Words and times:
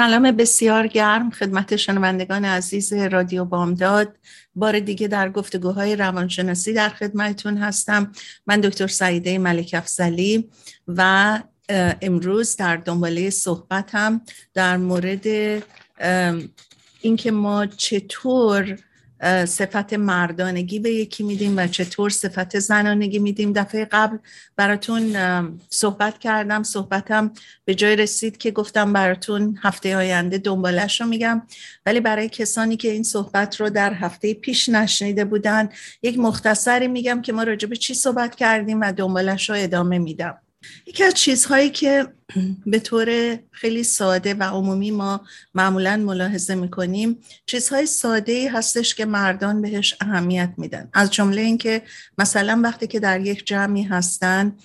سلام 0.00 0.32
بسیار 0.32 0.86
گرم. 0.86 1.30
خدمت 1.30 1.76
شنوندگان 1.76 2.44
عزیز 2.44 2.92
رادیو 2.92 3.44
بامداد. 3.44 4.16
بار 4.54 4.78
دیگه 4.80 5.08
در 5.08 5.28
گفتگوهای 5.28 5.96
روانشناسی 5.96 6.72
در 6.72 6.88
خدمتتون 6.88 7.56
هستم. 7.56 8.12
من 8.46 8.60
دکتر 8.60 8.86
سعیده 8.86 9.38
ملک 9.38 9.74
افزلی 9.78 10.50
و 10.88 11.42
امروز 12.02 12.56
در 12.56 12.76
دنباله 12.76 13.30
صحبتم 13.30 14.20
در 14.54 14.76
مورد 14.76 15.26
اینکه 17.00 17.30
ما 17.30 17.66
چطور 17.66 18.78
صفت 19.44 19.92
مردانگی 19.92 20.78
به 20.78 20.90
یکی 20.90 21.22
میدیم 21.22 21.56
و 21.56 21.66
چطور 21.66 22.10
صفت 22.10 22.58
زنانگی 22.58 23.18
میدیم. 23.18 23.52
دفعه 23.52 23.84
قبل 23.84 24.18
براتون 24.56 25.16
صحبت 25.70 26.18
کردم 26.18 26.62
صحبتم 26.62 27.30
به 27.64 27.74
جای 27.74 27.96
رسید 27.96 28.36
که 28.36 28.50
گفتم 28.50 28.92
براتون 28.92 29.58
هفته 29.62 29.96
آینده 29.96 30.38
دنبالش 30.38 31.00
رو 31.00 31.06
میگم. 31.06 31.42
ولی 31.86 32.00
برای 32.00 32.28
کسانی 32.28 32.76
که 32.76 32.90
این 32.90 33.02
صحبت 33.02 33.60
رو 33.60 33.70
در 33.70 33.94
هفته 33.94 34.34
پیش 34.34 34.68
نشنیده 34.68 35.24
بودن 35.24 35.68
یک 36.02 36.18
مختصری 36.18 36.88
میگم 36.88 37.22
که 37.22 37.32
ما 37.32 37.42
راجع 37.42 37.68
به 37.68 37.76
چی 37.76 37.94
صحبت 37.94 38.34
کردیم 38.34 38.80
و 38.80 38.92
دنبالش 38.92 39.50
رو 39.50 39.56
ادامه 39.58 39.98
میدم. 39.98 40.38
یکی 40.86 41.04
از 41.04 41.14
چیزهایی 41.14 41.70
که 41.70 42.06
به 42.66 42.78
طور 42.78 43.38
خیلی 43.50 43.82
ساده 43.82 44.34
و 44.34 44.42
عمومی 44.42 44.90
ما 44.90 45.20
معمولا 45.54 45.96
ملاحظه 45.96 46.54
می‌کنیم 46.54 47.18
چیزهای 47.46 47.86
ساده 47.86 48.32
ای 48.32 48.46
هستش 48.46 48.94
که 48.94 49.04
مردان 49.04 49.62
بهش 49.62 49.96
اهمیت 50.00 50.52
میدن. 50.56 50.88
از 50.92 51.10
جمله 51.10 51.40
اینکه 51.40 51.82
مثلا 52.18 52.60
وقتی 52.64 52.86
که 52.86 53.00
در 53.00 53.20
یک 53.20 53.46
جمعی 53.46 53.82
هستن 53.82 54.56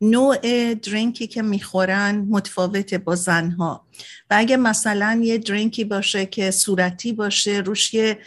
نوع 0.00 0.74
درینکی 0.74 1.26
که 1.26 1.42
می‌خورن 1.42 2.26
متفاوته 2.28 2.98
با 2.98 3.14
زنها. 3.14 3.86
و 4.30 4.34
اگه 4.38 4.56
مثلا 4.56 5.20
یه 5.22 5.38
درینکی 5.38 5.84
باشه 5.84 6.26
که 6.26 6.50
صورتی 6.50 7.12
باشه 7.12 7.62
روش 7.66 7.94
یه 7.94 8.18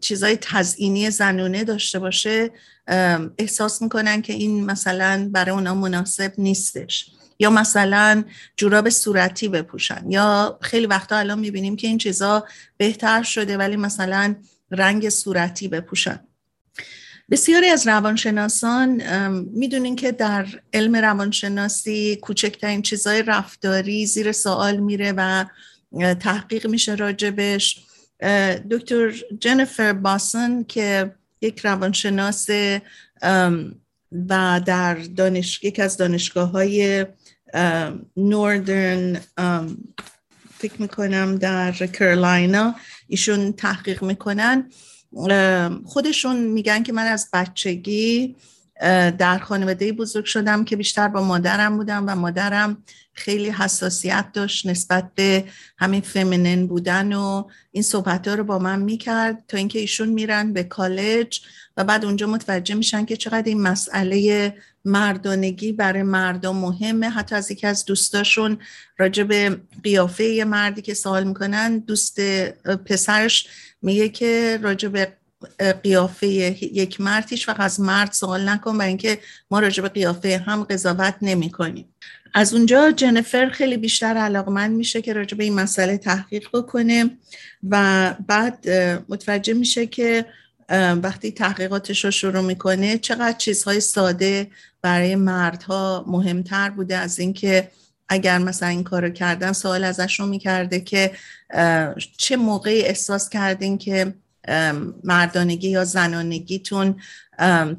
چیزای 0.00 0.36
تزئینی 0.36 1.10
زنونه 1.10 1.64
داشته 1.64 1.98
باشه 1.98 2.50
احساس 3.38 3.82
می‌کنن 3.82 4.22
که 4.22 4.32
این 4.32 4.64
مثلا 4.64 5.28
برای 5.32 5.50
اونا 5.50 5.74
مناسب 5.74 6.32
نیستش. 6.38 7.10
یا 7.40 7.50
مثلا 7.50 8.24
جوراب 8.56 8.88
صورتی 8.88 9.48
بپوشن. 9.48 10.10
یا 10.10 10.58
خیلی 10.62 10.86
وقتا 10.86 11.16
الان 11.16 11.38
می‌بینیم 11.38 11.76
که 11.76 11.86
این 11.86 11.98
چیزا 11.98 12.46
بهتر 12.76 13.22
شده 13.22 13.56
ولی 13.56 13.76
مثلا 13.76 14.34
رنگ 14.70 15.08
صورتی 15.08 15.68
بپوشن. 15.68 16.20
بسیاری 17.30 17.68
از 17.68 17.86
روانشناسان 17.86 19.02
می‌دونین 19.52 19.96
که 19.96 20.12
در 20.12 20.46
علم 20.72 20.96
روانشناسی 20.96 22.16
کوچکترین 22.16 22.82
چیزای 22.82 23.22
رفتاری 23.22 24.06
زیر 24.06 24.32
سوال 24.32 24.76
میره 24.76 25.14
و 25.16 25.44
تحقیق 26.14 26.66
میشه 26.66 26.94
راجبش. 26.94 27.84
دکتر 28.70 29.14
جنیفر 29.40 29.92
باسن 29.92 30.62
که 30.62 31.14
یک 31.40 31.58
روانشناس 31.58 32.46
و 34.28 34.60
در 34.66 34.94
دانش... 34.94 35.64
یک 35.64 35.80
از 35.80 35.96
دانشگاه 35.96 36.50
های 36.50 37.06
نوردرن 38.16 39.20
فکر 40.58 40.82
می‌کنم 40.82 41.36
در 41.36 41.72
کرولاینا 41.72 42.74
ایشون 43.08 43.52
تحقیق 43.52 44.02
می‌کنن. 44.02 44.70
خودشون 45.84 46.36
میگن 46.36 46.82
که 46.82 46.92
من 46.92 47.06
از 47.06 47.28
بچگی 47.32 48.36
در 49.18 49.38
خانواده 49.38 49.92
بزرگ 49.92 50.24
شدم 50.24 50.64
که 50.64 50.76
بیشتر 50.76 51.08
با 51.08 51.22
مادرم 51.22 51.76
بودم 51.76 52.04
و 52.08 52.14
مادرم 52.14 52.82
خیلی 53.12 53.50
حساسیت 53.50 54.26
داشت 54.32 54.66
نسبت 54.66 55.10
به 55.14 55.44
همین 55.78 56.00
فمینین 56.00 56.66
بودن 56.66 57.12
و 57.12 57.44
این 57.70 57.82
صحبت 57.82 58.28
ها 58.28 58.34
رو 58.34 58.44
با 58.44 58.58
من 58.58 58.82
می‌کرد 58.82 59.44
تا 59.48 59.56
اینکه 59.56 59.78
ایشون 59.78 60.08
میرن 60.08 60.52
به 60.52 60.64
کالج 60.64 61.40
و 61.76 61.84
بعد 61.84 62.04
اونجا 62.04 62.26
متوجه 62.26 62.74
میشن 62.74 63.04
که 63.04 63.16
چقدر 63.16 63.42
این 63.46 63.60
مسئله 63.60 64.54
مردانگی 64.84 65.72
برای 65.72 66.02
مردم 66.02 66.56
مهمه. 66.56 67.08
حتی 67.08 67.34
از 67.34 67.50
یکی 67.50 67.66
از 67.66 67.84
دوستاشون 67.84 68.58
راجع 68.98 69.22
به 69.22 69.60
قیافه 69.84 70.24
یه 70.24 70.44
مردی 70.44 70.82
که 70.82 70.94
سوال 70.94 71.24
می‌کنن 71.24 71.78
دوست 71.78 72.20
پسرش 72.86 73.48
میگه 73.82 74.08
که 74.08 74.58
راجع 74.62 74.88
به 74.88 75.17
قیافه 75.82 76.26
یک 76.26 77.00
مرد 77.00 77.30
هیچ 77.30 77.48
وقت 77.48 77.60
از 77.60 77.80
مرد 77.80 78.12
سوال 78.12 78.48
نکن 78.48 78.76
و 78.76 78.82
اینکه 78.82 79.18
ما 79.50 79.60
راجع 79.60 79.82
به 79.82 79.88
قیافه 79.88 80.38
هم 80.46 80.64
قضاوت 80.64 81.14
نمی 81.22 81.50
کنیم. 81.50 81.94
از 82.34 82.54
اونجا 82.54 82.90
جنفر 82.90 83.48
خیلی 83.48 83.76
بیشتر 83.76 84.16
علاقمند 84.16 84.76
میشه 84.76 85.02
که 85.02 85.12
راجع 85.12 85.36
به 85.36 85.44
این 85.44 85.54
مسئله 85.54 85.98
تحقیق 85.98 86.48
بکنه 86.54 87.10
و 87.68 88.14
بعد 88.26 88.70
متوجه 89.08 89.54
میشه 89.54 89.86
که 89.86 90.24
وقتی 91.02 91.32
تحقیقاتش 91.32 92.04
رو 92.04 92.10
شروع 92.10 92.40
می‌کنه 92.40 92.98
چقدر 92.98 93.38
چیزهای 93.38 93.80
ساده 93.80 94.50
برای 94.82 95.16
مردها 95.16 96.04
مهمتر 96.06 96.70
بوده 96.70 96.96
از 96.96 97.18
اینکه 97.18 97.70
اگر 98.08 98.38
مثلا 98.38 98.68
این 98.68 98.84
کارو 98.84 99.10
کردن 99.10 99.52
سوال 99.52 99.84
ازش 99.84 100.20
رو 100.20 100.26
می‌کرده 100.26 100.80
که 100.80 101.12
چه 102.16 102.36
موقعی 102.36 102.82
احساس 102.82 103.28
کردین 103.28 103.78
که 103.78 104.14
مردانگی 105.04 105.70
یا 105.70 105.84
زنانگیتون 105.84 107.00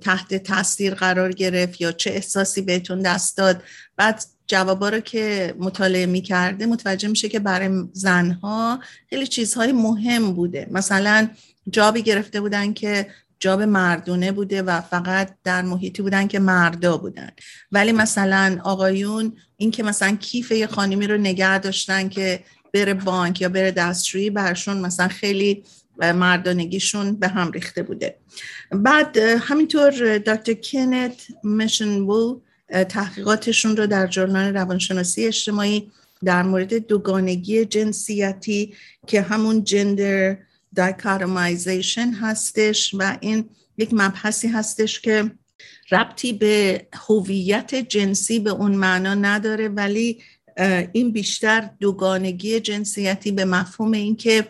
تحت 0.02 0.36
تاثیر 0.36 0.94
قرار 0.94 1.32
گرفت 1.32 1.82
یا 1.82 1.92
چه 1.92 2.10
احساسی 2.10 2.62
بهتون 2.62 3.02
دست 3.02 3.38
داد؟ 3.38 3.64
بعد 3.98 4.24
جوابا 4.48 4.90
رو 4.90 5.00
که 5.00 5.56
مطالعه 5.60 6.06
می‌کرده 6.06 6.66
متوجه 6.66 7.08
میشه 7.08 7.30
که 7.30 7.40
برای 7.40 7.84
زنها 7.94 8.80
خیلی 9.10 9.28
چیزهای 9.28 9.72
مهم 9.72 10.34
بوده. 10.34 10.68
مثلا 10.72 11.30
جابی 11.70 12.02
گرفته 12.02 12.42
بودن 12.42 12.74
که 12.74 13.08
جاب 13.40 13.62
مردونه 13.62 14.32
بوده 14.32 14.62
و 14.62 14.82
فقط 14.82 15.36
در 15.44 15.62
محیطی 15.62 16.02
بودن 16.02 16.28
که 16.28 16.40
مردا 16.40 16.98
بودن. 16.98 17.30
ولی 17.72 17.92
مثلا 17.92 18.60
آقایون 18.64 19.34
این 19.58 19.72
که 19.72 19.84
مثلا 19.84 20.16
کیف 20.16 20.52
یه 20.52 20.68
خانمی 20.68 21.08
رو 21.08 21.18
نگه 21.18 21.60
داشتن 21.60 22.10
که 22.10 22.44
بره 22.74 22.94
بانک 22.94 23.42
یا 23.42 23.50
بره 23.50 23.72
دستشویی 23.72 24.30
برشون 24.30 24.78
مثلا 24.78 25.08
خیلی 25.08 25.64
مردانگیشون 26.02 27.16
به 27.16 27.28
هم 27.28 27.52
ریخته 27.52 27.84
بوده. 27.84 28.16
بعد 28.72 29.18
همینطور 29.18 30.18
دکتر 30.18 30.54
کنت 30.54 31.28
مشن 31.44 32.06
تحقیقاتشون 32.90 33.78
رو 33.78 33.88
در 33.88 34.08
جرنال 34.08 34.54
روانشناسی 34.54 35.26
اجتماعی 35.26 35.92
در 36.24 36.44
مورد 36.44 36.74
دوگانگی 36.74 37.66
جنسیتی 37.66 38.74
که 39.08 39.22
همون 39.22 39.64
جندر 39.64 40.38
دایکارمایزیشن 40.76 42.12
هستش 42.12 42.96
و 43.00 43.18
این 43.22 43.50
یک 43.78 43.90
مبحثی 43.94 44.48
هستش 44.48 45.00
که 45.00 45.32
ربطی 45.92 46.34
به 46.34 46.88
هویت 46.94 47.76
جنسی 47.76 48.40
به 48.40 48.50
اون 48.50 48.76
معنا 48.76 49.14
نداره 49.14 49.68
ولی 49.68 50.22
این 50.92 51.12
بیشتر 51.12 51.70
دوگانگی 51.80 52.60
جنسیتی 52.60 53.32
به 53.32 53.46
مفهوم 53.46 53.92
اینکه 53.92 54.48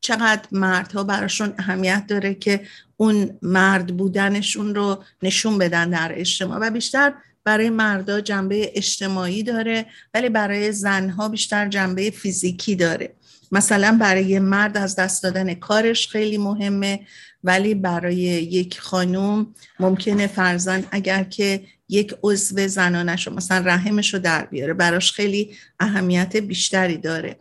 چقدر 0.00 0.42
مردها 0.52 1.04
براشون 1.04 1.54
اهمیت 1.58 2.04
داره 2.08 2.34
که 2.34 2.60
اون 2.96 3.38
مرد 3.42 3.96
بودنشون 3.96 4.74
رو 4.74 5.04
نشون 5.22 5.58
بدن 5.58 5.90
در 5.90 6.12
اجتماع. 6.14 6.58
و 6.58 6.70
بیشتر 6.70 7.14
برای 7.44 7.70
مردا 7.70 8.20
جنبه 8.20 8.70
اجتماعی 8.74 9.42
داره 9.42 9.86
ولی 10.14 10.28
برای 10.28 10.72
زنها 10.72 11.28
بیشتر 11.28 11.68
جنبه 11.68 12.10
فیزیکی 12.10 12.76
داره. 12.76 13.14
مثلا 13.52 13.98
برای 14.00 14.38
مرد 14.38 14.76
از 14.76 14.96
دست 14.96 15.22
دادن 15.22 15.54
کارش 15.54 16.08
خیلی 16.08 16.38
مهمه 16.38 17.00
ولی 17.44 17.74
برای 17.74 18.16
یک 18.16 18.80
خانم 18.80 19.46
ممکنه 19.80 20.26
فرزن 20.26 20.84
اگر 20.90 21.24
که 21.24 21.62
یک 21.88 22.14
عضو 22.22 22.68
زنانش 22.68 23.26
رو 23.26 23.34
مثلا 23.34 23.66
رحمش 23.66 24.14
رو 24.14 24.20
در 24.20 24.44
بیاره. 24.44 24.74
براش 24.74 25.12
خیلی 25.12 25.56
اهمیت 25.80 26.36
بیشتری 26.36 26.96
داره. 26.96 27.36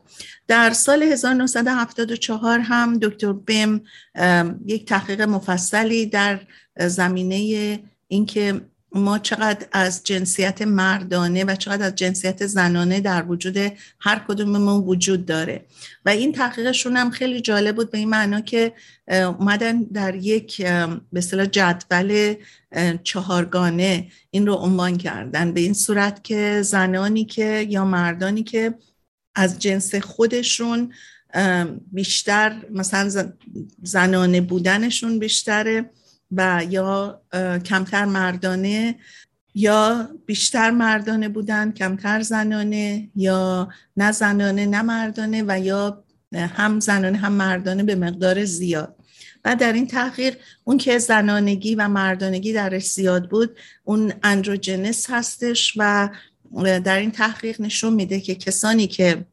در 0.47 0.71
سال 0.71 1.03
1974 1.03 2.59
هم 2.59 2.99
دکتر 2.99 3.33
بیم 3.33 3.83
یک 4.65 4.85
تحقیق 4.85 5.21
مفصلی 5.21 6.05
در 6.05 6.39
زمینه 6.79 7.79
اینکه 8.07 8.61
ما 8.93 9.19
چقدر 9.19 9.67
از 9.71 10.03
جنسیت 10.03 10.61
مردانه 10.61 11.43
و 11.43 11.55
چقدر 11.55 11.85
از 11.85 11.95
جنسیت 11.95 12.45
زنانه 12.45 12.99
در 12.99 13.25
وجود 13.27 13.57
هر 13.99 14.25
کدوم 14.27 14.57
ما 14.57 14.81
وجود 14.81 15.25
داره. 15.25 15.65
و 16.05 16.09
این 16.09 16.31
تحقیقشون 16.31 16.97
هم 16.97 17.09
خیلی 17.09 17.41
جالب 17.41 17.75
بود 17.75 17.91
به 17.91 17.97
این 17.97 18.09
معنا 18.09 18.41
که 18.41 18.73
اومدن 19.07 19.83
در 19.83 20.15
یک 20.15 20.61
به 20.61 20.99
اصطلاح 21.15 21.45
جدول 21.45 22.35
چهارگانه 23.03 24.07
این 24.31 24.47
رو 24.47 24.53
عنوان 24.53 24.97
کردن. 24.97 25.53
به 25.53 25.59
این 25.59 25.73
صورت 25.73 26.23
که 26.23 26.61
زنانی 26.61 27.25
که 27.25 27.65
یا 27.69 27.85
مردانی 27.85 28.43
که 28.43 28.73
از 29.35 29.59
جنس 29.59 29.95
خودشون 29.95 30.93
بیشتر 31.91 32.55
مثلا 32.71 33.31
زنانه 33.83 34.41
بودنشون 34.41 35.19
بیشتره. 35.19 35.89
و 36.37 36.65
یا 36.69 37.21
کمتر 37.65 38.05
مردانه 38.05 38.95
یا 39.55 40.09
بیشتر 40.25 40.71
مردانه 40.71 41.29
بودن 41.29 41.71
کمتر 41.71 42.21
زنانه 42.21 43.09
یا 43.15 43.69
نه 43.97 44.11
زنانه 44.11 44.65
نه 44.65 44.81
مردانه 44.81 45.43
و 45.47 45.59
یا 45.59 46.03
هم 46.33 46.79
زنانه 46.79 47.17
هم 47.17 47.31
مردانه 47.31 47.83
به 47.83 47.95
مقدار 47.95 48.45
زیاد. 48.45 48.95
و 49.45 49.55
در 49.55 49.73
این 49.73 49.87
تحقیق 49.87 50.37
اون 50.63 50.77
که 50.77 50.97
زنانگی 50.97 51.75
و 51.75 51.87
مردانگی 51.87 52.53
درش 52.53 52.89
زیاد 52.89 53.29
بود 53.29 53.57
اون 53.83 54.13
اندروجنس 54.23 55.09
هستش 55.09 55.73
و 55.77 56.09
در 56.83 56.97
این 56.97 57.11
تحقیق 57.11 57.61
نشون 57.61 57.93
میده 57.93 58.19
که 58.19 58.35
کسانی 58.35 58.87
که 58.87 59.25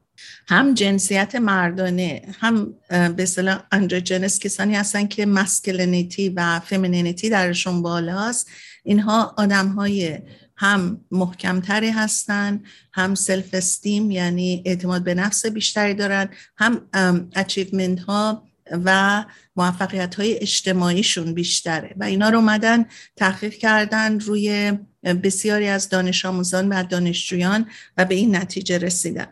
هم 0.51 0.75
جنسیت 0.75 1.35
مردانه 1.35 2.23
هم 2.41 2.75
به 2.89 3.23
اصطلاح 3.23 3.63
androgynous 3.73 4.39
کسانی 4.39 4.77
هستن 4.77 5.07
که 5.07 5.27
masculinity 5.27 6.29
و 6.29 6.61
femininity 6.61 7.31
درشون 7.31 7.83
بالاست. 7.83 8.51
اینها 8.85 9.35
آدم 9.39 9.69
های 9.69 10.19
هم 10.57 11.01
محکمتری 11.11 11.91
هستن 11.91 12.63
هم 12.93 13.15
self-esteem 13.15 14.11
یعنی 14.11 14.63
اعتماد 14.67 15.05
به 15.05 15.15
نفس 15.15 15.47
بیشتری 15.47 15.95
دارن 15.95 16.29
هم 16.57 16.89
achievement 17.37 18.01
ها 18.01 18.45
و 18.85 19.25
موفقیت 19.57 20.15
های 20.15 20.39
اجتماعیشون 20.39 21.35
بیشتره. 21.35 21.95
و 21.97 22.05
اینا 22.05 22.29
رو 22.29 22.39
اومدن 22.39 22.87
تحقیق 23.17 23.55
کردن 23.55 24.21
روی 24.21 24.73
بسیاری 25.03 25.69
از 25.69 25.89
دانش 25.89 26.27
آموزان 26.27 26.69
و 26.69 26.83
دانشجویان 26.83 27.67
و 27.97 28.05
به 28.05 28.15
این 28.15 28.37
نتیجه 28.37 28.79
رسیدن. 28.79 29.27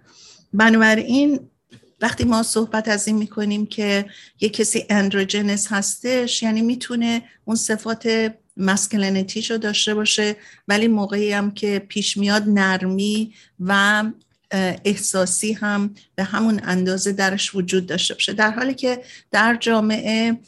بنابراین 0.52 1.40
وقتی 2.00 2.24
ما 2.24 2.42
صحبت 2.42 2.88
از 2.88 3.06
این 3.06 3.16
می‌کنیم 3.16 3.66
که 3.66 4.06
یه 4.40 4.48
کسی 4.48 4.84
اندروجنس 4.90 5.66
هستش 5.72 6.42
یعنی 6.42 6.62
می‌تونه 6.62 7.22
اون 7.44 7.56
صفات 7.56 8.32
مسکلنیتیش 8.56 9.50
رو 9.50 9.58
داشته 9.58 9.94
باشه 9.94 10.36
ولی 10.68 10.88
موقعی 10.88 11.32
هم 11.32 11.50
که 11.50 11.78
پیش 11.88 12.16
میاد 12.16 12.42
نرمی 12.46 13.32
و 13.60 14.04
احساسی 14.84 15.52
هم 15.52 15.94
به 16.14 16.24
همون 16.24 16.60
اندازه 16.64 17.12
درش 17.12 17.54
وجود 17.54 17.86
داشته 17.86 18.14
باشه. 18.14 18.32
در 18.32 18.50
حالی 18.50 18.74
که 18.74 19.02
در 19.30 19.56
جامعه 19.60 20.38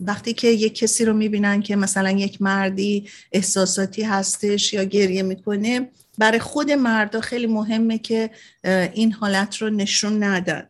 وقتی 0.00 0.32
که 0.32 0.48
یک 0.48 0.74
کسی 0.74 1.04
رو 1.04 1.12
می‌بینن 1.12 1.62
که 1.62 1.76
مثلا 1.76 2.10
یک 2.10 2.42
مردی 2.42 3.08
احساساتی 3.32 4.02
هستش 4.02 4.72
یا 4.72 4.84
گریه 4.84 5.22
می‌کنه 5.22 5.90
برای 6.18 6.38
خود 6.38 6.70
مردا 6.70 7.20
خیلی 7.20 7.46
مهمه 7.46 7.98
که 7.98 8.30
این 8.94 9.12
حالت 9.12 9.56
رو 9.56 9.70
نشون 9.70 10.22
ندن. 10.24 10.68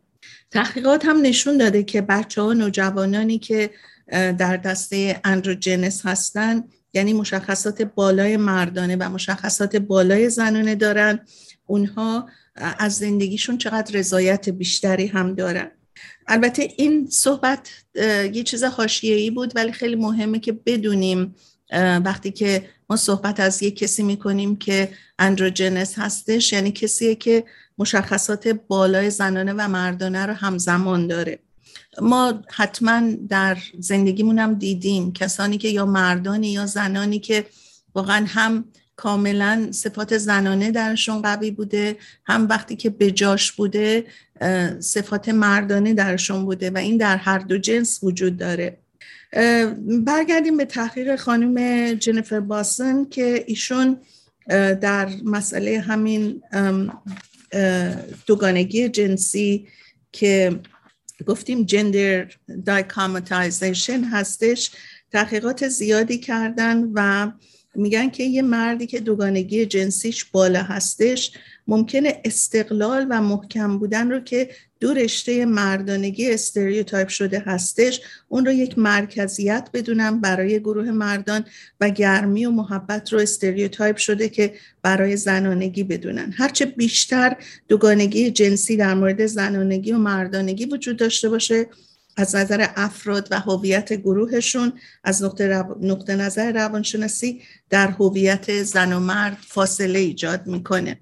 تحقیقات 0.50 1.04
هم 1.04 1.20
نشون 1.22 1.56
داده 1.56 1.82
که 1.82 2.00
بچه 2.00 2.42
ها 2.42 2.52
نوجوانانی 2.52 3.38
که 3.38 3.70
در 4.12 4.56
دسته 4.56 5.20
اندروجنس 5.24 6.06
هستن 6.06 6.64
یعنی 6.94 7.12
مشخصات 7.12 7.82
بالای 7.82 8.36
مردانه 8.36 8.96
و 8.96 9.08
مشخصات 9.08 9.76
بالای 9.76 10.30
زنانه 10.30 10.74
دارن. 10.74 11.20
اونها 11.66 12.28
از 12.56 12.94
زندگیشون 12.96 13.58
چقدر 13.58 13.98
رضایت 13.98 14.48
بیشتری 14.48 15.06
هم 15.06 15.34
دارن. 15.34 15.70
البته 16.26 16.68
این 16.76 17.06
صحبت 17.10 17.68
یه 18.32 18.42
چیز 18.42 18.64
حاشیه‌ای 18.64 19.30
بود 19.30 19.52
ولی 19.56 19.72
خیلی 19.72 19.96
مهمه 19.96 20.38
که 20.38 20.52
بدونیم 20.52 21.34
وقتی 22.04 22.30
که 22.30 22.68
ما 22.90 22.96
صحبت 22.96 23.40
از 23.40 23.62
یک 23.62 23.76
کسی 23.76 24.02
می‌کنیم 24.02 24.56
که 24.56 24.90
اندروجنس 25.18 25.98
هستش 25.98 26.52
یعنی 26.52 26.72
کسیه 26.72 27.14
که 27.14 27.44
مشخصات 27.78 28.48
بالای 28.48 29.10
زنانه 29.10 29.52
و 29.52 29.68
مردانه 29.68 30.26
رو 30.26 30.32
همزمان 30.32 31.06
داره. 31.06 31.38
ما 32.00 32.42
حتما 32.50 33.02
در 33.28 33.58
زندگیمون 33.78 34.38
هم 34.38 34.54
دیدیم 34.54 35.12
کسانی 35.12 35.58
که 35.58 35.68
یا 35.68 35.86
مردانی 35.86 36.52
یا 36.52 36.66
زنانی 36.66 37.18
که 37.18 37.46
واقعا 37.94 38.24
هم 38.28 38.64
کاملا 38.96 39.68
صفات 39.70 40.18
زنانه 40.18 40.70
درشون 40.70 41.22
قوی 41.22 41.50
بوده 41.50 41.96
هم 42.26 42.48
وقتی 42.48 42.76
که 42.76 42.90
بجاش 42.90 43.52
بوده 43.52 44.04
صفات 44.80 45.28
مردانه 45.28 45.94
درشون 45.94 46.44
بوده 46.44 46.70
و 46.70 46.78
این 46.78 46.96
در 46.96 47.16
هر 47.16 47.38
دو 47.38 47.58
جنس 47.58 47.98
وجود 48.02 48.36
داره. 48.36 48.78
برگردیم 50.06 50.56
به 50.56 50.64
تحقیق 50.64 51.16
خانم 51.16 51.94
جنیفر 51.94 52.40
باسن 52.40 53.04
که 53.04 53.44
ایشون 53.46 54.00
در 54.80 55.08
مسئله 55.24 55.80
همین 55.80 56.42
دوگانگی 58.26 58.88
جنسی 58.88 59.68
که 60.12 60.60
گفتیم 61.26 61.64
gender 61.64 62.26
dichotomization 62.64 64.04
هستش 64.04 64.70
تحقیقات 65.12 65.68
زیادی 65.68 66.18
کردن 66.18 66.90
و 66.94 67.30
میگن 67.74 68.10
که 68.10 68.24
یه 68.24 68.42
مردی 68.42 68.86
که 68.86 69.00
دوگانگی 69.00 69.66
جنسیش 69.66 70.24
بالا 70.24 70.62
هستش 70.62 71.32
ممکنه 71.68 72.20
استقلال 72.24 73.06
و 73.10 73.22
محکم 73.22 73.78
بودن 73.78 74.10
رو 74.10 74.20
که 74.20 74.50
دو 74.80 74.94
رشته 74.94 75.44
مردانگی 75.44 76.30
stereotype 76.30 77.08
شده 77.08 77.42
هستش 77.46 78.00
اون 78.28 78.46
رو 78.46 78.52
یک 78.52 78.78
مرکزیت 78.78 79.68
بدونم 79.72 80.20
برای 80.20 80.60
گروه 80.60 80.90
مردان 80.90 81.44
و 81.80 81.90
گرمی 81.90 82.46
و 82.46 82.50
محبت 82.50 83.12
رو 83.12 83.18
استریوتایپ 83.18 83.96
شده 83.96 84.28
که 84.28 84.54
برای 84.82 85.16
زنانگی 85.16 85.82
بدونن. 85.82 86.32
هرچه 86.36 86.66
بیشتر 86.66 87.36
دوگانگی 87.68 88.30
جنسی 88.30 88.76
در 88.76 88.94
مورد 88.94 89.26
زنانگی 89.26 89.92
و 89.92 89.98
مردانگی 89.98 90.64
وجود 90.64 90.96
داشته 90.96 91.28
باشه 91.28 91.66
از 92.16 92.36
نظر 92.36 92.66
افراد 92.76 93.28
و 93.30 93.40
هویت 93.40 93.92
گروهشون 93.92 94.72
از 95.04 95.22
نقطه, 95.22 95.64
نقطه 95.80 96.16
نظر 96.16 96.52
روانشناسی 96.52 97.40
در 97.70 97.88
هویت 97.88 98.62
زن 98.62 98.92
و 98.92 99.00
مرد 99.00 99.38
فاصله 99.46 99.98
ایجاد 99.98 100.46
می‌کنه. 100.46 101.00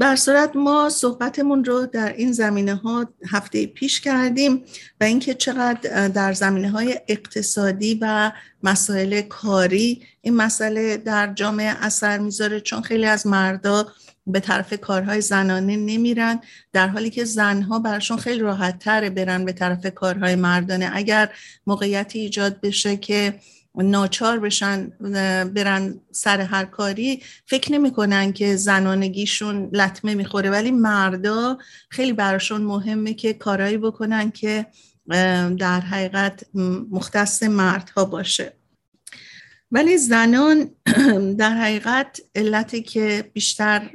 بر 0.00 0.16
صورت 0.16 0.56
ما 0.56 0.88
صحبتمون 0.88 1.64
رو 1.64 1.86
در 1.86 2.12
این 2.12 2.32
زمینه 2.32 2.74
ها 2.74 3.08
هفته 3.30 3.66
پیش 3.66 4.00
کردیم 4.00 4.64
و 5.00 5.04
اینکه 5.04 5.34
چقدر 5.34 6.08
در 6.08 6.32
زمینه 6.32 6.70
های 6.70 7.00
اقتصادی 7.08 7.98
و 8.02 8.32
مسائل 8.62 9.20
کاری 9.20 10.02
این 10.20 10.36
مسئله 10.36 10.96
در 10.96 11.32
جامعه 11.32 11.66
اثر 11.66 12.18
می‌ذاره 12.18 12.60
چون 12.60 12.82
خیلی 12.82 13.04
از 13.04 13.26
مردا 13.26 13.92
به 14.26 14.40
طرف 14.40 14.80
کارهای 14.80 15.20
زنانه 15.20 15.76
نمیرن 15.76 16.40
در 16.72 16.88
حالی 16.88 17.10
که 17.10 17.24
زنها 17.24 17.78
براشون 17.78 18.16
خیلی 18.16 18.40
راحت 18.40 18.78
تره 18.78 19.10
برن 19.10 19.44
به 19.44 19.52
طرف 19.52 19.86
کارهای 19.86 20.34
مردانه. 20.34 20.90
اگر 20.92 21.30
موقعیتی 21.66 22.18
ایجاد 22.18 22.60
بشه 22.60 22.96
که 22.96 23.34
ناچار 23.74 24.38
بشن 24.38 24.90
برن 25.54 26.00
سر 26.12 26.40
هر 26.40 26.64
کاری. 26.64 27.22
فکر 27.46 27.72
نمی‌کنن 27.72 28.32
که 28.32 28.56
زنانگیشون 28.56 29.70
لطمه 29.72 30.14
می‌خوره 30.14 30.50
ولی 30.50 30.70
مردا 30.70 31.58
خیلی 31.90 32.12
براشون 32.12 32.62
مهمه 32.62 33.14
که 33.14 33.32
کارهایی 33.32 33.78
بکنن 33.78 34.30
که 34.30 34.66
در 35.58 35.80
حقیقت 35.80 36.44
مختص 36.90 37.42
مردها 37.42 38.04
باشه. 38.04 38.52
ولی 39.72 39.96
زنان 39.96 40.70
در 41.38 41.50
حقیقت 41.50 42.20
علتی 42.34 42.82
که 42.82 43.30
بیشتر 43.32 43.90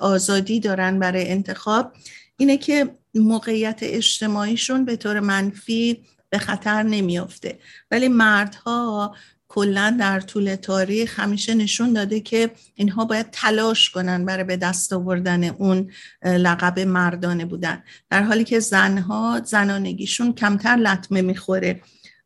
آزادی 0.00 0.60
دارن 0.60 0.98
برای 0.98 1.30
انتخاب 1.30 1.92
اینه 2.36 2.56
که 2.56 2.96
موقعیت 3.14 3.78
اجتماعیشون 3.82 4.84
به 4.84 4.96
طور 4.96 5.20
منفی 5.20 6.04
به 6.30 6.38
خطر 6.38 6.82
نمیافته. 6.82 7.58
ولی 7.90 8.08
مردها 8.08 9.16
کلا 9.48 9.96
در 10.00 10.20
طول 10.20 10.54
تاریخ 10.54 11.20
همیشه 11.20 11.54
نشون 11.54 11.92
داده 11.92 12.20
که 12.20 12.50
اینها 12.74 13.04
باید 13.04 13.30
تلاش 13.32 13.90
کنن 13.90 14.24
برای 14.24 14.44
به 14.44 14.56
دست 14.56 14.92
آوردن 14.92 15.44
اون 15.44 15.90
لقب 16.24 16.80
مردانه 16.80 17.44
بودن. 17.44 17.82
در 18.10 18.22
حالی 18.22 18.44
که 18.44 18.60
زنها 18.60 19.40
زنانگیشون 19.44 20.32
کمتر 20.32 20.76
لطمه 20.76 21.22
می‌خوره. 21.22 21.80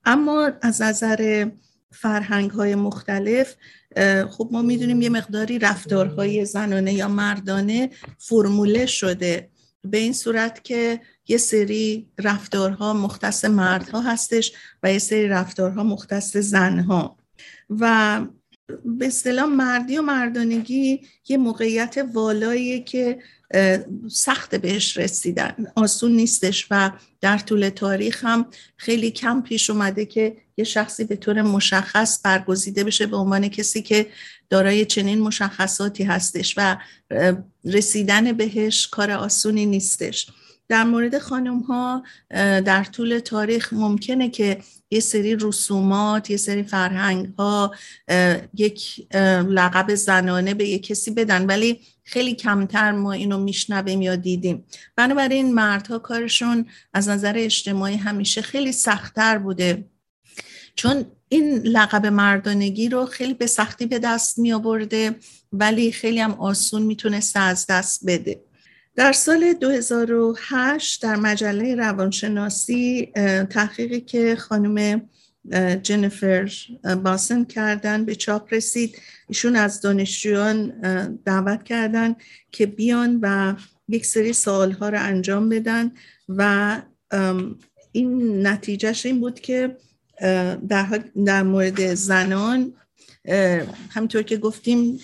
اما 0.05 0.51
از 0.63 0.83
نظر 0.83 1.49
فرهنگ 1.93 2.51
های 2.51 2.75
مختلف 2.75 3.55
خب 4.31 4.49
ما 4.53 4.63
می‌دونیم 4.63 5.03
یه 5.03 5.09
مقداری 5.09 5.59
رفتارهای 5.59 6.45
زنانه 6.45 6.95
یا 6.95 7.09
مردانه 7.09 7.91
فرموله 8.19 8.87
شده. 8.87 9.49
به 9.85 9.99
این 9.99 10.13
صورت 10.13 10.65
که 10.65 11.01
یه 11.29 11.39
سری 11.39 12.07
رفتارها 12.19 12.93
مختص 12.93 13.45
مردها 13.45 14.01
هستش 14.01 14.53
و 14.83 14.93
یه 14.93 14.99
سری 14.99 15.29
رفتارها 15.29 15.83
مختص 15.83 16.37
زنها. 16.37 17.17
و 17.71 18.21
به 18.85 19.07
اصطلاح 19.07 19.45
مردی 19.45 19.99
و 19.99 20.03
مردانگی 20.03 21.01
یه 21.29 21.37
موقعیت 21.37 22.07
والاییه 22.15 22.81
که 22.81 23.19
سخت 24.09 24.55
بهش 24.55 24.97
رسیدن. 24.97 25.67
آسون 25.77 26.13
نیستش 26.13 26.67
و 26.71 26.91
در 27.21 27.39
طول 27.39 27.69
تاریخ 27.69 28.25
هم 28.25 28.47
خیلی 28.77 29.11
کم 29.11 29.43
پیش 29.43 29.71
اومده 29.71 30.07
که 30.07 30.37
یه 30.57 30.65
شخصی 30.65 31.05
به 31.05 31.17
طور 31.17 31.43
مشخص 31.43 32.21
برگزیده 32.25 32.85
بشه 32.85 33.07
به 33.07 33.17
عنوان 33.17 33.49
کسی 33.49 33.83
که 33.83 34.07
دارای 34.51 34.85
چنین 34.85 35.21
مشخصاتی 35.21 36.05
هستش 36.05 36.55
و 36.57 36.77
رسیدن 37.65 38.33
بهش 38.33 38.87
کار 38.87 39.11
آسونی 39.11 39.67
نیستش. 39.67 40.27
در 40.69 40.85
مورد 40.85 41.19
خانم 41.19 41.59
ها 41.59 42.03
در 42.61 42.85
طول 42.85 43.19
تاریخ 43.19 43.73
ممکنه 43.73 44.31
که 44.31 44.59
یه 44.91 45.01
سری 45.01 45.37
رسومات 45.37 46.31
یه 46.31 46.37
سری 46.37 46.63
فرهنگ 46.63 47.35
ها 47.39 47.75
یک 48.55 49.07
لقب 49.49 49.95
زنانه 49.95 50.55
به 50.55 50.69
یک 50.69 50.87
کسی 50.87 51.11
بدن 51.11 51.47
ولی 51.47 51.81
خیلی 52.05 52.35
کمتر 52.35 52.93
ما 52.93 53.13
اینو 53.13 53.39
میشنویم 53.39 54.03
یا 54.03 54.17
دیدیم. 54.17 54.65
بنابراین 54.97 55.55
مردها 55.55 55.99
کارشون 55.99 56.67
از 56.93 57.09
نظر 57.09 57.35
اجتماعی 57.37 57.97
همیشه 57.97 58.43
خیلی 58.43 58.73
سختتر 58.73 59.39
بوده. 59.39 59.85
چون 60.77 61.05
این 61.29 61.59
لقب 61.59 62.07
مردانگی 62.07 62.89
رو 62.89 63.07
خیلی 63.07 63.35
به 63.35 63.47
سختی 63.47 63.87
به 63.87 63.99
دست 63.99 64.39
می 64.39 64.53
آورده 64.53 65.17
ولی 65.53 65.93
خیلی 65.93 66.21
هم 66.21 66.33
آسون 66.33 66.83
می‌تونسته 66.83 67.41
از 67.41 67.67
دست 67.69 68.07
بده. 68.07 68.41
در 68.97 69.13
سال 69.13 69.53
2008 69.53 71.03
در 71.03 71.17
مجله 71.17 71.75
روانشناسی 71.75 73.13
تحقیقی 73.51 74.01
که 74.01 74.37
خانم 74.37 75.09
جنیفر 75.83 76.51
باسن 77.05 77.45
کردن 77.45 78.05
به 78.05 78.15
چاپ 78.15 78.55
رسید. 78.55 78.99
ایشون 79.29 79.57
از 79.57 79.81
دانشجویان 79.81 80.69
دعوت 81.25 81.63
کردن 81.63 82.17
که 82.53 82.67
بیان 82.67 83.19
و 83.23 83.55
یک 83.89 84.07
سری 84.07 84.33
سوالها 84.33 84.89
رو 84.89 85.01
انجام 85.01 85.49
بدن 85.49 85.93
و 86.29 86.83
این 87.93 88.47
نتیجهش 88.47 89.07
این 89.07 89.21
بود 89.21 89.41
که 89.41 89.77
در, 90.69 91.01
در 91.27 91.43
مورد 91.43 91.95
زنان 91.95 92.73
همینطور 93.91 94.23
که 94.23 94.37
گفتیم 94.37 95.01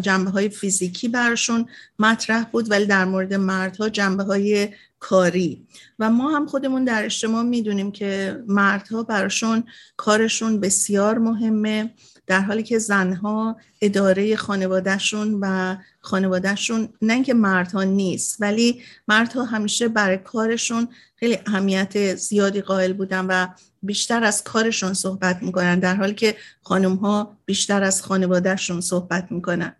جنبه 0.00 0.30
های 0.30 0.48
فیزیکی 0.48 1.08
براشون 1.08 1.66
مطرح 1.98 2.44
بود 2.44 2.70
ولی 2.70 2.86
در 2.86 3.04
مورد 3.04 3.34
مردها 3.34 3.88
جنبه 3.88 4.22
های 4.22 4.68
کاری. 5.00 5.66
و 5.98 6.10
ما 6.10 6.36
هم 6.36 6.46
خودمون 6.46 6.84
در 6.84 7.04
اجتماع 7.04 7.42
می‌دونیم 7.42 7.92
که 7.92 8.42
مردها 8.46 9.02
براشون 9.02 9.64
کارشون 9.96 10.60
بسیار 10.60 11.18
مهمه 11.18 11.90
در 12.26 12.40
حالی 12.40 12.62
که 12.62 12.78
زنها 12.78 13.56
اداره 13.80 14.36
خانوادهشون 14.36 15.38
و 15.40 15.76
خانوادهشون 16.00 16.88
نه 17.02 17.12
اینکه 17.12 17.34
مردها 17.34 17.84
نیست 17.84 18.36
ولی 18.40 18.82
مردها 19.08 19.44
همیشه 19.44 19.88
برای 19.88 20.18
کارشون 20.18 20.88
خیلی 21.16 21.38
اهمیت 21.46 22.14
زیادی 22.14 22.60
قائل 22.60 22.92
بودن 22.92 23.26
و 23.26 23.46
بیشتر 23.82 24.24
از 24.24 24.44
کارشون 24.44 24.94
صحبت 24.94 25.42
می‌کنن 25.42 25.78
در 25.78 25.94
حالی 25.94 26.14
که 26.14 26.36
خانم 26.62 26.94
ها 26.94 27.36
بیشتر 27.44 27.82
از 27.82 28.02
خانوادهشون 28.02 28.80
صحبت 28.80 29.32
می‌کنن. 29.32 29.76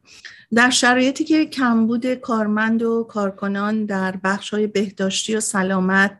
در 0.54 0.70
شرایطی 0.70 1.24
که 1.24 1.46
کمبود 1.46 2.14
کارمند 2.14 2.82
و 2.82 3.06
کارکنان 3.08 3.84
در 3.84 4.16
بخش 4.24 4.50
های 4.50 4.66
بهداشتی 4.66 5.36
و 5.36 5.40
سلامت 5.40 6.18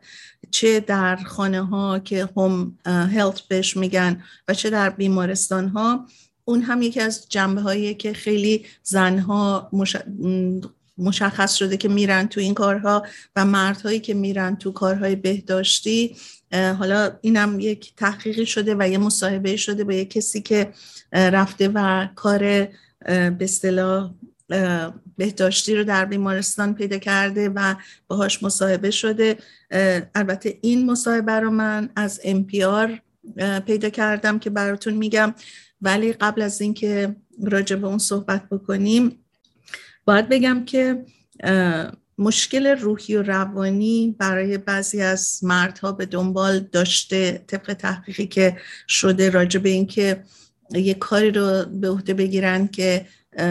چه 0.51 0.79
در 0.79 1.15
خانه 1.15 1.61
ها 1.61 1.99
که 1.99 2.29
هم 2.37 2.77
هلت 2.85 3.41
بهش 3.41 3.77
میگن 3.77 4.23
و 4.47 4.53
چه 4.53 4.69
در 4.69 4.89
بیمارستان 4.89 5.67
ها 5.67 6.05
اون 6.45 6.61
هم 6.61 6.81
یکی 6.81 6.99
از 6.99 7.29
جنبه 7.29 7.61
هایی 7.61 7.95
که 7.95 8.13
خیلی 8.13 8.65
زنها 8.83 9.71
مشخص 10.97 11.53
شده 11.53 11.77
که 11.77 11.87
میرن 11.87 12.27
تو 12.27 12.41
این 12.41 12.53
کارها 12.53 13.05
و 13.35 13.45
مردهایی 13.45 13.99
که 13.99 14.13
میرن 14.13 14.55
تو 14.55 14.71
کارهای 14.71 15.15
بهداشتی 15.15 16.15
حالا 16.53 17.11
اینم 17.21 17.59
یک 17.59 17.95
تحقیقی 17.95 18.45
شده 18.45 18.75
و 18.79 18.89
یه 18.89 18.97
مصاحبه 18.97 19.55
شده 19.55 19.83
به 19.83 19.95
یک 19.95 20.09
کسی 20.09 20.41
که 20.41 20.73
رفته 21.13 21.67
و 21.73 22.07
کار 22.15 22.39
به 22.39 23.37
اصطلاح 23.41 24.11
بهداشتی 25.17 25.75
رو 25.75 25.83
در 25.83 26.05
بیمارستان 26.05 26.75
پیدا 26.75 26.97
کرده 26.97 27.49
و 27.49 27.75
باهاش 28.07 28.43
مصاحبه 28.43 28.91
شده. 28.91 29.37
البته 30.15 30.57
این 30.61 30.91
مصاحبه 30.91 31.31
رو 31.31 31.51
من 31.51 31.89
از 31.95 32.21
NPR 32.23 32.91
پیدا 33.65 33.89
کردم 33.89 34.39
که 34.39 34.49
براتون 34.49 34.93
میگم. 34.93 35.33
ولی 35.81 36.13
قبل 36.13 36.41
از 36.41 36.61
اینکه 36.61 37.15
راجع 37.43 37.75
به 37.75 37.87
اون 37.87 37.97
صحبت 37.97 38.49
بکنیم 38.49 39.25
باید 40.05 40.29
بگم 40.29 40.65
که 40.65 41.05
مشکل 42.17 42.67
روحی 42.67 43.15
و 43.15 43.23
روانی 43.23 44.15
برای 44.19 44.57
بعضی 44.57 45.01
از 45.01 45.39
مردها 45.43 45.91
به 45.91 46.05
دنبال 46.05 46.59
داشته 46.59 47.43
طبق 47.47 47.73
تحقیقی 47.73 48.27
که 48.27 48.57
شده 48.87 49.29
راجع 49.29 49.59
به 49.59 49.69
اینکه 49.69 50.23
یه 50.73 50.93
کاری 50.93 51.31
رو 51.31 51.65
به 51.65 51.89
عهده 51.89 52.13
بگیرن 52.13 52.67
که 52.67 53.05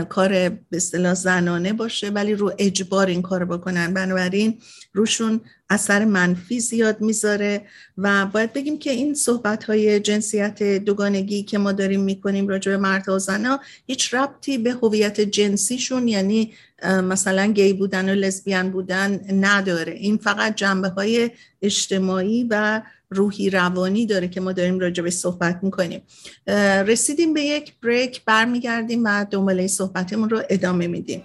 کار 0.09 0.29
به 0.49 0.59
اصطلاح 0.73 1.15
زنانه 1.15 1.73
باشه 1.73 2.09
ولی 2.09 2.35
رو 2.35 2.53
اجبار 2.59 3.07
این 3.07 3.23
کار 3.23 3.45
بکنن. 3.45 3.95
بنابراین 3.95 4.59
روشون 4.93 5.41
اثر 5.71 6.05
منفی 6.05 6.61
زیاد 6.61 7.01
می‌ذاره 7.01 7.63
و 7.99 8.27
باید 8.27 8.53
بگیم 8.53 8.79
که 8.79 8.91
این 8.91 9.15
صحبت 9.15 9.65
های 9.65 10.01
جنسیت 10.01 10.63
دوگانگی 10.63 11.43
که 11.43 11.59
ما 11.59 11.73
داریم 11.73 12.01
می‌کنیم 12.01 12.49
راجع 12.49 12.73
به 12.73 12.79
مرد 12.79 13.09
و 13.09 13.19
زنها 13.19 13.61
هیچ 13.87 14.15
ربطی 14.15 14.59
به 14.59 14.73
هویت 14.73 15.21
جنسیشون 15.21 16.09
یعنی 16.09 16.53
مثلا 16.85 17.47
گی 17.47 17.73
بودن 17.73 18.09
و 18.09 18.15
لزبیان 18.15 18.71
بودن 18.71 19.21
نداره. 19.31 19.93
این 19.93 20.17
فقط 20.17 20.55
جنبه 20.55 20.89
های 20.89 21.31
اجتماعی 21.63 22.47
و 22.51 22.83
روحی 23.11 23.51
روانی 23.51 24.07
داره 24.07 24.29
که 24.29 24.41
ما 24.41 24.53
داریم 24.53 24.79
راجع 24.79 25.03
به 25.03 25.11
صحبت 25.11 25.61
می‌کنیم. 25.63 26.03
رسیدیم 26.87 27.35
به 27.35 27.43
یک 27.43 27.73
بریک 27.83 28.25
برمیگردیم 28.25 29.05
و 29.05 29.27
دنباله 29.31 29.67
صحبتمون 29.67 30.31
رو 30.31 30.43
ادامه 30.51 30.87
میدیم. 30.87 31.23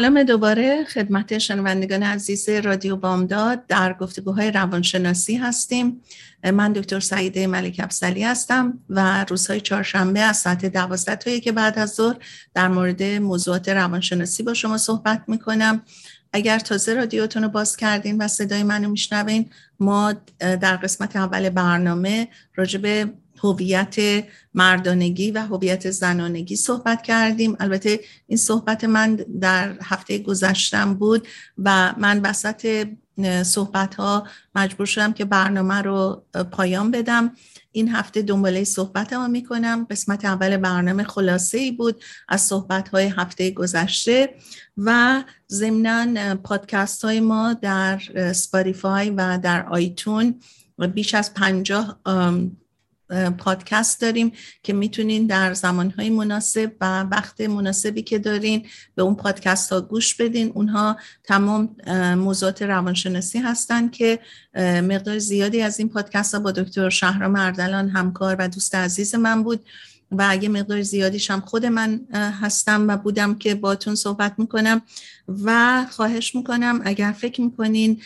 سلام 0.00 0.22
دوباره 0.22 0.84
خدمت 0.84 1.38
شنوندگان 1.38 2.02
عزیز 2.02 2.48
رادیو 2.48 2.96
بامداد. 2.96 3.66
در 3.66 3.92
گفتگوهای 3.92 4.50
روانشناسی 4.50 5.36
هستیم. 5.36 6.00
من 6.52 6.72
دکتر 6.72 7.00
سعیده 7.00 7.46
ملک 7.46 7.80
افسلی 7.84 8.24
هستم 8.24 8.78
و 8.90 9.24
روزهای 9.28 9.60
چهارشنبه 9.60 10.20
از 10.20 10.36
ساعت 10.36 10.66
دوازده 10.66 11.16
تا 11.16 11.38
که 11.38 11.52
بعد 11.52 11.78
از 11.78 11.90
ظهر 11.94 12.16
در 12.54 12.68
مورد 12.68 13.02
موضوعات 13.02 13.68
روانشناسی 13.68 14.42
با 14.42 14.54
شما 14.54 14.78
صحبت 14.78 15.22
می‌کنم. 15.26 15.82
اگر 16.32 16.58
تازه 16.58 16.94
رادیوتون 16.94 17.42
رو 17.42 17.48
باز 17.48 17.76
کردین 17.76 18.22
و 18.22 18.28
صدای 18.28 18.62
منو 18.62 18.88
میشنوین 18.88 19.50
ما 19.80 20.14
در 20.38 20.76
قسمت 20.76 21.16
اول 21.16 21.48
برنامه 21.48 22.28
راجع 22.54 22.78
به 22.78 23.12
هویت 23.42 23.96
مردانگی 24.54 25.30
و 25.30 25.38
هویت 25.38 25.90
زنانگی 25.90 26.56
صحبت 26.56 27.02
کردیم. 27.02 27.56
البته 27.60 28.00
این 28.26 28.38
صحبت 28.38 28.84
من 28.84 29.16
در 29.16 29.76
هفته 29.82 30.18
گذشتم 30.18 30.94
بود 30.94 31.28
و 31.58 31.94
من 31.98 32.20
وسط 32.20 32.86
صحبت 33.42 33.94
ها 33.94 34.26
مجبور 34.54 34.86
شدم 34.86 35.12
که 35.12 35.24
برنامه 35.24 35.74
رو 35.74 36.24
پایان 36.52 36.90
بدم. 36.90 37.32
این 37.72 37.88
هفته 37.88 38.22
دنباله 38.22 38.64
صحبت 38.64 39.12
ها 39.12 39.28
می 39.28 39.42
کنم 39.44 39.86
قسمت 39.90 40.24
اول 40.24 40.56
برنامه 40.56 41.04
خلاصه 41.04 41.58
ای 41.58 41.72
بود 41.72 42.02
از 42.28 42.40
صحبت 42.40 42.88
های 42.88 43.06
هفته 43.06 43.50
گذشته 43.50 44.34
و 44.76 45.22
ضمنا 45.50 46.36
پادکست 46.36 47.04
های 47.04 47.20
ما 47.20 47.52
در 47.52 48.00
سپاریفای 48.32 49.10
و 49.10 49.38
در 49.42 49.66
آیتون 49.66 50.40
بیش 50.94 51.14
از 51.14 51.34
پنجاه 51.34 52.00
پادکست 53.38 54.00
داریم 54.00 54.32
که 54.62 54.72
می‌تونین 54.72 55.26
در 55.26 55.54
زمانهای 55.54 56.10
مناسب 56.10 56.72
و 56.80 57.02
وقت 57.02 57.40
مناسبی 57.40 58.02
که 58.02 58.18
دارین 58.18 58.66
به 58.94 59.02
اون 59.02 59.14
پادکست 59.14 59.72
ها 59.72 59.80
گوش 59.80 60.14
بدین. 60.14 60.52
اونها 60.54 60.96
تمام 61.24 61.76
موضوعات 62.16 62.62
روانشناسی 62.62 63.38
هستن 63.38 63.88
که 63.88 64.18
مقدار 64.56 65.18
زیادی 65.18 65.62
از 65.62 65.78
این 65.78 65.88
پادکست 65.88 66.34
ها 66.34 66.40
با 66.40 66.52
دکتر 66.52 66.90
شهرام 66.90 67.36
اردلان 67.36 67.88
همکار 67.88 68.36
و 68.38 68.48
دوست 68.48 68.74
عزیز 68.74 69.14
من 69.14 69.42
بود. 69.42 69.66
و 70.10 70.26
اگه 70.30 70.48
مقدار 70.48 70.82
زیادیش 70.82 71.30
هم 71.30 71.40
خود 71.40 71.66
من 71.66 72.00
هستم 72.12 72.88
و 72.88 72.96
بودم 72.96 73.34
که 73.34 73.54
باتون 73.54 73.94
صحبت 73.94 74.34
می‌کنم 74.38 74.82
و 75.44 75.86
خواهش 75.90 76.34
می‌کنم 76.34 76.80
اگر 76.84 77.12
فکر 77.12 77.40
می‌کنین 77.40 78.02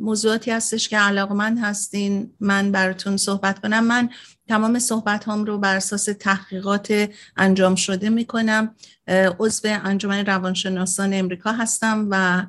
موضوعاتی 0.00 0.50
هستش 0.50 0.88
که 0.88 0.98
علاقمند 0.98 1.58
هستین 1.58 2.30
من 2.40 2.72
براتون 2.72 3.16
صحبت 3.16 3.58
کنم. 3.58 3.84
من 3.84 4.10
تمام 4.48 4.78
صحبت 4.78 5.28
هم 5.28 5.44
رو 5.44 5.58
بر 5.58 5.76
اساس 5.76 6.04
تحقیقات 6.04 7.08
انجام 7.36 7.74
شده 7.74 8.08
می‌کنم. 8.08 8.74
عضو 9.38 9.68
انجمن 9.84 10.26
روانشناسان 10.26 11.14
امریکا 11.14 11.52
هستم 11.52 12.08
و 12.10 12.46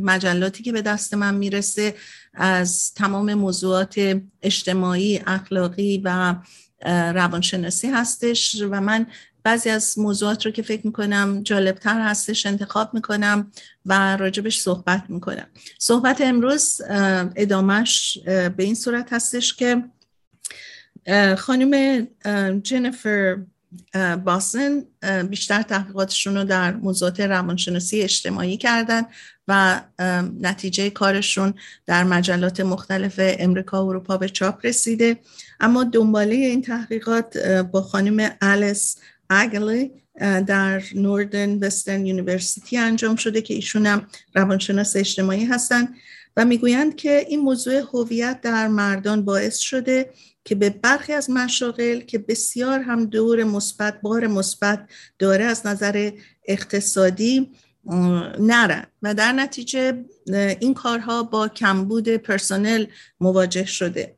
مجلاتی 0.00 0.62
که 0.62 0.72
به 0.72 0.82
دست 0.82 1.14
من 1.14 1.34
می‌رسه 1.34 1.94
از 2.34 2.94
تمام 2.94 3.34
موضوعات 3.34 4.20
اجتماعی 4.42 5.20
اخلاقی 5.26 6.02
و 6.04 6.34
روانشناسی 6.86 7.88
هستش 7.88 8.62
و 8.70 8.80
من 8.80 9.06
بعضی 9.42 9.70
از 9.70 9.98
موضوعات 9.98 10.46
رو 10.46 10.52
که 10.52 10.62
فکر 10.62 10.86
می‌کنم 10.86 11.42
جالبتر 11.42 12.00
هستش 12.00 12.46
انتخاب 12.46 12.94
می‌کنم 12.94 13.50
و 13.86 14.16
راجبش 14.16 14.60
صحبت 14.60 15.04
می‌کنم. 15.08 15.46
صحبت 15.78 16.20
امروز 16.20 16.80
ادامش 17.36 18.18
به 18.26 18.54
این 18.58 18.74
صورت 18.74 19.12
هستش 19.12 19.54
که 19.54 19.84
خانم 21.38 22.06
جنیفر 22.62 23.36
باسن 24.24 24.84
بیشتر 25.30 25.62
تحقیقاتشون 25.62 26.36
رو 26.36 26.44
در 26.44 26.72
موضوعات 26.72 27.20
روانشناسی 27.20 28.02
اجتماعی 28.02 28.56
کردن 28.56 29.02
و 29.48 29.80
نتیجه 30.40 30.90
کارشون 30.90 31.54
در 31.86 32.04
مجلات 32.04 32.60
مختلف 32.60 33.14
امریکا 33.18 33.86
و 33.86 33.88
اروپا 33.88 34.16
به 34.16 34.28
چاپ 34.28 34.66
رسیده. 34.66 35.16
اما 35.60 35.84
دنباله 35.84 36.34
این 36.34 36.62
تحقیقات 36.62 37.38
با 37.46 37.82
خانم 37.82 38.30
الیس 38.40 38.96
اگلی 39.30 39.90
در 40.46 40.82
Northwestern 40.94 42.06
University 42.06 42.76
انجام 42.76 43.16
شده 43.16 43.42
که 43.42 43.54
ایشون 43.54 43.86
هم 43.86 44.06
روانشناس 44.34 44.96
اجتماعی 44.96 45.44
هستند 45.44 45.94
و 46.36 46.44
می‌گویند 46.44 46.96
که 46.96 47.26
این 47.28 47.40
موضوع 47.40 47.74
هویت 47.74 48.40
در 48.40 48.68
مردان 48.68 49.24
باعث 49.24 49.58
شده 49.58 50.10
که 50.44 50.54
به 50.54 50.70
برخی 50.70 51.12
از 51.12 51.30
مشاغل 51.30 52.00
که 52.00 52.18
بسیار 52.18 52.80
هم 52.80 53.04
دور 53.04 53.44
مثبت 53.44 54.00
بار 54.00 54.26
مثبت 54.26 54.88
داره 55.18 55.44
از 55.44 55.66
نظر 55.66 56.10
اقتصادی 56.48 57.50
نرن 58.38 58.86
و 59.02 59.14
در 59.14 59.32
نتیجه 59.32 60.04
این 60.60 60.74
کارها 60.74 61.22
با 61.22 61.48
کمبود 61.48 62.08
پرسنل 62.08 62.86
مواجه 63.20 63.64
شده. 63.64 64.16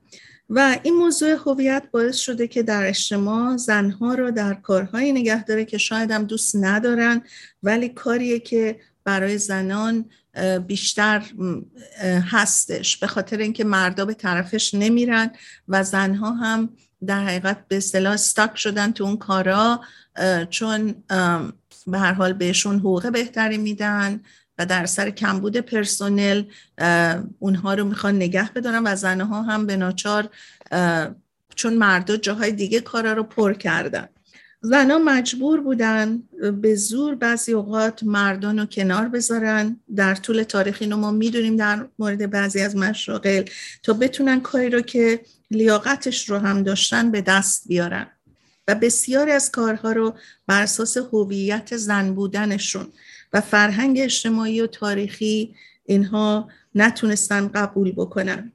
و 0.48 0.78
این 0.82 0.94
موضوع 0.94 1.30
هویت 1.46 1.82
باعث 1.90 2.16
شده 2.16 2.48
که 2.48 2.62
در 2.62 2.86
اجتماع 2.86 3.56
زنها 3.56 4.14
رو 4.14 4.30
در 4.30 4.54
کارهایی 4.54 5.12
نگه 5.12 5.44
داره 5.44 5.64
که 5.64 5.78
شاید 5.78 6.10
هم 6.10 6.24
دوست 6.24 6.56
ندارن 6.56 7.22
ولی 7.62 7.88
کاریه 7.88 8.38
که 8.38 8.80
برای 9.04 9.38
زنان 9.38 10.04
بیشتر 10.66 11.24
هستش. 12.30 12.96
به 12.96 13.06
خاطر 13.06 13.36
اینکه 13.36 13.64
مردا 13.64 14.04
به 14.04 14.14
طرفش 14.14 14.74
نمیرن 14.74 15.30
و 15.68 15.82
زنها 15.84 16.30
هم 16.30 16.68
در 17.06 17.24
حقیقت 17.24 17.68
به 17.68 17.76
اصطلاح 17.76 18.12
استاک 18.12 18.56
شدن 18.56 18.92
تو 18.92 19.04
اون 19.04 19.16
کارا 19.16 19.80
چون 20.50 20.94
به 21.86 21.98
هر 21.98 22.12
حال 22.12 22.32
بهشون 22.32 22.78
حقوق 22.78 23.12
بهتری 23.12 23.58
میدن. 23.58 24.20
و 24.58 24.66
در 24.66 24.86
سر 24.86 25.10
کمبود 25.10 25.56
پرسونل 25.56 26.42
اونها 27.38 27.74
رو 27.74 27.84
می‌خوان 27.84 28.16
نگه 28.16 28.52
بدارن 28.52 28.82
و 28.86 28.96
زنها 28.96 29.42
هم 29.42 29.66
به 29.66 29.76
ناچار 29.76 30.28
چون 31.54 31.74
مردا 31.74 32.16
جاهای 32.16 32.52
دیگه 32.52 32.80
کارا 32.80 33.12
رو 33.12 33.22
پر 33.22 33.52
کردن. 33.52 34.08
زنها 34.64 34.98
مجبور 34.98 35.60
بودن 35.60 36.22
به 36.62 36.74
زور 36.74 37.14
بعضی 37.14 37.52
اوقات 37.52 38.02
مردان 38.02 38.58
رو 38.58 38.66
کنار 38.66 39.08
بذارن. 39.08 39.80
در 39.96 40.14
طول 40.14 40.42
تاریخ 40.42 40.78
اینو 40.80 40.96
ما 40.96 41.10
می‌دونیم 41.10 41.56
در 41.56 41.86
مورد 41.98 42.30
بعضی 42.30 42.60
از 42.60 42.76
مشاغل. 42.76 43.44
تا 43.82 43.92
بتونن 43.92 44.40
کاری 44.40 44.70
رو 44.70 44.80
که 44.80 45.20
لیاقتش 45.50 46.30
رو 46.30 46.38
هم 46.38 46.62
داشتن 46.62 47.10
به 47.10 47.20
دست 47.20 47.68
بیارن. 47.68 48.06
و 48.68 48.74
بسیاری 48.74 49.32
از 49.32 49.50
کارها 49.50 49.92
رو 49.92 50.14
بر 50.46 50.62
اساس 50.62 50.96
هویت 50.96 51.76
زن 51.76 52.14
بودنشون 52.14 52.86
و 53.32 53.40
فرهنگ 53.40 53.98
اجتماعی 54.00 54.60
و 54.60 54.66
تاریخی 54.66 55.54
اینها 55.84 56.48
نتونستن 56.74 57.48
قبول 57.48 57.92
بکنن. 57.92 58.52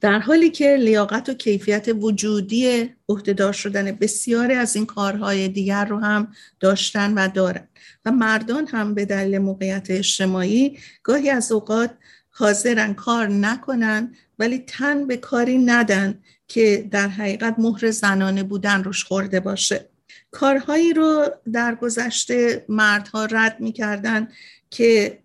در 0.00 0.18
حالی 0.18 0.50
که 0.50 0.76
لیاقت 0.76 1.28
و 1.28 1.34
کیفیت 1.34 1.88
وجودی 2.00 2.90
عهدهدار 3.08 3.52
شدن 3.52 3.92
بسیاری 3.92 4.54
از 4.54 4.76
این 4.76 4.86
کارهای 4.86 5.48
دیگر 5.48 5.84
رو 5.84 5.98
هم 5.98 6.28
داشتن 6.60 7.14
و 7.14 7.28
دارن 7.28 7.68
و 8.04 8.10
مردان 8.10 8.66
هم 8.66 8.94
به 8.94 9.04
دلیل 9.04 9.38
موقعیت 9.38 9.86
اجتماعی 9.90 10.78
گاهی 11.02 11.30
از 11.30 11.52
اوقات 11.52 11.90
حاضرن 12.30 12.94
کار 12.94 13.28
نکنن 13.28 14.14
ولی 14.38 14.58
تن 14.58 15.06
به 15.06 15.16
کاری 15.16 15.58
ندن 15.58 16.18
که 16.48 16.88
در 16.90 17.08
حقیقت 17.08 17.54
مهر 17.58 17.90
زنانه 17.90 18.42
بودن 18.42 18.84
روش 18.84 19.04
خورده 19.04 19.40
باشه. 19.40 19.88
کارهایی 20.30 20.92
رو 20.92 21.26
در 21.52 21.74
گذشته 21.74 22.64
مردها 22.68 23.24
رد 23.24 23.60
می‌کردن 23.60 24.28
که 24.70 25.18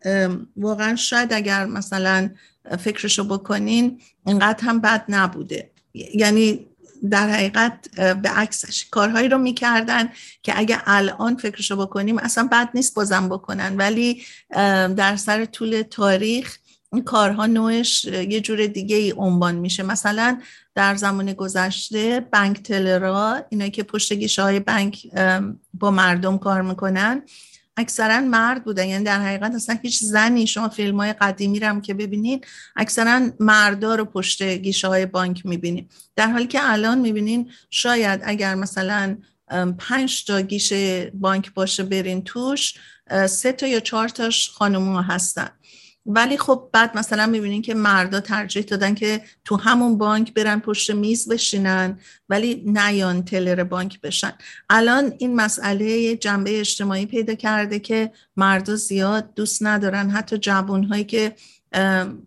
واقعا 0.57 0.95
شاید 0.95 1.33
اگر 1.33 1.65
مثلا 1.65 2.29
فکرشو 2.79 3.23
بکنین 3.23 4.01
اینقدر 4.25 4.63
هم 4.63 4.79
بد 4.79 5.05
نبوده. 5.09 5.71
یعنی 5.93 6.67
در 7.09 7.29
حقیقت 7.29 7.89
به 7.95 8.29
عکسش 8.29 8.85
کارهایی 8.91 9.29
رو 9.29 9.37
می‌کردن 9.37 10.09
که 10.43 10.59
اگه 10.59 10.81
الان 10.85 11.37
فکرشو 11.37 11.75
بکنیم 11.75 12.17
اصلا 12.17 12.49
بد 12.51 12.69
نیست 12.73 12.95
بازم 12.95 13.29
بکنن. 13.29 13.77
ولی 13.77 14.23
در 14.95 15.15
سر 15.15 15.45
طول 15.45 15.81
تاریخ 15.81 16.57
این 16.93 17.03
کارها 17.03 17.45
نوعش 17.45 18.05
یه 18.05 18.41
جور 18.41 18.67
دیگه 18.67 18.95
ای 18.95 19.13
عنوان 19.17 19.55
میشه. 19.55 19.83
مثلا 19.83 20.41
در 20.75 20.95
زمان 20.95 21.33
گذشته 21.33 22.19
بانک 22.33 22.63
تلرا 22.63 23.41
اینایی 23.49 23.71
که 23.71 23.83
پشت 23.83 24.13
گیشه 24.13 24.41
های 24.41 24.59
بانک 24.59 25.07
با 25.73 25.91
مردم 25.91 26.37
کار 26.37 26.61
می‌کنن 26.61 27.21
اکثرا 27.77 28.19
مرد 28.19 28.63
بودن. 28.63 28.85
یعنی 28.85 29.03
در 29.03 29.19
حقیقت 29.19 29.55
اصلا 29.55 29.79
هیچ 29.81 30.03
زنی 30.03 30.47
شما 30.47 30.69
فیلم 30.69 30.97
های 30.97 31.13
قدیمی 31.13 31.59
رو 31.59 31.67
هم 31.67 31.81
که 31.81 31.93
ببینین 31.93 32.41
اکثرا 32.75 33.29
مردا 33.39 33.95
رو 33.95 34.05
پشت 34.05 34.43
گیشه 34.43 34.87
های 34.87 35.05
بانک 35.05 35.45
می‌بینین. 35.45 35.89
در 36.15 36.27
حالی 36.27 36.47
که 36.47 36.59
الان 36.61 36.99
می‌بینین 36.99 37.51
شاید 37.69 38.21
اگر 38.23 38.55
مثلا 38.55 39.17
پنج 39.77 40.25
تا 40.25 40.41
گیشه 40.41 41.11
بانک 41.13 41.53
باشه 41.53 41.83
برین 41.83 42.23
توش 42.23 42.73
سه 43.29 43.51
تا 43.51 43.67
یا 43.67 43.79
چهار 43.79 44.09
تاش 44.09 44.49
خانوما 44.49 45.01
هستن. 45.01 45.49
ولی 46.05 46.37
خب 46.37 46.69
بعد 46.73 46.97
مثلا 46.97 47.25
می‌بینین 47.25 47.61
که 47.61 47.73
مردا 47.73 48.19
ترجیح 48.19 48.63
دادن 48.63 48.95
که 48.95 49.21
تو 49.45 49.55
همون 49.55 49.97
بانک 49.97 50.33
برن 50.33 50.59
پشت 50.59 50.91
میز 50.91 51.29
بشینن 51.29 51.99
ولی 52.29 52.63
نیان 52.65 53.25
تلر 53.25 53.63
بانک 53.63 54.01
بشن. 54.01 54.33
الان 54.69 55.13
این 55.17 55.35
مسئله 55.35 56.15
جنبه 56.15 56.59
اجتماعی 56.59 57.05
پیدا 57.05 57.35
کرده 57.35 57.79
که 57.79 58.11
مردا 58.37 58.75
زیاد 58.75 59.33
دوست 59.33 59.63
ندارن. 59.63 60.09
حتی 60.09 60.37
جوانهایی 60.37 61.03
که 61.03 61.35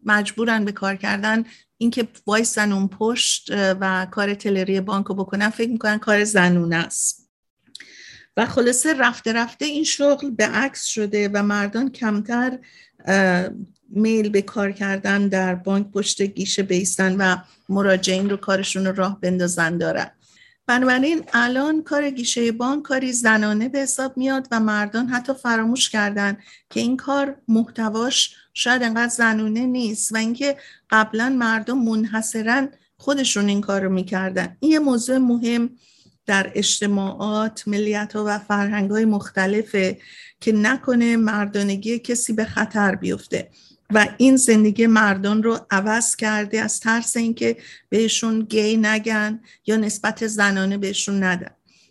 مجبورن 0.05 0.65
به 0.65 0.73
کار 0.73 0.97
کردن 0.97 1.45
اینکه 1.79 2.09
وایسن 2.27 2.73
اون 2.73 2.89
پشت 2.89 3.51
و 3.51 4.07
کار 4.11 4.35
تلری 4.35 4.81
بانک 4.81 5.07
رو 5.07 5.15
بکنن 5.15 5.51
فکر 5.51 5.71
می‌کنن 5.71 5.99
کار 5.99 6.25
زنونه 6.25 6.77
است. 6.77 7.27
و 8.37 8.47
خلاصه 8.47 8.95
رفته 8.95 9.33
رفته 9.33 9.65
این 9.65 9.85
شغل 9.85 10.31
به 10.31 10.47
عکس 10.47 10.85
شده 10.85 11.29
و 11.29 11.43
مردان 11.43 11.91
کمتر 11.91 12.59
میل 13.89 14.29
به 14.29 14.43
کار 14.43 14.73
کردن 14.73 15.29
در 15.29 15.55
بانک 15.55 15.91
پشت 15.93 16.23
گیشه 16.23 16.63
بیستن 16.63 17.17
و 17.17 17.37
مراجعین 17.69 18.31
رو 18.31 18.37
کارشون 18.37 18.87
رو 18.87 18.93
راه 18.97 19.21
بندازن 19.21 19.79
دارن. 19.79 20.11
بنابراین 20.67 21.25
الان 21.33 21.83
کار 21.83 22.11
گیشه 22.11 22.53
بانک 22.53 22.83
کاری 22.83 23.13
زنانه 23.13 23.69
به 23.69 23.79
حساب 23.79 24.17
میاد 24.17 24.49
و 24.51 24.61
مردان 24.61 25.07
حتی 25.07 25.35
فراموش 25.35 25.91
کردن 25.91 26.39
که 26.71 26.81
این 26.81 26.97
کار 26.97 27.37
محتواش 27.49 28.35
شاید 28.55 28.83
انقدر 28.83 29.13
زنونه 29.13 29.67
نیست 29.67 30.13
و 30.13 30.17
اینکه 30.17 30.57
قبلا 30.91 31.29
مردم 31.29 31.79
منحصرا 31.79 32.67
خودشون 32.97 33.49
این 33.49 33.61
کار 33.61 33.81
رو 33.81 33.93
می‌کردن. 33.93 34.57
این 34.61 34.73
یه 34.73 34.79
موضوع 34.79 35.19
مهم 35.19 35.71
در 36.27 36.53
اجتماعات 36.55 37.69
ملیت 37.69 38.13
ها 38.17 38.25
و 38.27 38.39
فرهنگ 38.39 38.91
های 38.91 39.05
مختلفه. 39.05 39.99
که 40.41 40.53
نکنه 40.53 41.17
مردانگی 41.17 41.99
کسی 41.99 42.33
به 42.33 42.45
خطر 42.45 42.95
بیفته. 42.95 43.51
و 43.91 44.09
این 44.17 44.37
زندگی 44.37 44.87
مردان 44.87 45.43
رو 45.43 45.59
عوض 45.71 46.17
کرده 46.17 46.61
از 46.61 46.81
ترس 46.81 47.17
اینکه 47.17 47.57
بهشون 47.89 48.41
گی 48.41 48.77
نگن 48.77 49.41
یا 49.67 49.77
نسبت 49.77 50.27
زنانه 50.27 50.79
بهشون 50.79 51.23
ندن. 51.23 51.51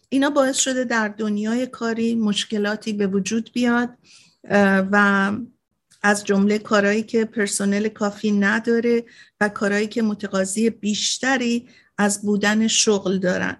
اینا 0.10 0.30
باعث 0.30 0.58
شده 0.58 0.84
در 0.84 1.08
دنیای 1.08 1.68
کاری 1.68 2.16
مشکلاتی 2.16 2.94
به 2.94 3.08
وجود 3.08 3.50
بیاد 3.54 3.90
و 4.92 5.32
از 6.04 6.24
جمله 6.24 6.60
کارهایی 6.60 7.04
که 7.04 7.26
پرسنل 7.26 7.88
کافی 7.88 8.32
نداره 8.32 9.04
و 9.42 9.50
کارهایی 9.50 9.88
که 9.88 10.02
متقاضی 10.02 10.70
بیشتری 10.70 11.68
از 11.98 12.22
بودن 12.22 12.68
شغل 12.68 13.18
دارن. 13.18 13.58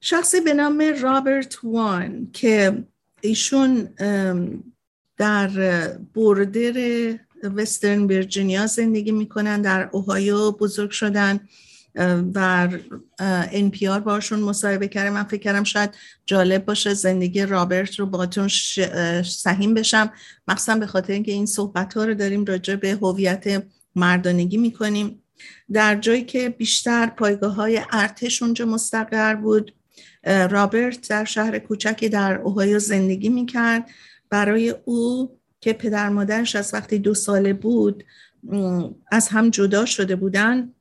شخصی 0.00 0.40
به 0.40 0.54
نام 0.54 0.94
رابرت 1.02 1.58
وان 1.62 2.30
که 2.32 2.84
ایشون 3.24 3.88
در 5.16 5.48
border 6.14 6.74
وسترن 7.56 8.06
ویرجینیا 8.06 8.66
زندگی 8.66 9.12
می‌کنن 9.12 9.62
در 9.62 9.88
اوهایو 9.92 10.50
بزرگ 10.50 10.90
شدن 10.90 11.40
و 12.34 12.68
NPR 13.28 14.00
باشون 14.00 14.40
مصاحبه 14.40 14.88
کردن 14.88 15.12
من 15.12 15.24
فکر 15.24 15.40
کردم 15.40 15.64
شاید 15.64 15.90
جالب 16.26 16.64
باشه 16.64 16.94
زندگی 16.94 17.46
رابرت 17.46 17.94
رو 17.94 18.06
باتون 18.06 18.48
سهیم 19.24 19.74
بشم. 19.74 20.12
مخصوصا 20.48 20.74
به 20.74 20.86
خاطر 20.86 21.12
اینکه 21.12 21.32
این 21.32 21.46
صحبت 21.46 21.94
ها 21.94 22.04
رو 22.04 22.14
داریم 22.14 22.44
راجع 22.44 22.74
به 22.74 22.90
هویت 22.90 23.64
مردانگی 23.96 24.56
می‌کنیم. 24.56 25.22
در 25.72 25.96
جایی 25.96 26.24
که 26.24 26.48
بیشتر 26.48 27.06
پایگاه 27.06 27.54
های 27.54 27.80
ارتش 27.92 28.42
اونجا 28.42 28.66
مستقر 28.66 29.34
بود. 29.34 29.74
رابرت 30.26 31.08
در 31.08 31.24
شهر 31.24 31.58
کوچکی 31.58 32.08
در 32.08 32.34
اوهایو 32.34 32.78
زندگی 32.78 33.28
می‌کرد. 33.28 33.90
برای 34.30 34.74
او 34.84 35.30
که 35.60 35.72
پدر 35.72 36.08
مادرش 36.08 36.56
از 36.56 36.74
وقتی 36.74 36.98
دو 36.98 37.14
ساله 37.14 37.52
بود 37.52 38.04
از 39.12 39.28
هم 39.28 39.50
جدا 39.50 39.84
شده 39.84 40.16
بودن 40.16 40.72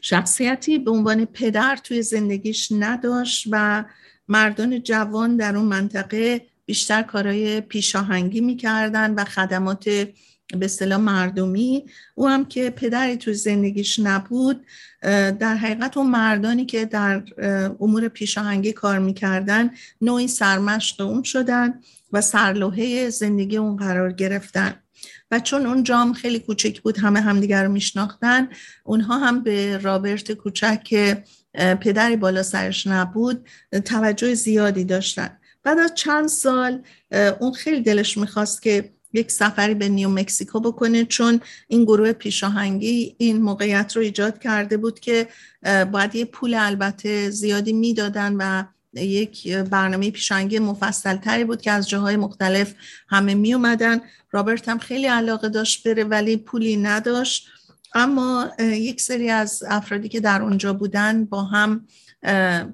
شخصیتی 0.00 0.78
به 0.78 0.90
عنوان 0.90 1.24
پدر 1.24 1.78
توی 1.84 2.02
زندگیش 2.02 2.68
نداشت 2.78 3.48
و 3.50 3.84
مردان 4.28 4.82
جوان 4.82 5.36
در 5.36 5.56
اون 5.56 5.64
منطقه 5.64 6.46
بیشتر 6.66 7.02
کارهای 7.02 7.60
پیشاهنگی 7.60 8.40
می‌کردن 8.40 9.14
و 9.14 9.24
خدمات 9.24 10.08
به 10.58 10.64
اصطلاح 10.64 11.00
مردمی. 11.00 11.84
او 12.14 12.28
هم 12.28 12.44
که 12.44 12.70
پدری 12.70 13.16
توی 13.16 13.34
زندگیش 13.34 13.98
نبود 13.98 14.64
در 15.38 15.54
حقیقت 15.54 15.96
اون 15.96 16.06
مردانی 16.06 16.66
که 16.66 16.84
در 16.84 17.22
امور 17.80 18.08
پیشاهنگی 18.08 18.72
کار 18.72 18.98
می‌کردن 18.98 19.70
نوعی 20.00 20.28
سرمشق 20.28 21.00
اون 21.00 21.22
شدن 21.22 21.80
و 22.12 22.20
سرلوحه 22.20 23.10
زندگی 23.10 23.56
اون 23.56 23.76
قرار 23.76 24.12
گرفتن. 24.12 24.74
و 25.30 25.40
چون 25.40 25.66
اون 25.66 25.82
جام 25.82 26.12
خیلی 26.12 26.38
کوچک 26.38 26.80
بود 26.80 26.98
همه 26.98 27.20
همدیگر 27.20 27.64
رو 27.64 27.72
میشناختن 27.72 28.48
اونها 28.84 29.18
هم 29.18 29.42
به 29.42 29.78
رابرت 29.78 30.32
کوچک 30.32 30.82
که 30.84 31.24
پدری 31.80 32.16
بالا 32.16 32.42
سرش 32.42 32.86
نبود 32.86 33.48
توجه 33.84 34.34
زیادی 34.34 34.84
داشتن. 34.84 35.38
بعد 35.62 35.78
از 35.78 35.94
چند 35.94 36.28
سال 36.28 36.82
اون 37.40 37.52
خیلی 37.52 37.80
دلش 37.80 38.18
می‌خواست 38.18 38.62
که 38.62 38.92
یک 39.12 39.30
سفری 39.30 39.74
به 39.74 39.88
نیو 39.88 40.08
مکسیکو 40.08 40.60
بکنه 40.60 41.04
چون 41.04 41.40
این 41.68 41.84
گروه 41.84 42.12
پیشاهنگی 42.12 43.14
این 43.18 43.42
موقعیت 43.42 43.96
رو 43.96 44.02
ایجاد 44.02 44.38
کرده 44.38 44.76
بود 44.76 45.00
که 45.00 45.28
باید 45.92 46.14
یه 46.14 46.24
پول 46.24 46.54
البته 46.54 47.30
زیادی 47.30 47.72
می‌دادن 47.72 48.34
و 48.36 48.64
یک 48.94 49.52
برنامه 49.56 50.10
پیشانگی 50.10 50.58
مفصل 50.58 51.16
تری 51.16 51.44
بود 51.44 51.62
که 51.62 51.70
از 51.70 51.88
جاهای 51.88 52.16
مختلف 52.16 52.74
همه 53.08 53.34
می 53.34 53.54
اومدن 53.54 54.00
رابرت 54.30 54.68
هم 54.68 54.78
خیلی 54.78 55.06
علاقه 55.06 55.48
داشت 55.48 55.88
بره 55.88 56.04
ولی 56.04 56.36
پولی 56.36 56.76
نداشت. 56.76 57.48
اما 57.94 58.50
یک 58.58 59.00
سری 59.00 59.30
از 59.30 59.62
افرادی 59.68 60.08
که 60.08 60.20
در 60.20 60.42
اونجا 60.42 60.72
بودن 60.72 61.24
با 61.24 61.44
هم 61.44 61.86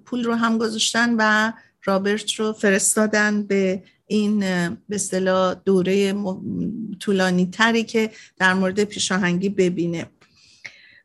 پول 0.05 0.25
رو 0.25 0.35
هم 0.35 0.59
گذاشتن 0.59 1.15
و 1.19 1.53
رابرت 1.85 2.33
رو 2.33 2.53
فرستادن 2.53 3.43
به 3.43 3.83
این 4.09 4.41
به 4.89 4.95
اصطلاح 4.95 5.55
دوره 5.65 6.15
طولانی 7.01 7.47
تری 7.47 7.85
که 7.85 8.11
در 8.37 8.55
مورد 8.55 8.85
پیشاهنگی 8.85 9.49
ببینه. 9.49 10.07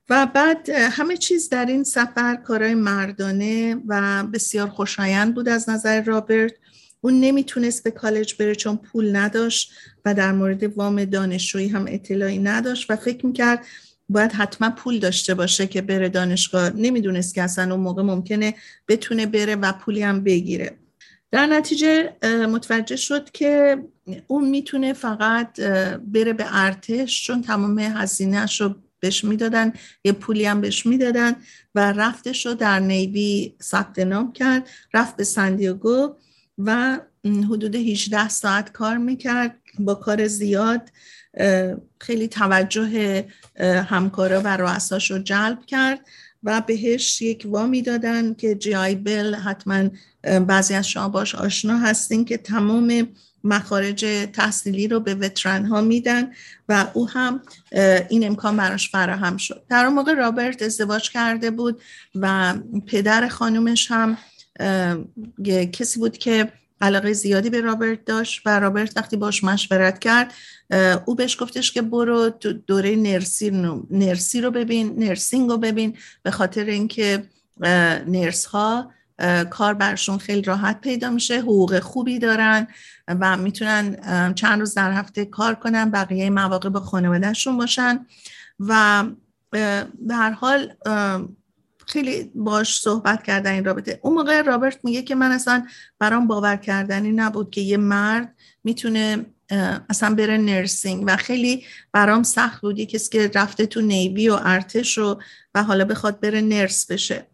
و 0.09 0.27
بعد 0.33 0.69
همه 0.69 1.17
چیز 1.17 1.49
در 1.49 1.65
این 1.65 1.83
سفر 1.83 2.35
کارهای 2.35 2.73
مردانه 2.73 3.75
و 3.87 4.23
بسیار 4.23 4.69
خوشایند 4.69 5.35
بود 5.35 5.49
از 5.49 5.69
نظر 5.69 6.01
رابرت. 6.01 6.53
اون 7.01 7.19
نمی‌تونست 7.19 7.83
به 7.83 7.91
کالج 7.91 8.35
بره 8.39 8.55
چون 8.55 8.77
پول 8.77 9.15
نداشت 9.15 9.71
و 10.05 10.13
در 10.13 10.31
مورد 10.31 10.77
وام 10.77 11.05
دانشجویی 11.05 11.67
هم 11.67 11.85
اطلاعی 11.89 12.39
نداشت 12.39 12.91
و 12.91 12.95
فکر 12.95 13.25
می‌کرد 13.25 13.65
باید 14.09 14.31
حتما 14.31 14.69
پول 14.69 14.99
داشته 14.99 15.33
باشه 15.33 15.67
که 15.67 15.81
بره 15.81 16.09
دانشگاه. 16.09 16.69
نمی‌دونست 16.69 17.35
که 17.35 17.41
اصلا 17.41 17.73
اون 17.73 17.83
موقع 17.83 18.03
ممکنه 18.03 18.55
بتونه 18.87 19.25
بره 19.25 19.55
و 19.55 19.71
پولی 19.71 20.01
هم 20.03 20.23
بگیره. 20.23 20.77
در 21.33 21.47
نتیجه 21.47 22.13
متوجه 22.49 22.95
شد 22.95 23.31
که 23.31 23.83
اون 24.27 24.49
می‌تونه 24.49 24.93
فقط 24.93 25.59
بره 25.99 26.33
به 26.33 26.45
ارتش 26.49 27.23
چون 27.23 27.41
تمام 27.41 27.79
هزینهش 27.79 28.61
رو 28.61 28.75
بهش 28.99 29.23
می‌دادن 29.23 29.73
یه 30.03 30.11
پولی 30.11 30.45
هم 30.45 30.61
بهش 30.61 30.85
می‌دادن 30.85 31.35
و 31.75 31.91
رفتش 31.91 32.45
رو 32.45 32.53
در 32.53 32.79
نیوی 32.79 33.55
ثبت 33.61 33.99
نام 33.99 34.33
کرد 34.33 34.69
رفت 34.93 35.15
به 35.15 35.23
سندیاگو 35.23 36.15
و 36.57 36.99
حدود 37.25 37.75
18 37.75 38.29
ساعت 38.29 38.71
کار 38.71 38.97
می‌کرد. 38.97 39.55
با 39.79 39.95
کار 39.95 40.27
زیاد 40.27 40.89
خیلی 41.99 42.27
توجه 42.27 43.25
همکارا 43.59 44.41
و 44.41 44.57
رؤساش 44.57 45.11
رو 45.11 45.19
جلب 45.19 45.65
کرد 45.65 45.99
و 46.43 46.61
بهش 46.61 47.21
یک 47.21 47.43
وامی 47.45 47.81
دادن 47.81 48.33
که 48.33 48.55
جی 48.55 48.75
آی 48.75 48.95
بل 48.95 49.35
حتما 49.35 49.89
بعضی 50.23 50.73
از 50.73 50.89
شما 50.89 51.09
باش 51.09 51.35
آشنا 51.35 51.77
هستین 51.77 52.25
که 52.25 52.37
تمام 52.37 53.07
مخارج 53.43 54.05
تحصیلی 54.33 54.87
رو 54.87 54.99
به 54.99 55.15
وترن 55.15 55.65
ها 55.65 55.81
میدن 55.81 56.31
و 56.69 56.85
او 56.93 57.09
هم 57.09 57.41
این 58.09 58.27
امکان 58.27 58.57
براش 58.57 58.89
فراهم 58.89 59.37
شد. 59.37 59.63
در 59.69 59.85
اون 59.85 59.93
موقع 59.93 60.13
رابرت 60.13 60.61
ازدواج 60.61 61.09
کرده 61.09 61.51
بود 61.51 61.81
و 62.15 62.53
پدر 62.87 63.27
خانومش 63.27 63.91
هم 63.91 64.17
کسی 65.73 65.99
بود 65.99 66.17
که 66.17 66.51
علاقه 66.81 67.13
زیادی 67.13 67.49
به 67.49 67.61
رابرت 67.61 68.05
داشت 68.05 68.41
و 68.45 68.59
رابرت 68.59 68.97
وقتی 68.97 69.17
باش 69.17 69.43
مشورت 69.43 69.99
کرد 69.99 70.33
او 71.05 71.15
بهش 71.15 71.41
گفتش 71.41 71.71
که 71.71 71.81
برو 71.81 72.29
دوره 72.67 72.95
نرسی 72.95 73.49
رو, 73.49 73.87
نرسی 73.91 74.41
رو 74.41 74.51
ببین 74.51 74.95
نرسینگ 74.97 75.49
رو 75.49 75.57
ببین 75.57 75.97
به 76.23 76.31
خاطر 76.31 76.65
اینکه 76.65 77.23
نرس 78.07 78.45
ها 78.45 78.91
کار 79.49 79.73
برشون 79.73 80.17
خیلی 80.17 80.41
راحت 80.41 80.81
پیدا 80.81 81.09
میشه 81.09 81.39
حقوق 81.39 81.79
خوبی 81.79 82.19
دارن 82.19 82.67
و 83.07 83.37
می‌تونن 83.37 84.33
چند 84.33 84.59
روز 84.59 84.73
در 84.73 84.91
هفته 84.91 85.25
کار 85.25 85.55
کنن 85.55 85.91
بقیه 85.91 86.29
مواقع 86.29 86.69
با 86.69 86.79
خانوادهشون 86.79 87.57
باشن 87.57 88.05
و 88.59 89.03
به 89.51 90.15
هر 90.15 90.31
حال 90.31 90.73
خیلی 91.87 92.31
باش 92.35 92.79
صحبت 92.79 93.23
کردن 93.23 93.51
این 93.51 93.65
رابطه. 93.65 93.99
اون 94.03 94.13
موقع 94.13 94.41
رابرت 94.41 94.79
میگه 94.83 95.01
که 95.01 95.15
من 95.15 95.31
اصلا 95.31 95.67
برام 95.99 96.27
باور 96.27 96.55
کردنی 96.55 97.11
نبود 97.11 97.49
که 97.49 97.61
یه 97.61 97.77
مرد 97.77 98.35
می‌تونه 98.63 99.25
اصلا 99.89 100.15
بره 100.15 100.37
نرسینگ 100.37 101.03
و 101.07 101.17
خیلی 101.17 101.63
برام 101.91 102.23
سخت 102.23 102.61
بودی 102.61 102.85
کسی 102.85 103.09
که 103.09 103.31
رفته 103.35 103.65
تو 103.65 103.81
نیوی 103.81 104.29
و 104.29 104.39
ارتش 104.43 104.97
و 104.97 105.19
و 105.55 105.63
حالا 105.63 105.85
بخواد 105.85 106.19
بره 106.19 106.41
نرس 106.41 106.91
بشه. 106.91 107.27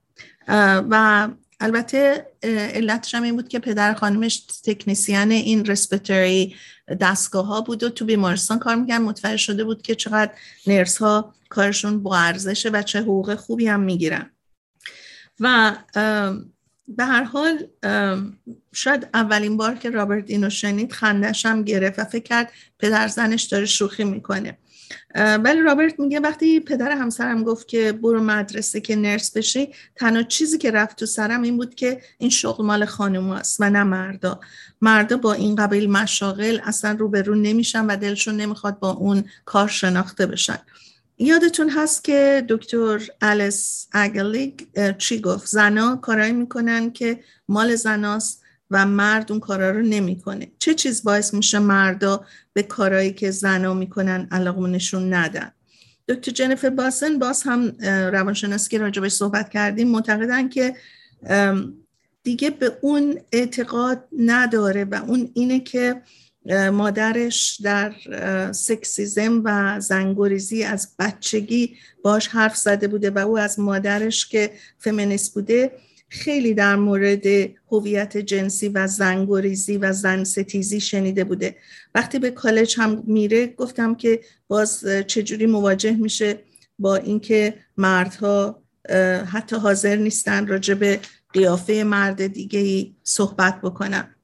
و 0.89 1.27
البته 1.59 2.27
علتش 2.73 3.15
هم 3.15 3.23
این 3.23 3.35
بود 3.35 3.47
که 3.47 3.59
پدر 3.59 3.93
خانمش 3.93 4.39
تکنیسیان 4.63 5.31
این 5.31 5.65
رسپتری 5.65 6.55
دستگاه 7.01 7.45
ها 7.45 7.61
بود 7.61 7.83
و 7.83 7.89
تو 7.89 8.05
بیمارستان 8.05 8.59
کار 8.59 8.75
میگن 8.75 8.97
متوجه 8.97 9.37
شده 9.37 9.63
بود 9.63 9.81
که 9.81 9.95
چقدر 9.95 10.31
نرس 10.67 10.97
ها 10.97 11.35
کارشون 11.49 12.03
با 12.03 12.17
ارزشه 12.17 12.69
و 12.69 12.81
چه 12.81 13.01
حقوق 13.01 13.35
خوبی 13.35 13.67
هم 13.67 13.79
می‌گیرن. 13.79 14.31
و 15.39 15.75
به 16.87 17.05
هر 17.05 17.23
حال 17.23 17.67
شاید 18.73 19.07
اولین 19.13 19.57
بار 19.57 19.75
که 19.75 19.89
رابرت 19.89 20.29
اینو 20.29 20.49
شنید 20.49 20.91
خندش 20.91 21.45
هم 21.45 21.63
گرفت 21.63 21.99
و 21.99 22.03
فکر 22.03 22.23
کرد 22.23 22.51
پدر 22.79 23.07
زنش 23.07 23.43
داره 23.43 23.65
شوخی 23.65 24.03
می‌کنه. 24.03 24.57
ولی 25.15 25.61
رابرت 25.61 25.99
میگه 25.99 26.19
وقتی 26.19 26.59
پدر 26.59 26.91
همسرم 26.91 27.43
گفت 27.43 27.67
که 27.67 27.91
برو 27.91 28.23
مدرسه 28.23 28.81
که 28.81 28.95
نرس 28.95 29.37
بشی 29.37 29.73
تنها 29.95 30.23
چیزی 30.23 30.57
که 30.57 30.71
رفت 30.71 30.97
تو 30.97 31.05
سرم 31.05 31.41
این 31.41 31.57
بود 31.57 31.75
که 31.75 32.01
این 32.17 32.29
شغل 32.29 32.65
مال 32.65 32.85
خانوم 32.85 33.29
است 33.29 33.57
و 33.59 33.69
نه 33.69 33.83
مردا. 33.83 34.39
مردا 34.81 35.17
با 35.17 35.33
این 35.33 35.55
قبیل 35.55 35.89
مشاغل 35.89 36.59
اصلا 36.63 36.91
روبرو 36.99 37.35
نمیشن 37.35 37.85
و 37.85 37.95
دلشون 37.95 38.35
نمی‌خواد 38.35 38.79
با 38.79 38.91
اون 38.91 39.23
کار 39.45 39.67
شناخته 39.67 40.25
بشن. 40.25 40.59
یادتون 41.17 41.69
هست 41.69 42.03
که 42.03 42.45
دکتر 42.49 43.01
الیس 43.21 43.87
اگلیگ 43.91 44.53
چی 44.97 45.21
گفت؟ 45.21 45.47
زنا 45.47 45.95
کارایی 45.95 46.33
می‌کنن 46.33 46.91
که 46.91 47.19
مال 47.47 47.75
زناست 47.75 48.38
و 48.71 48.85
مرد 48.85 49.31
اون 49.31 49.39
کارا 49.39 49.71
رو 49.71 49.81
نمی‌کنه. 49.81 50.51
چه 50.59 50.73
چیز 50.73 51.03
باعث 51.03 51.33
میشه 51.33 51.59
مردا 51.59 52.25
به 52.53 52.63
کارایی 52.63 53.13
که 53.13 53.31
زنا 53.31 53.73
می‌کنن 53.73 54.27
علاقه 54.31 54.67
نشون 54.67 55.13
ندن؟ 55.13 55.51
دکتر 56.07 56.31
جنیفر 56.31 56.69
باسن 56.69 57.19
باز 57.19 57.43
هم 57.43 57.75
روانشناسی 58.11 58.69
که 58.69 58.77
راجبش 58.77 59.11
صحبت 59.11 59.49
کردیم 59.49 59.87
معتقدن 59.87 60.49
که 60.49 60.75
دیگه 62.23 62.49
به 62.49 62.77
اون 62.81 63.19
اعتقاد 63.31 64.03
نداره 64.19 64.85
و 64.85 64.95
اون 65.07 65.31
اینه 65.33 65.59
که 65.59 66.01
مادرش 66.71 67.61
در 67.63 67.93
سکسیزم 68.51 69.41
و 69.45 69.79
زنگوریزی 69.79 70.63
از 70.63 70.95
بچگی 70.99 71.75
باش 72.03 72.27
حرف 72.27 72.57
زده 72.57 72.87
بوده 72.87 73.09
و 73.09 73.17
او 73.17 73.39
از 73.39 73.59
مادرش 73.59 74.27
که 74.27 74.51
فمینیست 74.77 75.33
بوده 75.33 75.71
خیلی 76.09 76.53
در 76.53 76.75
مورد 76.75 77.25
هویت 77.71 78.17
جنسی 78.17 78.69
و 78.69 78.87
زنگوریزی 78.87 79.77
و 79.77 79.93
زن 79.93 80.23
ستیزی 80.23 80.79
شنیده 80.79 81.23
بوده. 81.23 81.55
وقتی 81.95 82.19
به 82.19 82.31
کالج 82.31 82.75
هم 82.77 83.03
میره 83.07 83.47
گفتم 83.47 83.95
که 83.95 84.21
باز 84.47 84.85
چجوری 85.07 85.45
مواجه 85.45 85.91
میشه 85.91 86.39
با 86.79 86.95
اینکه 86.95 87.53
مردها 87.77 88.63
حتی 89.31 89.55
حاضر 89.55 89.95
نیستن 89.95 90.47
راجع 90.47 90.73
به 90.73 90.99
قیافه 91.33 91.83
مرد 91.83 92.27
دیگه 92.27 92.59
ای 92.59 92.95
صحبت 93.03 93.61
بکنن. 93.61 94.15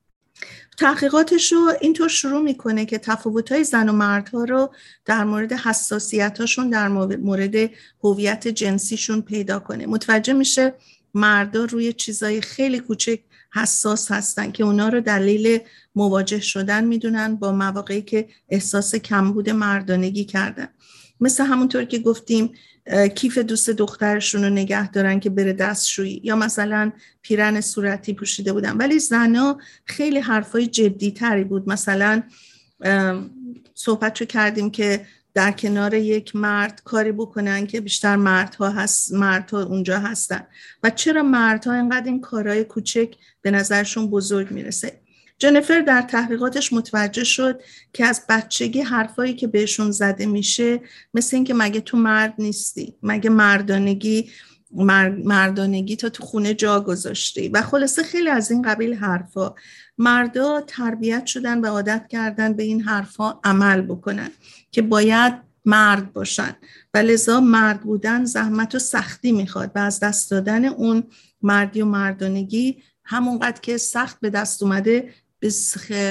تحقیقاتش 0.77 1.51
رو 1.51 1.73
اینطور 1.81 2.07
شروع 2.07 2.41
می‌کنه 2.41 2.85
که 2.85 2.97
تفاوت 2.97 3.51
های 3.51 3.63
زن 3.63 3.89
و 3.89 3.91
مردها 3.91 4.43
رو 4.43 4.73
در 5.05 5.23
مورد 5.23 5.53
حساسیتاشون 5.53 6.69
در 6.69 6.87
مورد 6.87 7.55
هویت 8.03 8.47
جنسیشون 8.47 9.21
پیدا 9.21 9.59
کنه. 9.59 9.85
متوجه 9.85 10.33
میشه 10.33 10.73
مردا 11.15 11.65
روی 11.65 11.93
چیزای 11.93 12.41
خیلی 12.41 12.79
کوچک 12.79 13.19
حساس 13.53 14.11
هستن 14.11 14.51
که 14.51 14.63
اونا 14.63 14.89
رو 14.89 15.01
دلیل 15.01 15.59
مواجه 15.95 16.39
شدن 16.39 16.83
می‌دونن 16.83 17.35
با 17.35 17.51
مواقعی 17.51 18.01
که 18.01 18.27
احساس 18.49 18.95
کمبود 18.95 19.49
مردانگی 19.49 20.25
کردن. 20.25 20.67
مثل 21.21 21.45
همونطور 21.45 21.83
که 21.83 21.99
گفتیم 21.99 22.53
کیف 23.15 23.37
دوست 23.37 23.69
دخترشون 23.69 24.43
رو 24.43 24.49
نگه 24.49 24.91
دارن 24.91 25.19
که 25.19 25.29
بره 25.29 25.53
دستشویی 25.53 26.21
یا 26.23 26.35
مثلا 26.35 26.91
پیرن 27.21 27.61
صورتی 27.61 28.13
پوشیده 28.13 28.53
بودن. 28.53 28.77
ولی 28.77 28.99
زنا 28.99 29.57
خیلی 29.85 30.19
حرفای 30.19 30.67
جدی 30.67 31.11
تری 31.11 31.43
بود. 31.43 31.69
مثلا 31.69 32.23
صحبت 33.73 34.21
رو 34.21 34.25
کردیم 34.25 34.71
که 34.71 35.05
در 35.35 35.51
کنار 35.51 35.93
یک 35.93 36.35
مرد 36.35 36.81
کاری 36.83 37.11
بکنن 37.11 37.67
که 37.67 37.81
بیشتر 37.81 38.15
مردها 38.15 38.69
هست 38.69 39.13
مردها 39.13 39.63
اونجا 39.63 39.99
هستن. 39.99 40.47
و 40.83 40.89
چرا 40.89 41.23
مردها 41.23 41.73
اینقدر 41.73 42.05
این 42.05 42.21
کارهای 42.21 42.63
کوچک 42.63 43.15
به 43.41 43.51
نظرشون 43.51 44.07
بزرگ 44.09 44.51
می‌رسه؟ 44.51 44.99
جنفر 45.37 45.81
در 45.81 46.01
تحقیقاتش 46.01 46.73
متوجه 46.73 47.23
شد 47.23 47.61
که 47.93 48.05
از 48.05 48.21
بچگی 48.29 48.81
حرفایی 48.81 49.33
که 49.33 49.47
بهشون 49.47 49.91
زده 49.91 50.25
میشه 50.25 50.81
مثل 51.13 51.35
اینکه 51.35 51.53
مگه 51.53 51.81
تو 51.81 51.97
مرد 51.97 52.33
نیستی 52.39 52.95
مگه 53.03 53.29
مردانگی 53.29 54.29
مردانگی 54.75 55.95
تا 55.95 56.09
تو 56.09 56.23
خونه 56.23 56.53
جا 56.53 56.79
گذاشتی. 56.81 57.49
و 57.49 57.61
خلاصه 57.61 58.03
خیلی 58.03 58.29
از 58.29 58.51
این 58.51 58.61
قبیل 58.61 58.93
حرفا. 58.93 59.53
مردا 59.97 60.61
تربیت 60.67 61.25
شدن 61.25 61.59
و 61.59 61.65
عادت 61.65 62.07
کردن 62.09 62.53
به 62.53 62.63
این 62.63 62.81
حرفا 62.81 63.39
عمل 63.43 63.81
بکنن 63.81 64.29
که 64.71 64.81
باید 64.81 65.33
مرد 65.65 66.13
باشن. 66.13 66.55
و 66.93 66.97
لذا 66.97 67.39
مرد 67.39 67.81
بودن 67.81 68.25
زحمت 68.25 68.75
و 68.75 68.79
سختی 68.79 69.31
می‌خواد 69.31 69.71
و 69.75 69.79
از 69.79 69.99
دست 69.99 70.31
دادن 70.31 70.65
اون 70.65 71.03
مردی 71.41 71.81
و 71.81 71.85
مردانگی 71.85 72.83
همونقدر 73.03 73.61
که 73.61 73.77
سخت 73.77 74.19
به 74.19 74.29
دست 74.29 74.63
اومده 74.63 75.13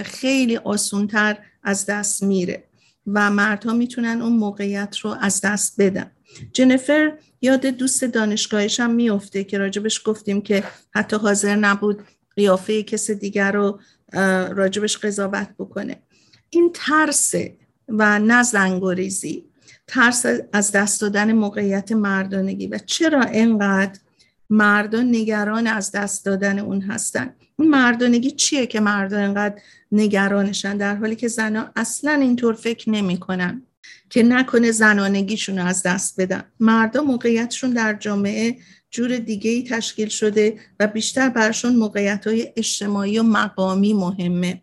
خیلی 0.04 0.56
آسونتر 0.56 1.38
از 1.62 1.86
دست 1.86 2.22
میره. 2.22 2.64
و 3.06 3.30
مردها 3.30 3.72
می‌تونن 3.72 4.22
اون 4.22 4.32
موقعیت 4.32 4.96
رو 4.98 5.16
از 5.20 5.40
دست 5.40 5.74
بدن. 5.80 6.10
جنفر 6.52 7.12
یاد 7.42 7.66
دوست 7.66 8.04
دانشگاهش 8.04 8.80
هم 8.80 8.90
میفته 8.90 9.44
که 9.44 9.58
راجبش 9.58 10.00
گفتیم 10.04 10.40
که 10.40 10.64
حتی 10.94 11.16
حاضر 11.16 11.56
نبود 11.56 12.04
قیافه 12.36 12.82
کس 12.82 13.10
دیگر 13.10 13.52
رو 13.52 13.80
راجبش 14.56 14.96
قضاوت 14.96 15.48
بکنه. 15.58 16.02
این 16.50 16.70
ترسه 16.74 17.56
و 17.88 18.18
نه 18.18 18.42
زنگوریزی 18.42 19.44
ترس 19.86 20.26
از 20.52 20.72
دست 20.72 21.00
دادن 21.00 21.32
موقعیت 21.32 21.92
مردانگی 21.92 22.66
و 22.66 22.78
چرا 22.78 23.22
اینقدر 23.22 24.00
مردان 24.50 25.08
نگران 25.08 25.66
از 25.66 25.92
دست 25.92 26.24
دادن 26.24 26.58
اون 26.58 26.80
هستن؟ 26.80 27.34
این 27.58 27.70
مردانگی 27.70 28.30
چیه 28.30 28.66
که 28.66 28.80
مردان 28.80 29.20
اینقدر 29.20 29.60
نگرانشن؟ 29.92 30.76
در 30.76 30.96
حالی 30.96 31.16
که 31.16 31.28
زنها 31.28 31.70
اصلا 31.76 32.12
اینطور 32.12 32.54
فکر 32.54 32.90
نمی‌کنن. 32.90 33.62
که 34.10 34.22
نکنه 34.22 34.70
زنانگیشون 34.70 35.58
رو 35.58 35.66
از 35.66 35.82
دست 35.82 36.20
بدن. 36.20 36.44
مردا 36.60 37.02
موقعیتشون 37.02 37.70
در 37.70 37.94
جامعه 37.94 38.56
جور 38.90 39.16
دیگه 39.16 39.50
ای 39.50 39.62
تشکیل 39.62 40.08
شده 40.08 40.58
و 40.80 40.86
بیشتر 40.86 41.28
برشون 41.28 41.76
موقعیت 41.76 42.26
های 42.26 42.52
اجتماعی 42.56 43.18
و 43.18 43.22
مقامی 43.22 43.92
مهمه. 43.92 44.62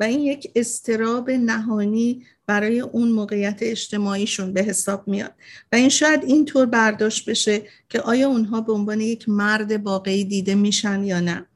و 0.00 0.04
این 0.04 0.20
یک 0.20 0.50
استراب 0.56 1.30
نهانی 1.30 2.24
برای 2.46 2.80
اون 2.80 3.08
موقعیت 3.08 3.58
اجتماعیشون 3.60 4.52
به 4.52 4.62
حساب 4.62 5.08
میاد. 5.08 5.34
و 5.72 5.76
این 5.76 5.88
شاید 5.88 6.24
اینطور 6.24 6.66
برداشت 6.66 7.30
بشه 7.30 7.62
که 7.88 8.00
آیا 8.00 8.28
اونها 8.28 8.60
به 8.60 8.72
عنوان 8.72 9.00
یک 9.00 9.28
مرد 9.28 9.72
واقعی 9.72 10.24
دیده 10.24 10.54
میشن 10.54 11.04
یا 11.04 11.20
نه. 11.20 11.46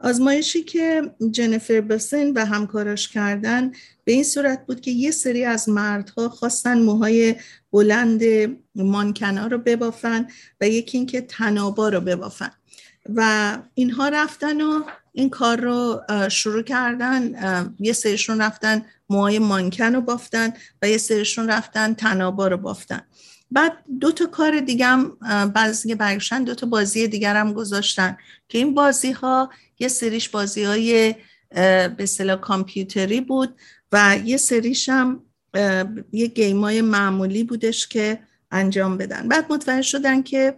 آزمایشی 0.00 0.62
که 0.62 1.10
جنفر 1.30 1.80
بسن 1.80 2.32
و 2.32 2.44
همکاراش 2.44 3.08
کردن 3.08 3.72
به 4.04 4.12
این 4.12 4.24
صورت 4.24 4.66
بود 4.66 4.80
که 4.80 4.90
یه 4.90 5.10
سری 5.10 5.44
از 5.44 5.68
مردها 5.68 6.28
خواستن 6.28 6.78
موهای 6.78 7.34
بلند 7.72 8.22
مانکنا 8.74 9.46
رو 9.46 9.58
ببافن 9.58 10.26
و 10.60 10.68
یکی 10.68 10.98
اینکه 10.98 11.20
تنابا 11.20 11.88
رو 11.88 12.00
ببافن. 12.00 12.50
و 13.14 13.58
اینها 13.74 14.08
رفتن 14.08 14.60
و 14.60 14.82
این 15.12 15.30
کار 15.30 15.60
رو 15.60 16.00
شروع 16.28 16.62
کردن. 16.62 17.34
یه 17.80 17.92
سریشون 17.92 18.40
رفتن 18.40 18.84
موهای 19.08 19.38
مانکن 19.38 19.94
رو 19.94 20.00
بافتن 20.00 20.52
و 20.82 20.88
یه 20.88 20.98
سریشون 20.98 21.50
رفتن 21.50 21.94
تنابا 21.94 22.48
رو 22.48 22.56
بافتن. 22.56 23.00
بعد 23.50 23.72
دو 24.00 24.12
تا 24.12 24.26
کار 24.26 24.60
دیگه 24.60 24.86
هم 24.86 25.16
بعضی 25.54 25.94
برگشتن 25.94 26.44
دو 26.44 26.54
تا 26.54 26.66
بازی 26.66 27.08
دیگر 27.08 27.36
هم 27.36 27.52
گذاشتن 27.52 28.16
که 28.48 28.58
این 28.58 28.74
بازی 28.74 29.12
ها 29.12 29.50
یه 29.80 29.88
سریش 29.88 30.28
بازی 30.28 30.64
های 30.64 31.14
به 31.50 31.96
اصطلاح 31.98 32.36
کامپیوتری 32.36 33.20
بود 33.20 33.54
و 33.92 34.18
یه 34.24 34.36
سریش 34.36 34.88
هم 34.88 35.22
یه 36.12 36.26
گیمای 36.26 36.82
معمولی 36.82 37.44
بودش 37.44 37.88
که 37.88 38.18
انجام 38.50 38.98
بدن. 38.98 39.28
بعد 39.28 39.52
متوجه 39.52 39.82
شدن 39.82 40.22
که 40.22 40.56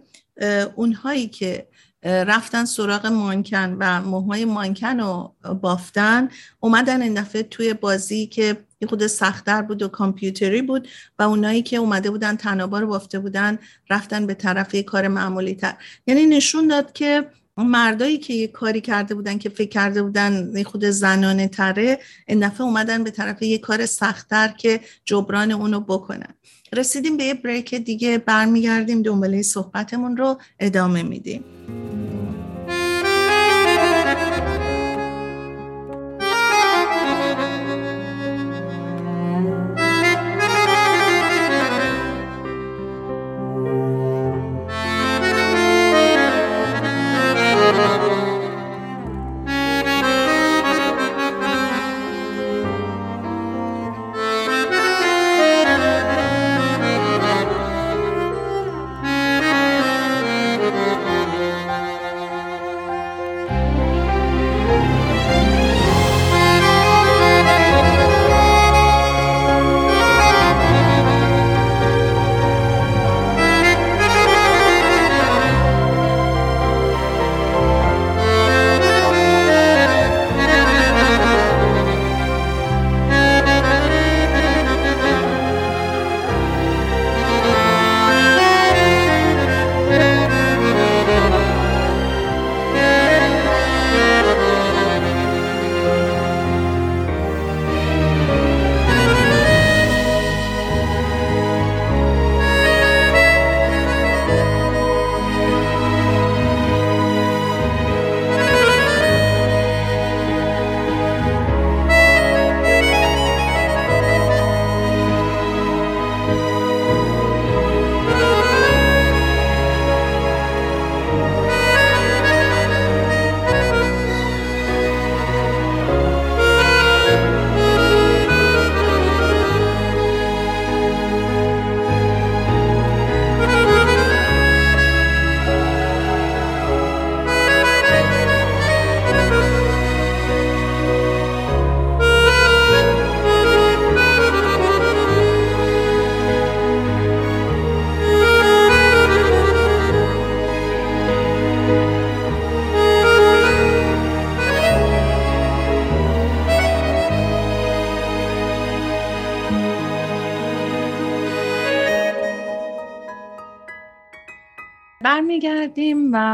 اونهایی 0.75 1.27
که 1.27 1.67
رفتن 2.03 2.65
سراغ 2.65 3.05
مانکن 3.05 3.77
و 3.79 4.01
موهای 4.01 4.45
مانکن 4.45 4.99
رو 4.99 5.35
بافتن 5.61 6.29
اومدن 6.59 7.01
این 7.01 7.13
دفعه 7.13 7.43
توی 7.43 7.73
بازی 7.73 8.27
که 8.27 8.57
یه 8.81 8.87
خود 8.87 9.07
سختتر 9.07 9.61
بود 9.61 9.81
و 9.81 9.87
کامپیوتری 9.87 10.61
بود 10.61 10.87
و 11.19 11.23
اونایی 11.23 11.61
که 11.61 11.77
اومده 11.77 12.11
بودن 12.11 12.35
تنابا 12.35 12.79
رو 12.79 12.87
بافته 12.87 13.19
بودن 13.19 13.59
رفتن 13.89 14.25
به 14.25 14.33
طرف 14.33 14.75
کار 14.75 15.07
معمولی 15.07 15.55
تر 15.55 15.75
یعنی 16.07 16.25
نشون 16.25 16.67
داد 16.67 16.93
که 16.93 17.29
مردایی 17.57 18.17
که 18.17 18.33
یه 18.33 18.47
کاری 18.47 18.81
کرده 18.81 19.15
بودن 19.15 19.37
که 19.37 19.49
فکر 19.49 19.69
کرده 19.69 20.03
بودن 20.03 20.63
خود 20.63 20.85
زنانه 20.85 21.47
تره 21.47 21.99
این 22.27 22.47
دفعه 22.47 22.61
اومدن 22.61 23.03
به 23.03 23.11
طرف 23.11 23.41
یه 23.41 23.57
کار 23.57 23.85
سختتر 23.85 24.47
که 24.47 24.79
جبران 25.05 25.51
اونو 25.51 25.79
بکنن. 25.79 26.33
رسیدیم 26.73 27.17
به 27.17 27.23
یه 27.23 27.33
بریک 27.33 27.75
دیگه 27.75 28.17
برمیگردیم 28.17 29.01
دنباله 29.01 29.41
صحبتمون 29.41 30.17
رو 30.17 30.37
ادامه 30.59 31.03
میدیم. 31.03 31.43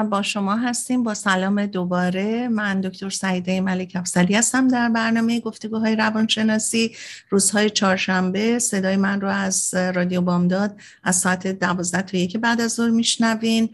با 0.03 0.21
شما 0.21 0.55
هستیم. 0.55 1.03
با 1.03 1.13
سلام 1.13 1.65
دوباره. 1.65 2.47
من 2.47 2.81
دکتر 2.81 3.09
سعیده 3.09 3.61
ملک 3.61 3.91
افسلی 3.95 4.35
هستم 4.35 4.67
در 4.67 4.89
برنامه 4.89 5.39
گفتگوهای 5.39 5.95
روانشناسی. 5.95 6.95
روزهای 7.29 7.69
چهارشنبه 7.69 8.59
صدای 8.59 8.97
من 8.97 9.21
رو 9.21 9.27
از 9.27 9.73
رادیو 9.73 10.21
بامداد 10.21 10.79
از 11.03 11.15
ساعت 11.15 11.47
دوازده 11.47 12.01
تا 12.01 12.17
یک 12.17 12.37
بعد 12.37 12.61
از 12.61 12.71
ظهر 12.71 12.89
میشنوین. 12.89 13.69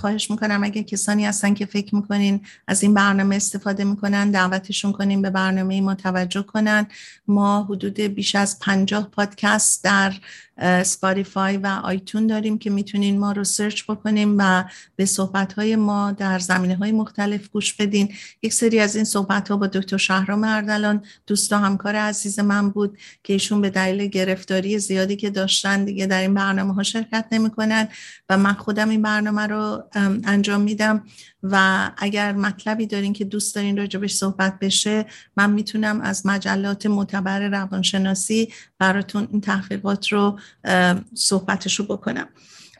خواهش 0.00 0.30
می‌کنم 0.30 0.64
اگه 0.64 0.82
کسانی 0.82 1.26
هستن 1.26 1.54
که 1.54 1.66
فکر 1.66 1.94
می‌کنین 1.94 2.40
از 2.66 2.82
این 2.82 2.94
برنامه 2.94 3.36
استفاده 3.36 3.84
می‌کنن 3.84 4.30
دعوتشون 4.30 4.92
کنیم 4.92 5.22
به 5.22 5.30
برنامه 5.30 5.80
ما 5.80 5.94
توجه 5.94 6.42
کنن. 6.42 6.86
ما 7.28 7.64
حدود 7.64 8.00
بیش 8.00 8.34
از 8.34 8.58
پنجاه 8.58 9.10
پادکست 9.10 9.84
در 9.84 10.12
سپاریفای 10.82 11.56
و 11.56 11.66
آیتون 11.66 12.26
داریم 12.26 12.58
که 12.58 12.70
می‌تونین 12.70 13.18
ما 13.18 13.32
رو 13.32 13.44
سرچ 13.44 13.84
بکنیم 13.88 14.34
و 14.38 14.64
به 14.96 15.04
صحبت 15.04 15.52
های 15.52 15.76
ما 15.76 16.12
در 16.12 16.38
زمینه 16.38 16.76
های 16.76 16.92
مختلف 16.92 17.48
گوش 17.48 17.74
بدین. 17.74 18.08
یک 18.42 18.52
سری 18.52 18.80
از 18.80 18.96
این 18.96 19.04
صحبت 19.04 19.48
ها 19.48 19.56
با 19.56 19.66
دکتر 19.66 19.96
شهرام 19.96 20.44
اردلان 20.44 21.04
دوست 21.26 21.52
و 21.52 21.56
همکار 21.56 21.96
عزیز 21.96 22.38
من 22.38 22.70
بود 22.70 22.98
که 23.24 23.32
ایشون 23.32 23.60
به 23.60 23.70
دلیل 23.70 24.06
گرفتاری 24.06 24.78
زیادی 24.78 25.16
که 25.16 25.30
داشتن 25.30 25.84
دیگه 25.84 26.06
در 26.06 26.20
این 26.20 26.34
برنامه 26.34 26.74
ها 26.74 26.82
شرکت 26.82 27.26
نمی‌کنن 27.32 27.88
و 28.28 28.38
من 28.38 28.52
خودم 28.52 28.88
این 28.88 29.02
برنامه 29.02 29.46
رو 29.46 29.82
انجام 30.24 30.60
میدم. 30.60 31.04
و 31.42 31.90
اگر 31.96 32.32
مطلبی 32.32 32.86
دارین 32.86 33.12
که 33.12 33.24
دوست 33.24 33.54
دارین 33.54 33.76
راجبش 33.76 34.14
صحبت 34.14 34.58
بشه 34.58 35.06
من 35.36 35.50
می‌تونم 35.50 36.00
از 36.00 36.26
مجلات 36.26 36.86
معتبر 36.86 37.48
روانشناسی 37.48 38.52
براتون 38.78 39.28
این 39.30 39.40
تحقیقات 39.40 40.08
رو 40.08 40.38
صحبتش 41.14 41.74
رو 41.74 41.84
بکنم. 41.84 42.28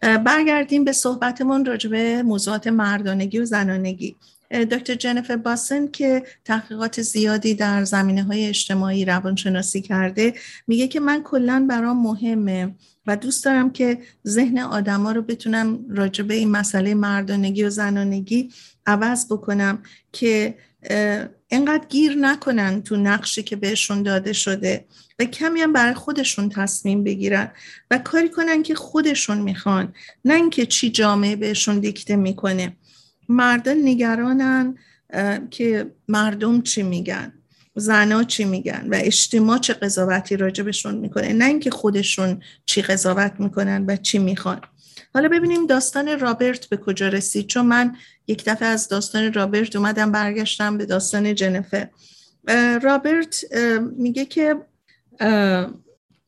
برگردیم 0.01 0.85
به 0.85 0.93
صحبتمون 0.93 1.65
راجبه 1.65 2.23
موضوعات 2.23 2.67
مردانگی 2.67 3.39
و 3.39 3.45
زنانگی. 3.45 4.17
دکتر 4.51 4.95
جنفر 4.95 5.37
باسن 5.37 5.87
که 5.87 6.23
تحقیقات 6.45 7.03
زیادی 7.03 7.55
در 7.55 7.85
زمینه 7.85 8.23
های 8.23 8.47
اجتماعی 8.47 9.05
روانشناسی 9.05 9.81
کرده 9.81 10.35
میگه 10.67 10.89
که 10.89 11.01
من 11.01 11.23
کلا 11.23 11.67
برام 11.69 12.03
مهمه 12.03 12.75
و 13.07 13.17
دوست 13.17 13.45
دارم 13.45 13.71
که 13.71 13.99
ذهن 14.27 14.59
آدما 14.59 15.13
رو 15.13 15.23
بتونم 15.23 15.79
راجع 15.89 16.25
به 16.25 16.35
این 16.35 16.51
مسئله 16.51 16.95
مردانگی 16.95 17.65
و 17.65 17.71
زنانگی 17.71 18.51
عوض 18.87 19.27
بکنم 19.33 19.83
که 20.13 20.55
انقدر 21.51 21.87
گیر 21.89 22.15
نکنن 22.15 22.83
تو 22.83 22.97
نقشی 22.97 23.43
که 23.43 23.57
بهشون 23.57 24.03
داده 24.03 24.33
شده 24.33 24.85
و 25.19 25.25
کمی 25.25 25.61
هم 25.61 25.73
برای 25.73 25.95
خودشون 25.95 26.49
تصمیم 26.49 27.05
بگیرن 27.05 27.51
و 27.91 27.99
کاری 27.99 28.29
کنن 28.29 28.63
که 28.63 28.75
خودشون 28.75 29.39
می‌خوان 29.39 29.95
نه 30.25 30.35
اینکه 30.35 30.67
چی 30.67 30.91
جامعه 30.91 31.37
بهشون 31.37 31.81
دیکته 31.81 32.17
می‌کنه. 32.17 32.77
مردان 33.31 33.77
نگرانن 33.85 34.79
که 35.51 35.93
مردم 36.09 36.63
چی 36.63 36.83
میگن 36.83 37.33
زنا 37.75 38.25
چی 38.25 38.45
میگن 38.45 38.87
و 38.91 38.95
اجتماع 38.99 39.59
چه 39.59 39.75
قضاوتی 39.75 40.37
راجبشون 40.37 40.95
می‌کنه. 40.95 41.33
نه 41.33 41.45
اینکه 41.45 41.71
خودشون 41.71 42.43
چی 42.67 42.83
قضاوت 42.83 43.33
می‌کنن 43.39 43.85
و 43.89 43.97
چی 43.97 44.19
می‌خوان. 44.19 44.61
حالا 45.15 45.29
ببینیم 45.29 45.67
داستان 45.67 46.21
رابرت 46.21 46.67
به 46.67 46.77
کجا 46.77 47.09
رسید. 47.09 47.47
چون 47.47 47.67
من 47.67 47.97
یک 48.27 48.45
دفعه 48.45 48.69
از 48.69 48.89
داستان 48.89 49.33
رابرت 49.33 49.77
اومدم 49.77 50.13
برگشتم 50.13 50.79
به 50.79 50.87
داستان 50.87 51.35
جنفر. 51.35 51.89
رابرت 52.83 53.45
میگه 53.97 54.25
که 54.25 54.57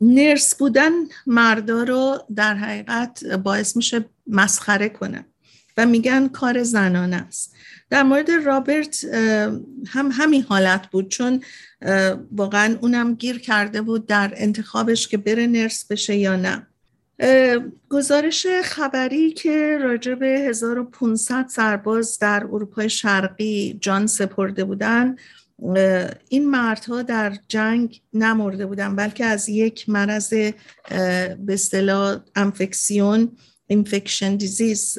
نرس 0.01 0.55
بودن 0.55 0.91
مردا 1.27 1.83
رو 1.83 2.19
در 2.37 2.55
حقیقت 2.55 3.25
باعث 3.25 3.77
میشه 3.77 4.05
مسخره 4.27 4.89
کنه. 4.89 5.25
و 5.77 5.87
میگن 5.87 6.29
کار 6.29 6.63
زنانه 6.63 7.17
است. 7.17 7.55
در 7.91 8.03
مورد 8.03 8.31
رابرت 8.31 9.05
هم 9.87 10.11
همین 10.13 10.43
حالت 10.43 10.87
بود 10.87 11.09
چون 11.09 11.43
واقعا 12.33 12.77
اونم 12.81 13.15
گیر 13.15 13.39
کرده 13.39 13.83
بود 13.83 14.07
در 14.07 14.33
انتخابش 14.37 15.09
که 15.09 15.17
بره 15.17 15.47
نرس 15.47 15.85
بشه 15.85 16.17
یا 16.17 16.37
نه. 16.37 16.67
گزارش 17.89 18.47
خبری 18.65 19.33
که 19.33 19.79
راجع 19.83 20.15
به 20.15 20.27
1500 20.27 21.47
سرباز 21.49 22.19
در 22.19 22.45
اروپای 22.53 22.91
شرقی 22.91 23.79
جان 23.81 24.07
سپرده 24.07 24.65
بودن 24.65 25.17
این 26.29 26.51
مردها 26.51 27.03
در 27.03 27.37
جنگ 27.49 28.01
نمرده 28.13 28.67
بودن 28.67 28.97
بلکه 28.97 29.25
از 29.25 29.49
یک 29.49 29.89
مرض 29.89 30.29
به 30.29 31.37
اصطلاح 31.49 32.21
انفکسیون 32.37 33.37
infectious 33.67 34.37
disease 34.37 34.99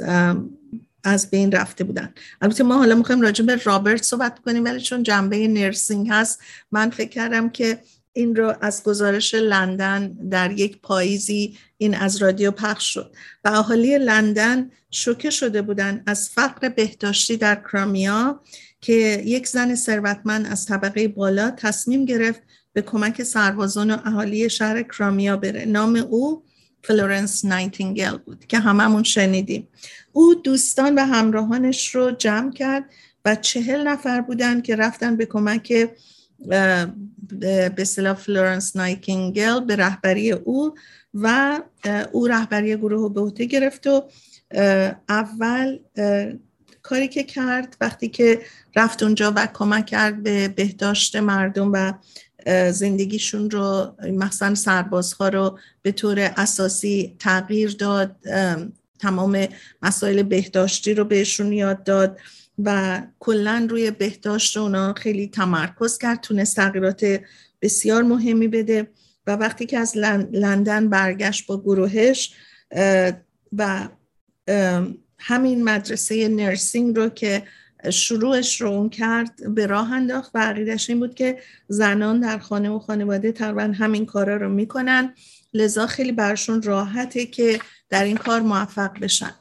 از 1.03 1.29
بین 1.29 1.51
رفته 1.51 1.83
بودن. 1.83 2.13
البته 2.41 2.63
ما 2.63 2.77
حالا 2.77 2.95
می‌خوایم 2.95 3.21
راجع 3.21 3.45
به 3.45 3.55
رابرت 3.55 4.03
صحبت 4.03 4.39
کنیم 4.39 4.63
ولی 4.63 4.81
چون 4.81 5.03
جنبه 5.03 5.47
nursing 5.47 6.07
هست 6.11 6.39
من 6.71 6.89
فکر 6.89 7.09
کردم 7.09 7.49
که 7.49 7.79
این 8.13 8.35
رو 8.35 8.55
از 8.61 8.83
گزارش 8.83 9.33
لندن 9.33 10.07
در 10.07 10.51
یک 10.51 10.81
پاییزی 10.81 11.57
این 11.77 11.95
از 11.95 12.21
رادیو 12.21 12.51
پخش 12.51 12.93
شد. 12.93 13.15
و 13.43 13.49
اهالی 13.49 13.97
لندن 13.97 14.71
شوکه 14.91 15.29
شده 15.29 15.61
بودن 15.61 16.03
از 16.05 16.29
فقر 16.29 16.69
بهداشتی 16.69 17.37
در 17.37 17.55
کرایمیا 17.55 18.41
که 18.81 19.23
یک 19.25 19.47
زن 19.47 19.75
ثروتمند 19.75 20.45
از 20.45 20.65
طبقه 20.65 21.07
بالا 21.07 21.51
تصمیم 21.51 22.05
گرفت 22.05 22.41
به 22.73 22.81
کمک 22.81 23.23
سربازان 23.23 23.91
و 23.91 23.97
اهالی 24.05 24.49
شهر 24.49 24.83
کرایمیا 24.83 25.37
بره. 25.37 25.65
نام 25.65 25.95
او 25.95 26.43
فلورنس 26.83 27.45
نایتینگل 27.45 28.17
بود 28.17 28.45
که 28.45 28.59
هممون 28.59 29.03
شنیدیم. 29.03 29.67
او 30.11 30.35
دوستان 30.35 30.95
و 30.95 31.05
همراهانش 31.05 31.95
رو 31.95 32.11
جمع 32.11 32.51
کرد 32.51 32.85
و 33.25 33.35
چهل 33.35 33.87
نفر 33.87 34.21
بودن 34.21 34.61
که 34.61 34.75
رفتن 34.75 35.15
به 35.15 35.25
کمک 35.25 35.89
به 37.39 37.73
اصطلاح 37.77 38.13
فلورنس 38.13 38.75
نایتینگل 38.75 39.59
به 39.59 39.75
رهبری 39.75 40.31
او 40.31 40.75
و 41.13 41.59
او 42.11 42.27
رهبری 42.27 42.77
گروه 42.77 43.13
به 43.13 43.21
عهده 43.21 43.45
گرفت 43.45 43.87
و 43.87 44.03
اول 45.09 45.79
کاری 46.81 47.07
که 47.07 47.23
کرد 47.23 47.77
وقتی 47.81 48.09
که 48.09 48.41
رفت 48.75 49.03
اونجا 49.03 49.33
و 49.35 49.47
کمک 49.53 49.85
کرد 49.85 50.23
به 50.23 50.47
بهداشت 50.47 51.15
مردم 51.15 51.71
و 51.73 51.93
زندگیشون 52.71 53.49
رو 53.49 53.95
مثلا 54.11 54.55
سربازها 54.55 55.29
رو 55.29 55.59
به 55.81 55.91
طور 55.91 56.19
اساسی 56.19 57.15
تغییر 57.19 57.75
داد 57.79 58.15
تمام 58.99 59.47
مسائل 59.81 60.23
بهداشتی 60.23 60.93
رو 60.93 61.05
بهشون 61.05 61.53
یاد 61.53 61.83
داد 61.83 62.19
و 62.59 63.01
کلا 63.19 63.67
روی 63.69 63.91
بهداشت 63.91 64.57
اونا 64.57 64.93
خیلی 64.93 65.27
تمرکز 65.27 65.97
کرد 65.97 66.21
تونست 66.21 66.55
تغییرات 66.55 67.21
بسیار 67.61 68.03
مهمی 68.03 68.47
بده 68.47 68.87
و 69.27 69.31
وقتی 69.31 69.65
که 69.65 69.77
از 69.77 69.97
لندن 70.31 70.89
برگشت 70.89 71.47
با 71.47 71.61
گروهش 71.61 72.33
و 73.57 73.89
همین 75.19 75.63
مدرسه 75.63 76.27
نرسینگ 76.27 76.95
رو 76.95 77.09
که 77.09 77.43
شروعش 77.89 78.61
رو 78.61 78.69
اون 78.69 78.89
کرد 78.89 79.53
به 79.55 79.65
راه 79.65 79.93
انداخت 79.93 80.31
و 80.33 80.37
عقیدش 80.37 80.89
این 80.89 80.99
بود 80.99 81.15
که 81.15 81.39
زنان 81.67 82.19
در 82.19 82.37
خانه 82.37 82.69
و 82.69 82.79
خانواده 82.79 83.31
تقریبا 83.31 83.73
همین 83.77 84.05
کارا 84.05 84.37
رو 84.37 84.49
می‌کنن. 84.49 85.13
لذا 85.53 85.87
خیلی 85.87 86.11
برشون 86.11 86.61
راحته 86.61 87.25
که 87.25 87.59
در 87.89 88.03
این 88.03 88.17
کار 88.17 88.41
موفق 88.41 88.99
بشن. 88.99 89.31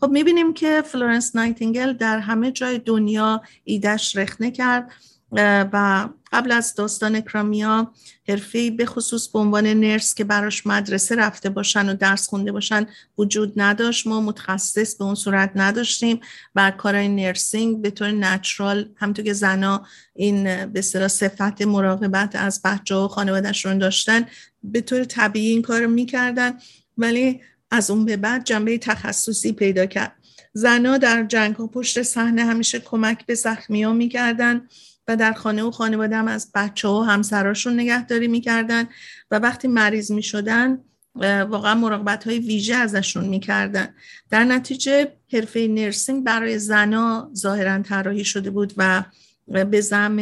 خب 0.00 0.10
می‌بینیم 0.10 0.54
که 0.54 0.82
فلورنس 0.86 1.36
نایتینگل 1.36 1.92
در 1.92 2.18
همه 2.18 2.52
جای 2.52 2.78
دنیا 2.78 3.42
ایده‌ش 3.64 4.16
رخنه 4.16 4.50
کرد. 4.50 4.90
و 5.32 6.08
قبل 6.32 6.52
از 6.52 6.74
داستان 6.74 7.20
کرایمیا 7.20 7.92
حرفه‌ای 8.28 8.70
به 8.70 8.86
خصوص 8.86 9.28
به 9.28 9.38
عنوان 9.38 9.66
nurse 9.66 10.14
که 10.14 10.24
براش 10.24 10.66
مدرسه 10.66 11.16
رفته 11.16 11.50
باشن 11.50 11.88
و 11.88 11.94
درس 11.94 12.28
خونده 12.28 12.52
باشن 12.52 12.86
وجود 13.18 13.52
نداشت. 13.56 14.06
ما 14.06 14.20
متخصص 14.20 14.96
به 14.96 15.04
اون 15.04 15.14
صورت 15.14 15.52
نداشتیم 15.54 16.20
و 16.54 16.70
کارهای 16.70 17.08
nursing 17.08 17.82
به 17.82 17.90
طور 17.90 18.10
natural 18.10 18.88
همونطور 18.96 19.24
که 19.24 19.32
زنا 19.32 19.86
این 20.14 20.66
به 20.66 20.80
صفت 20.80 21.62
مراقبت 21.62 22.36
از 22.36 22.60
بچه 22.64 22.94
و 22.94 23.08
خانوادهشون 23.08 23.78
داشتن 23.78 24.26
به 24.62 24.80
طور 24.80 25.04
طبیعی 25.04 25.50
این 25.50 25.62
کار 25.62 25.86
می‌کردن. 25.86 26.58
ولی 26.98 27.40
از 27.70 27.90
اون 27.90 28.04
به 28.04 28.16
بعد 28.16 28.44
جنبه 28.44 28.78
تخصصی 28.78 29.52
پیدا 29.52 29.86
کرد. 29.86 30.12
زنا 30.52 30.98
در 30.98 31.24
جنگ 31.24 31.56
ها 31.56 31.66
پشت 31.66 32.02
صحنه 32.02 32.44
همیشه 32.44 32.80
کمک 32.80 33.26
به 33.26 33.34
زخمی 33.34 33.82
ها 33.82 33.92
و 35.10 35.16
در 35.16 35.32
خانه 35.32 35.62
و 35.62 35.70
خانواده 35.70 36.16
هم 36.16 36.28
از 36.28 36.50
بچه 36.54 36.88
و 36.88 37.00
همسراشون 37.00 37.80
نگهداری 37.80 38.28
می‌کردن 38.28 38.84
و 39.30 39.38
وقتی 39.38 39.68
مریض 39.68 40.12
می‌شدن 40.12 40.78
واقعا 41.48 41.74
مراقبت 41.74 42.24
های 42.24 42.38
ویژه 42.38 42.74
ازشون 42.74 43.24
می‌کردن. 43.24 43.94
در 44.30 44.44
نتیجه 44.44 45.12
حرفه 45.32 45.66
نرسینگ 45.70 46.24
برای 46.24 46.58
زنا 46.58 47.30
ظاهرا 47.34 47.82
طراحی 47.82 48.24
شده 48.24 48.50
بود 48.50 48.72
و 48.76 49.04
به 49.46 49.80
زم 49.80 50.18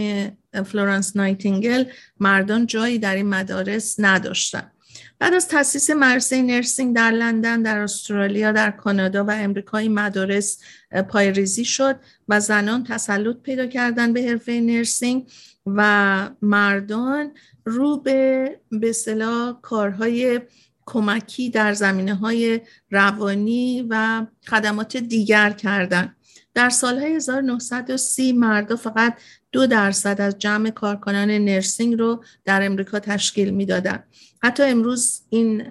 فلورانس 0.65 1.17
نایتینگل 1.17 1.85
مردان 2.21 2.67
جایی 2.67 2.99
در 2.99 3.15
این 3.15 3.29
مدارس 3.29 3.97
نداشتن. 3.99 4.71
بعد 5.19 5.35
از 5.35 5.49
تاسیس 5.49 5.91
مدرسه 5.91 6.43
nursing 6.43 6.97
در 6.97 7.11
لندن 7.11 7.63
در 7.63 7.79
استرالیا 7.79 8.53
در 8.53 8.71
کانادا 8.71 9.25
و 9.25 9.31
امریکای 9.31 9.89
مدارس 9.89 10.63
پایریزی 11.09 11.65
شد 11.65 11.97
و 12.29 12.41
زنان 12.41 12.85
تسلط 12.85 13.37
پیدا 13.37 13.67
کردن 13.67 14.13
به 14.13 14.23
حرفه 14.23 14.61
نرسینگ 14.61 15.31
و 15.67 16.31
مردان 16.43 17.31
رو 17.65 17.97
به 18.01 18.61
به 18.71 18.93
کارهای 19.63 20.41
کمکی 20.87 21.51
در 21.51 21.73
زمینه 21.73 22.15
های 22.15 22.61
روانی 22.91 23.87
و 23.91 24.27
خدمات 24.47 24.97
دیگر 24.97 25.51
کردن 25.51 26.15
در 26.55 26.71
سالهای 26.71 27.15
1930 27.15 28.33
مردا 28.33 28.77
فقط 28.77 29.19
دو 29.53 29.67
درصد 29.67 30.21
از 30.21 30.39
جمع 30.39 30.71
کارکنان 30.71 31.31
نرسینگ 31.31 31.99
رو 31.99 32.25
در 32.45 32.67
امریکا 32.67 32.99
تشکیل 33.01 33.51
می‌دادن 33.51 34.05
حتی 34.43 34.63
امروز 34.63 35.21
این 35.31 35.63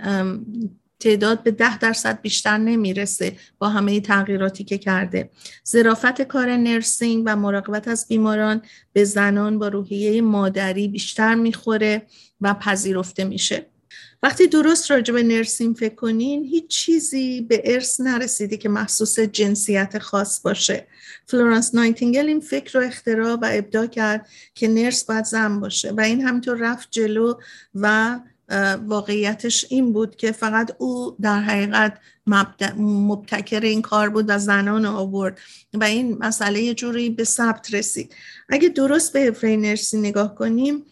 تعداد 0.99 1.43
به 1.43 1.51
ده 1.51 1.77
درصد 1.77 2.21
بیشتر 2.21 2.57
نمی‌رسه 2.57 3.35
با 3.59 3.69
همه 3.69 4.01
تغییراتی 4.01 4.63
که 4.63 4.77
کرده. 4.77 5.29
زرافت 5.63 6.21
کار 6.21 6.57
نرسینگ 6.57 7.23
و 7.25 7.35
مراقبت 7.35 7.87
از 7.87 8.07
بیماران 8.07 8.61
به 8.93 9.03
زنان 9.03 9.59
با 9.59 9.67
روحیه 9.67 10.21
مادری 10.21 10.87
بیشتر 10.87 11.35
می‌خوره 11.35 12.01
و 12.41 12.53
پذیرفته 12.53 13.23
میشه. 13.23 13.65
وقتی 14.23 14.47
درست 14.47 14.91
راجع 14.91 15.13
به 15.13 15.23
نرسینگ 15.23 15.75
فکر 15.75 15.95
کنین 15.95 16.43
هیچ 16.43 16.67
چیزی 16.67 17.41
به 17.41 17.61
ارث 17.65 18.01
نرسیده 18.01 18.57
که 18.57 18.69
محسوس 18.69 19.19
جنسیت 19.19 19.99
خاص 19.99 20.41
باشه. 20.41 20.87
فلورانس 21.25 21.75
نایتینگل 21.75 22.27
این 22.27 22.39
فکر 22.39 22.79
رو 22.79 22.85
اختراع 22.85 23.33
و 23.33 23.49
ابداع 23.51 23.85
کرد 23.85 24.27
که 24.55 24.67
nurse 24.67 25.03
باید 25.03 25.25
زن 25.25 25.59
باشه 25.59 25.91
و 25.91 26.01
این 26.01 26.21
همینطور 26.21 26.57
رفت 26.57 26.87
جلو 26.91 27.33
و 27.75 28.19
واقعیتش 28.87 29.65
این 29.69 29.93
بود 29.93 30.15
که 30.15 30.31
فقط 30.31 30.75
او 30.77 31.15
در 31.21 31.41
حقیقت 31.41 31.99
مبتکر 32.77 33.59
این 33.59 33.81
کار 33.81 34.09
بود 34.09 34.25
و 34.27 34.39
زنان 34.39 34.85
آورد 34.85 35.39
و 35.73 35.83
این 35.83 36.17
مسئله 36.19 36.73
جوری 36.73 37.09
به 37.09 37.23
ثبت 37.23 37.73
رسید. 37.73 38.15
اگه 38.49 38.69
درست 38.69 39.13
به 39.13 39.57
nursing 39.57 39.97
نگاه 39.97 40.35
کنیم 40.35 40.83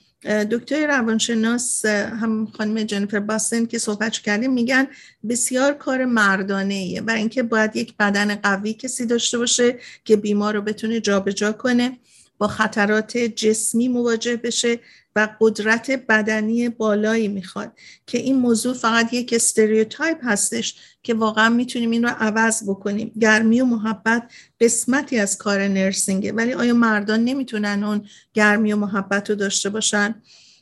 دکتر 0.52 0.88
روانشناس 0.88 1.86
هم 1.86 2.48
خانم 2.58 2.84
جنیفر 2.84 3.20
باسن 3.20 3.66
که 3.66 3.78
صحبت 3.78 4.12
کردیم 4.12 4.54
میگن 4.54 4.88
بسیار 5.30 5.74
کار 5.74 6.06
مردانه 6.06 6.74
ایه 6.74 7.02
و 7.02 7.12
اینکه 7.12 7.44
باید 7.44 7.76
یک 7.76 7.94
بدن 8.00 8.36
قوی 8.36 8.74
کسی 8.74 9.06
داشته 9.06 9.38
باشه 9.38 9.80
که 10.06 10.16
بیمار 10.16 10.54
رو 10.54 10.62
بتونه 10.62 11.00
جابجا 11.00 11.52
کنه. 11.52 11.98
با 12.38 12.48
خطرات 12.48 13.18
جسمی 13.18 13.88
مواجه 13.88 14.36
بشه 14.36 14.80
و 15.16 15.28
قدرت 15.40 15.92
بدنی 15.92 16.70
بالایی 16.70 17.28
می‌خواد. 17.28 17.72
که 18.08 18.18
این 18.18 18.36
موضوع 18.36 18.74
فقط 18.74 19.14
یک 19.14 19.34
استریوتایپ 19.34 20.18
هستش 20.24 20.76
که 21.04 21.14
واقعا 21.14 21.50
می‌تونیم 21.50 21.92
این 21.92 22.04
رو 22.04 22.10
عوض 22.20 22.70
بکنیم. 22.70 23.12
گرمی 23.20 23.62
و 23.62 23.66
محبت 23.66 24.32
قسمتی 24.62 25.20
از 25.20 25.38
کار 25.38 25.68
نرسینگه. 25.68 26.32
ولی 26.32 26.54
آیا 26.54 26.74
مردان 26.74 27.24
نمی‌تونن 27.24 27.84
اون 27.84 28.06
گرمی 28.34 28.74
و 28.74 28.76
محبت 28.76 29.30
رو 29.30 29.36
داشته 29.36 29.70
باشن؟ 29.70 30.16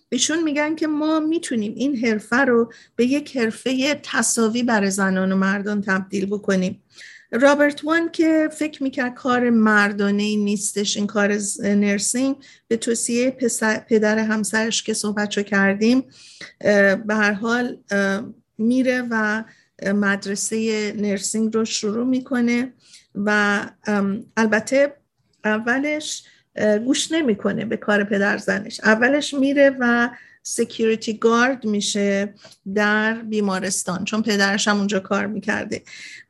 ایشون 0.09 0.43
میگن 0.43 0.75
که 0.75 0.87
ما 0.87 1.19
می‌تونیم 1.19 1.73
این 1.75 1.97
حرفه 1.97 2.35
رو 2.35 2.73
به 2.95 3.05
یک 3.05 3.37
حرفه 3.37 3.99
تصاوی 4.03 4.63
برای 4.63 4.91
زنان 4.91 5.31
و 5.31 5.35
مردان 5.35 5.81
تبدیل 5.81 6.25
بکنیم. 6.25 6.83
رابرت 7.41 7.83
وان 7.83 8.11
که 8.11 8.49
فکر 8.51 8.83
می‌کرد 8.83 9.13
کار 9.13 9.49
مردانه 9.49 10.35
نیستش 10.35 10.97
این 10.97 11.07
کار 11.07 11.37
nursing 11.63 12.35
به 12.67 12.77
توصیه 12.77 13.31
پدر 13.89 14.19
همسرش 14.19 14.83
که 14.83 14.93
صحبت 14.93 15.29
کردیم 15.29 16.03
به 17.05 17.15
هر 17.15 17.31
حال 17.31 17.77
میره 18.57 19.07
و 19.09 19.43
مدرسه 19.93 20.93
nursing 20.97 21.53
رو 21.53 21.65
شروع 21.65 22.05
می‌کنه 22.05 22.73
و 23.15 23.59
البته 24.37 24.93
اولش 25.45 26.23
گوش 26.85 27.11
نمی‌کنه 27.11 27.65
به 27.65 27.77
کار 27.77 28.03
پدر 28.03 28.37
زنش. 28.37 28.79
اولش 28.83 29.33
میره 29.33 29.75
و 29.79 30.09
security 30.45 31.17
guard 31.17 31.65
میشه 31.65 32.33
در 32.75 33.13
بیمارستان 33.13 34.05
چون 34.05 34.21
پدرش 34.21 34.67
هم 34.67 34.77
اونجا 34.77 34.99
کار 34.99 35.25
می‌کرده. 35.25 35.81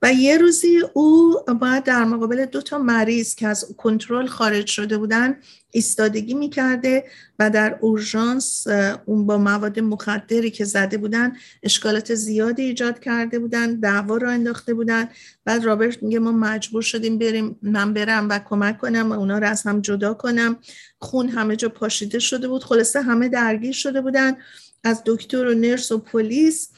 و 0.03 0.13
یه 0.13 0.37
روزی 0.37 0.81
او 0.93 1.35
باید 1.61 1.83
در 1.83 2.03
مقابل 2.05 2.45
دو 2.45 2.61
تا 2.61 2.77
مریض 2.77 3.35
که 3.35 3.47
از 3.47 3.75
کنترل 3.77 4.27
خارج 4.27 4.67
شده 4.67 4.97
بودن 4.97 5.37
ایستادگی 5.71 6.33
می‌کرده 6.33 7.05
و 7.39 7.49
در 7.49 7.77
اورژانس 7.81 8.67
اون 9.05 9.25
با 9.25 9.37
مواد 9.37 9.79
مخدری 9.79 10.51
که 10.51 10.65
زده 10.65 10.97
بودن 10.97 11.35
اشکالات 11.63 12.15
زیادی 12.15 12.63
ایجاد 12.63 12.99
کرده 12.99 13.39
بودن 13.39 13.79
دعوا 13.79 14.17
رو 14.17 14.29
انداخته 14.29 14.73
بودن. 14.73 15.09
بعد 15.45 15.63
رابرت 15.63 16.03
میگه 16.03 16.19
ما 16.19 16.31
مجبور 16.31 16.81
شدیم 16.81 17.17
بریم 17.17 17.59
من 17.61 17.93
برم 17.93 18.29
و 18.29 18.39
کمک 18.39 18.77
کنم 18.77 19.11
و 19.11 19.13
اونا 19.13 19.37
رو 19.37 19.47
از 19.47 19.63
هم 19.63 19.81
جدا 19.81 20.13
کنم. 20.13 20.57
خون 20.99 21.29
همه 21.29 21.55
جا 21.55 21.69
پاشیده 21.69 22.19
شده 22.19 22.47
بود 22.47 22.63
خلاصه 22.63 23.01
همه 23.01 23.29
درگیر 23.29 23.73
شده 23.73 24.01
بودن. 24.01 24.37
از 24.83 25.01
دکتر 25.05 25.47
و 25.47 25.53
نرس 25.53 25.91
و 25.91 25.97
پلیس 25.97 26.69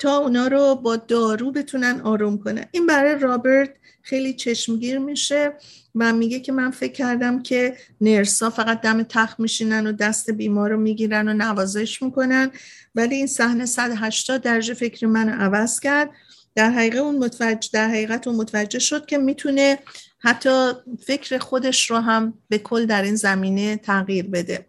تا 0.00 0.16
اونا 0.16 0.46
رو 0.46 0.74
با 0.74 0.96
دارو 0.96 1.52
بتونن 1.52 2.00
آروم 2.00 2.38
کنن. 2.38 2.64
این 2.70 2.86
برای 2.86 3.18
رابرت 3.18 3.70
خیلی 4.02 4.34
چشمگیر 4.34 4.98
میشه 4.98 5.52
و 5.94 6.12
میگه 6.12 6.40
که 6.40 6.52
من 6.52 6.70
فکر 6.70 6.92
کردم 6.92 7.42
که 7.42 7.76
نرسا 8.00 8.50
فقط 8.50 8.80
دم 8.80 9.02
تخت 9.02 9.40
میشینن 9.40 9.86
و 9.86 9.92
دست 9.92 10.30
بیمار 10.30 10.70
رو 10.70 10.80
می‌گیرن 10.80 11.28
و 11.28 11.32
نوازش 11.32 12.02
می‌کنن. 12.02 12.50
ولی 12.94 13.14
این 13.14 13.26
صحنه 13.26 13.66
180 13.66 14.42
درجه 14.42 14.74
فکر 14.74 15.06
من 15.06 15.28
عوض 15.28 15.80
کرد. 15.80 16.10
در 16.54 16.70
حقیقت 16.70 16.98
اون 16.98 17.18
متوجه 17.18 17.68
در 17.72 17.88
حقیقت 17.88 18.26
اون 18.26 18.36
متوجه 18.36 18.78
شد 18.78 19.06
که 19.06 19.18
می‌تونه 19.18 19.78
حتی 20.18 20.72
فکر 21.06 21.38
خودش 21.38 21.90
رو 21.90 21.96
هم 21.96 22.34
به 22.48 22.58
کل 22.58 22.86
در 22.86 23.02
این 23.02 23.16
زمینه 23.16 23.76
تغییر 23.76 24.26
بده. 24.26 24.66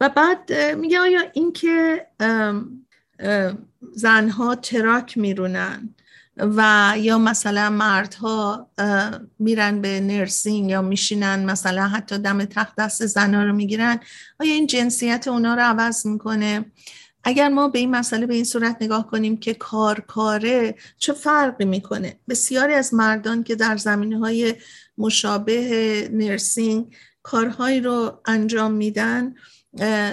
و 0.00 0.08
بعد 0.08 0.52
میگه 0.52 0.98
آیا 0.98 1.20
اینکه 1.32 2.06
زنها 3.92 4.54
truck 4.54 5.18
میرونن 5.18 5.94
و 6.36 6.94
یا 6.98 7.18
مثلا 7.18 7.70
مردها 7.70 8.70
میرن 9.38 9.80
به 9.80 10.00
nursing 10.00 10.70
یا 10.70 10.82
میشینن 10.82 11.44
مثلا 11.44 11.88
حتی 11.88 12.18
دم 12.18 12.44
تخت 12.44 12.76
دست 12.78 13.06
زنها 13.06 13.42
رو 13.42 13.52
می‌گیرن. 13.52 14.00
آیا 14.40 14.52
این 14.52 14.66
جنسیت 14.66 15.28
اونا 15.28 15.54
رو 15.54 15.60
عوض 15.60 16.06
می‌کنه؟ 16.06 16.64
اگر 17.24 17.48
ما 17.48 17.68
به 17.68 17.78
این 17.78 17.90
مسئله 17.90 18.26
به 18.26 18.34
این 18.34 18.44
صورت 18.44 18.76
نگاه 18.80 19.06
کنیم 19.06 19.36
که 19.36 19.54
کار 19.54 20.00
کاره 20.00 20.74
چه 20.98 21.12
فرقی 21.12 21.64
می‌کنه؟ 21.64 22.18
بسیاری 22.28 22.74
از 22.74 22.94
مردان 22.94 23.42
که 23.42 23.54
در 23.54 23.76
زمینه 23.76 24.18
های 24.18 24.54
مشابه 24.98 26.08
nursing 26.12 26.94
کارهایی 27.22 27.80
رو 27.80 28.20
انجام 28.26 28.72
میدن 28.72 29.34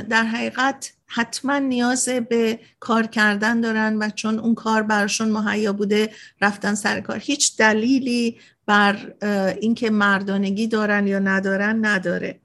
در 0.10 0.24
حقیقت 0.24 0.94
حتما 1.08 1.60
نیاز 1.60 2.10
به 2.10 2.60
کار 2.80 3.08
کردن 3.08 3.62
دارن 3.62 3.98
و 3.98 4.10
چون 4.10 4.40
اون 4.40 4.56
کار 4.56 4.84
براشون 4.84 5.30
مهیا 5.30 5.74
بوده 5.74 6.10
رفتن 6.42 6.76
سر 6.76 7.02
کار. 7.02 7.20
هیچ 7.20 7.58
دلیلی 7.58 8.38
بر 8.66 9.14
اینکه 9.62 9.90
مردانگی 9.90 10.68
دارن 10.68 11.08
یا 11.08 11.20
ندارن 11.20 11.86
نداره. 11.86 12.40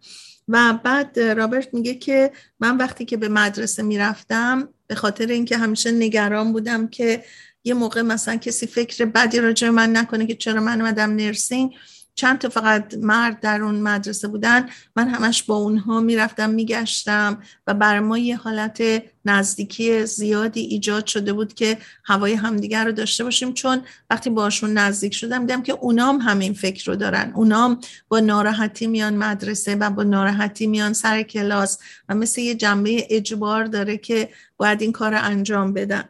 و 0.49 0.79
بعد 0.85 1.21
رابرت 1.21 1.75
میگه 1.75 1.95
که 1.95 2.33
من 2.61 2.77
وقتی 2.77 3.05
که 3.05 3.17
به 3.17 3.29
مدرسه 3.29 3.83
می‌رفتم 3.83 4.69
به 4.87 4.95
خاطر 4.95 5.27
اینکه 5.27 5.57
همیشه 5.57 5.91
نگران 5.91 6.53
بودم 6.53 6.89
که 6.89 7.25
یه 7.65 7.75
موقع 7.75 8.03
مثلا 8.03 8.37
کسی 8.37 8.67
فکر 8.67 9.05
بدی 9.05 9.41
راجع 9.41 9.69
من 9.69 9.97
نکنه 9.97 10.27
که 10.27 10.35
چرا 10.35 10.61
من 10.61 10.81
اومدم 10.81 11.17
نرسینگ 11.17 11.75
چند 12.15 12.39
تا 12.39 12.49
فقط 12.49 12.95
مرد 12.95 13.41
در 13.41 13.63
اون 13.63 13.81
مدرسه 13.81 14.29
بودن. 14.29 14.69
من 14.97 15.09
همش 15.09 15.43
با 15.43 15.57
اونها 15.57 16.01
می‌رفتم 16.01 16.51
میگشتم 16.51 17.43
و 17.67 17.75
بر 17.75 18.01
ما 18.01 18.19
یه 18.19 18.37
حالت 18.37 18.83
نزدیکی 19.25 20.07
زیادی 20.07 20.61
ایجاد 20.61 21.07
شده 21.07 21.33
بود 21.33 21.55
که 21.55 21.79
هوای 22.05 22.35
همدیگر 22.35 22.85
رو 22.85 22.93
داشته 22.93 23.25
باشیم. 23.25 23.53
چون 23.53 23.83
وقتی 24.11 24.31
باشون 24.31 24.73
نزدیک 24.73 25.15
شدم 25.15 25.41
دیدم 25.47 25.63
که 25.63 25.73
اونام 25.73 26.19
همین 26.19 26.53
فکر 26.53 26.91
رو 26.91 26.97
دارن. 26.97 27.33
اونام 27.35 27.81
با 28.09 28.21
ناراحتی 28.21 28.87
میان 28.87 29.17
مدرسه 29.17 29.75
و 29.75 29.91
با 29.91 30.03
ناراحتی 30.03 30.67
میان 30.67 30.93
سر 30.93 31.23
کلاس 31.23 31.79
و 32.09 32.15
مثل 32.15 32.41
یه 32.41 32.55
جنبه 32.55 33.07
اجبار 33.11 33.65
داره 33.65 33.97
که 33.97 34.29
باید 34.57 34.83
این 34.83 34.93
کار 34.93 35.13
رو 35.13 35.19
انجام 35.23 35.73
بدن. 35.73 36.05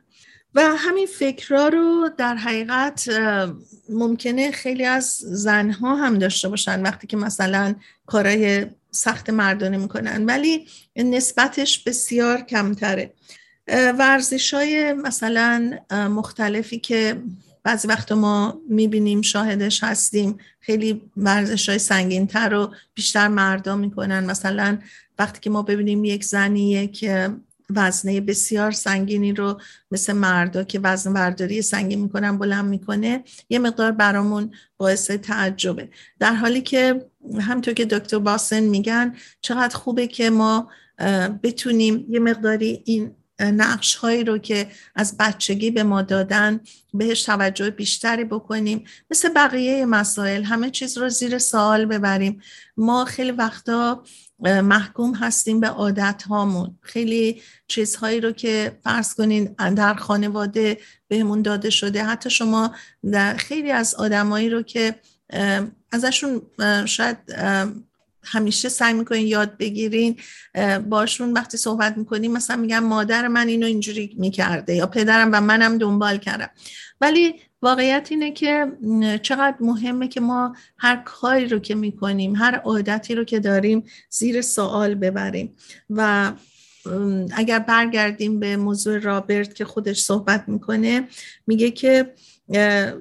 و 0.54 0.60
همین 0.76 1.06
فکرها 1.06 1.68
رو 1.68 2.10
در 2.16 2.34
حقیقت 2.34 3.08
ممکنه 3.88 4.50
خیلی 4.50 4.84
از 4.84 5.04
زنها 5.18 5.96
هم 5.96 6.18
داشته 6.18 6.48
باشن 6.48 6.82
وقتی 6.82 7.06
که 7.06 7.16
مثلا 7.16 7.74
کارهای 8.06 8.66
سخت 8.90 9.30
مردانه 9.30 9.76
می‌کنن 9.76 10.24
ولی 10.24 10.66
نسبتش 10.96 11.78
بسیار 11.78 12.40
کمتره. 12.40 13.12
ورزش 13.68 14.54
های 14.54 14.92
مثلا 14.92 15.78
مختلفی 15.90 16.78
که 16.78 17.22
بعضی 17.64 17.88
وقت 17.88 18.12
ما 18.12 18.60
می‌بینیم 18.68 19.22
شاهدش 19.22 19.84
هستیم 19.84 20.38
خیلی 20.60 21.02
ورزش 21.16 21.68
های 21.68 21.78
سنگین 21.78 22.26
تر 22.26 22.48
رو 22.48 22.74
بیشتر 22.94 23.28
مردا 23.28 23.76
می‌کنن. 23.76 24.24
مثلا 24.24 24.78
وقتی 25.18 25.40
که 25.40 25.50
ما 25.50 25.62
ببینیم 25.62 26.04
یک 26.04 26.24
زنی 26.24 26.70
یک 26.70 27.10
وزنه 27.76 28.20
بسیار 28.20 28.70
سنگینی 28.70 29.32
رو 29.32 29.60
مثل 29.90 30.12
مردا 30.12 30.64
که 30.64 30.80
وزن 30.80 31.12
برداری 31.12 31.62
سنگین 31.62 32.00
می‌کنن 32.00 32.38
بلند 32.38 32.64
می‌کنه 32.64 33.24
یه 33.50 33.58
مقدار 33.58 33.92
برامون 33.92 34.50
باعث 34.76 35.10
تعجبه. 35.10 35.88
در 36.18 36.34
حالی 36.34 36.60
که 36.60 37.06
همطور 37.40 37.74
که 37.74 37.84
دکتر 37.84 38.18
باسن 38.18 38.60
میگن 38.60 39.14
چقدر 39.40 39.76
خوبه 39.76 40.06
که 40.06 40.30
ما 40.30 40.70
بتونیم 41.42 42.06
یه 42.08 42.20
مقداری 42.20 42.82
این 42.84 43.14
نقش 43.40 43.94
هایی 43.94 44.24
رو 44.24 44.38
که 44.38 44.68
از 44.94 45.16
بچگی 45.16 45.70
به 45.70 45.82
ما 45.82 46.02
دادن 46.02 46.60
بهش 46.94 47.22
توجه 47.22 47.70
بیشتری 47.70 48.24
بکنیم. 48.24 48.84
مثل 49.10 49.28
بقیه 49.28 49.86
مسائل 49.86 50.42
همه 50.42 50.70
چیز 50.70 50.98
رو 50.98 51.08
زیر 51.08 51.38
سوال 51.38 51.86
ببریم. 51.86 52.40
ما 52.76 53.04
خیلی 53.04 53.30
وقتا 53.30 54.04
محکوم 54.38 55.14
هستیم 55.14 55.60
به 55.60 55.68
عادت 55.68 56.22
هامون 56.22 56.78
خیلی 56.80 57.42
چیزهایی 57.68 58.20
رو 58.20 58.32
که 58.32 58.78
فرض 58.84 59.14
کنین 59.14 59.44
در 59.76 59.94
خانواده 59.94 60.78
بهمون 61.08 61.42
داده 61.42 61.70
شده. 61.70 62.04
حتی 62.04 62.30
شما 62.30 62.74
در 63.12 63.36
خیلی 63.36 63.70
از 63.70 63.94
آدمایی 63.94 64.50
رو 64.50 64.62
که 64.62 64.94
ازشون 65.92 66.42
شاید 66.86 67.18
همیشه 68.24 68.68
سعی 68.68 68.92
می‌کنین 68.92 69.26
یاد 69.26 69.56
بگیرین 69.56 70.16
باشون 70.88 71.32
وقتی 71.32 71.56
صحبت 71.56 71.98
می‌کنیم 71.98 72.32
مثلا 72.32 72.56
میگم 72.56 72.84
مادر 72.84 73.28
من 73.28 73.48
اینو 73.48 73.66
اینجوری 73.66 74.16
می‌کرده 74.18 74.74
یا 74.74 74.86
پدرم 74.86 75.30
و 75.32 75.40
منم 75.40 75.78
دنبال 75.78 76.18
کردم. 76.18 76.50
ولی 77.00 77.34
واقعیت 77.62 78.08
اینه 78.10 78.30
که 78.30 78.66
چقدر 79.22 79.56
مهمه 79.60 80.08
که 80.08 80.20
ما 80.20 80.56
هر 80.78 81.02
کاری 81.04 81.48
رو 81.48 81.58
که 81.58 81.74
می‌کنیم 81.74 82.36
هر 82.36 82.54
عادتی 82.54 83.14
رو 83.14 83.24
که 83.24 83.40
داریم 83.40 83.84
زیر 84.10 84.42
سوال 84.42 84.94
ببریم. 84.94 85.56
و 85.90 86.32
اگر 87.36 87.58
برگردیم 87.58 88.40
به 88.40 88.56
موضوع 88.56 88.98
رابرت 88.98 89.54
که 89.54 89.64
خودش 89.64 90.00
صحبت 90.02 90.44
می‌کنه 90.46 91.08
میگه 91.46 91.70
که 91.70 92.14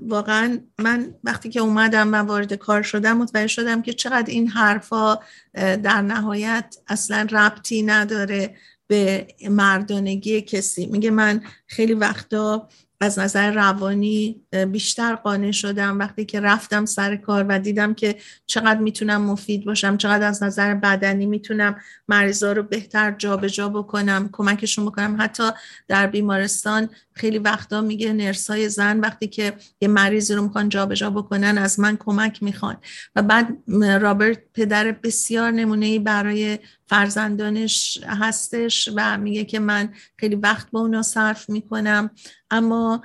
واقعا 0.08 0.60
من 0.80 1.14
وقتی 1.24 1.50
که 1.50 1.60
اومدم 1.60 2.14
و 2.14 2.16
وارد 2.16 2.54
کار 2.54 2.82
شدم 2.82 3.18
متوجه 3.18 3.48
شدم 3.48 3.82
که 3.82 3.94
چقدر 3.94 4.32
این 4.32 4.48
حرفا 4.48 5.20
در 5.54 6.02
نهایت 6.02 6.76
اصلا 6.88 7.28
ربطی 7.32 7.82
نداره 7.82 8.56
به 8.88 9.28
مردانگی 9.50 10.42
کسی. 10.42 10.86
میگه 10.86 11.12
من 11.12 11.42
خیلی 11.68 11.94
وقتا 11.94 12.70
از 13.04 13.20
نظر 13.20 13.52
روانی 13.52 14.42
بیشتر 14.68 15.16
قانع 15.16 15.52
شدم 15.52 16.00
وقتی 16.00 16.26
که 16.26 16.40
رفتم 16.40 16.86
سر 16.86 17.16
کار 17.16 17.46
و 17.50 17.60
دیدم 17.60 17.94
که 17.94 18.16
چقدر 18.46 18.80
می‌تونم 18.80 19.22
مفید 19.22 19.66
باشم 19.66 19.98
چقدر 19.98 20.28
از 20.28 20.44
نظر 20.44 20.74
بدنی 20.74 21.26
می‌تونم 21.26 21.76
مریضا 22.08 22.52
رو 22.52 22.64
بهتر 22.64 23.12
جابجا 23.12 23.48
جا 23.48 23.70
بکنم 23.70 24.30
کمکشون 24.32 24.86
بکنم. 24.86 25.18
حتی 25.20 25.44
در 25.88 26.08
بیمارستان 26.08 26.90
خیلی 27.14 27.38
وقتا 27.40 27.82
میگه 27.82 28.14
نرسای 28.14 28.70
زن 28.70 29.00
وقتی 29.00 29.28
که 29.28 29.54
یه 29.82 29.88
مریضی 29.88 30.34
رو 30.34 30.44
می‌خوان 30.44 30.70
جابجا 30.70 31.10
بکنن 31.10 31.58
از 31.58 31.80
من 31.80 31.98
کمک 31.98 32.44
می‌خوان. 32.44 32.78
و 33.16 33.22
بعد 33.22 33.58
رابرت 34.02 34.40
پدر 34.54 34.92
بسیار 34.92 35.52
نمونه 35.52 36.00
برای 36.00 36.60
فرزندانش 36.86 38.00
هستش 38.08 38.90
و 38.96 39.18
میگه 39.18 39.46
که 39.46 39.60
من 39.60 39.94
خیلی 40.18 40.36
وقت 40.36 40.72
با 40.72 40.80
اونا 40.80 41.02
صرف 41.02 41.50
می‌کنم. 41.50 42.10
اما 42.52 43.02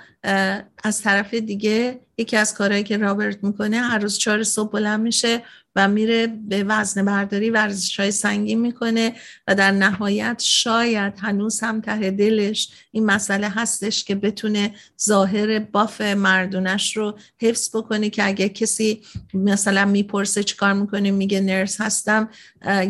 از 0.84 1.02
طرف 1.02 1.34
دیگه 1.34 2.00
یکی 2.18 2.36
از 2.36 2.54
کارهایی 2.54 2.82
که 2.84 2.96
رابرت 2.96 3.44
می‌کنه 3.44 3.76
هر 3.80 3.98
روز 3.98 4.18
چهار 4.18 4.42
صبح 4.42 4.70
بلند 4.70 5.00
میشه 5.00 5.42
و 5.76 5.88
میره 5.88 6.26
به 6.26 6.64
وزن 6.64 7.04
برداری 7.04 7.50
ورزش 7.50 8.00
های 8.00 8.10
سنگین 8.10 8.60
می‌کنه 8.60 9.12
و 9.48 9.54
در 9.54 9.70
نهایت 9.70 10.42
شاید 10.44 11.12
هنوز 11.18 11.60
هم 11.60 11.80
ته 11.80 12.10
دلش 12.10 12.70
این 12.90 13.06
مسئله 13.06 13.48
هستش 13.48 14.04
که 14.04 14.14
بتونه 14.14 14.74
ظاهر 15.02 15.58
باف 15.58 16.00
مردونش 16.00 16.96
رو 16.96 17.18
حفظ 17.40 17.76
بکنه 17.76 18.10
که 18.10 18.26
اگه 18.26 18.48
کسی 18.48 19.02
مثلا 19.34 19.84
می‌پرسه 19.84 20.42
چیکار 20.42 20.72
می‌کنه 20.72 21.10
میگه 21.10 21.40
نرس 21.40 21.80
هستم 21.80 22.28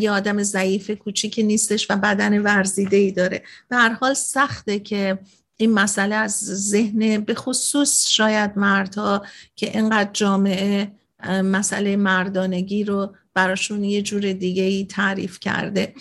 یه 0.01 0.11
آدم 0.11 0.43
ضعیف 0.43 0.91
کوچیکی 0.91 1.43
نیستش 1.43 1.91
و 1.91 1.97
بدن 1.97 2.43
ورزیده 2.43 2.97
ای 2.97 3.13
داره. 3.13 3.43
به 3.69 3.77
هر 3.77 3.93
حال 3.93 4.15
سخته 4.15 4.79
که 4.79 5.19
این 5.57 5.73
مسئله 5.73 6.15
از 6.15 6.39
ذهن 6.71 7.21
به 7.21 7.35
خصوص 7.35 8.09
شاید 8.09 8.59
مردها 8.59 9.27
که 9.57 9.79
اینقدر 9.79 10.11
جامعه 10.13 10.93
مسئله 11.29 11.97
مردانگی 11.97 12.85
رو 12.85 13.15
براشون 13.35 13.85
یه 13.85 14.03
جور 14.03 14.33
دیگه 14.33 14.63
ای 14.63 14.85
تعریف 14.85 15.41
کرده. 15.41 15.95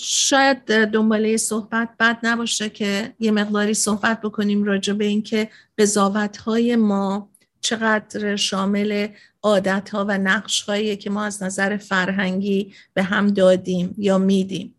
شاید 0.00 0.64
دنباله 0.64 1.36
صحبت 1.36 1.88
بد 2.00 2.18
نباشه 2.22 2.68
که 2.68 3.14
یه 3.20 3.30
مقداری 3.30 3.74
صحبت 3.74 4.20
بکنیم 4.20 4.64
راجع 4.64 4.92
به 4.92 5.04
اینکه 5.04 5.50
قضاوت 5.78 6.36
های 6.36 6.76
ما 6.76 7.30
چقدر 7.60 8.36
شامل 8.36 9.08
عادت 9.42 9.90
ها 9.90 10.04
و 10.08 10.18
نقش 10.18 10.62
هایی 10.62 10.96
که 10.96 11.10
ما 11.10 11.24
از 11.24 11.42
نظر 11.42 11.76
فرهنگی 11.76 12.74
به 12.94 13.02
هم 13.02 13.26
دادیم 13.26 13.94
یا 13.98 14.18
میدیم. 14.18 14.74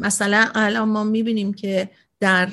مثلا 0.00 0.48
الان 0.54 0.88
ما 0.88 1.04
می‌بینیم 1.04 1.54
که 1.54 1.90
در 2.20 2.48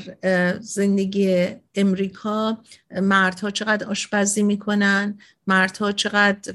زندگی 0.59 1.47
امریکا 1.75 2.57
مردها 3.01 3.51
چقدر 3.51 3.87
آشپزی 3.87 4.43
می‌کنن 4.43 5.17
مردها 5.47 5.91
چقدر 5.91 6.53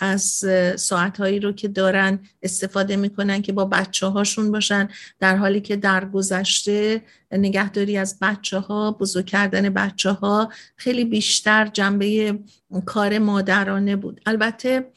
از 0.00 0.44
ساعتهایی 0.76 1.40
رو 1.40 1.52
که 1.52 1.68
دارن 1.68 2.18
استفاده 2.42 2.96
می‌کنن 2.96 3.42
که 3.42 3.52
با 3.52 3.64
بچه 3.64 4.06
هاشون 4.06 4.52
باشن 4.52 4.88
در 5.20 5.36
حالی 5.36 5.60
که 5.60 5.76
در 5.76 6.04
گذشته 6.04 7.02
نگهداری 7.32 7.96
از 7.96 8.18
بچه 8.20 8.58
ها 8.58 8.90
بزرگ 8.90 9.26
کردن 9.26 9.68
بچه 9.68 10.10
ها 10.10 10.52
خیلی 10.76 11.04
بیشتر 11.04 11.66
جنبه 11.66 12.38
کار 12.86 13.18
مادرانه 13.18 13.96
بود. 13.96 14.20
البته 14.26 14.92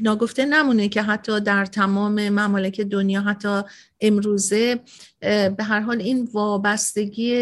ناگفته 0.00 0.44
نمونه 0.44 0.88
که 0.88 1.02
حتی 1.02 1.40
در 1.40 1.66
تمام 1.66 2.28
ممالک 2.28 2.80
دنیا 2.80 3.20
حتی 3.20 3.62
امروزه 4.02 4.80
به 5.56 5.64
هر 5.64 5.80
حال 5.80 6.00
این 6.00 6.28
وابستگی 6.32 7.34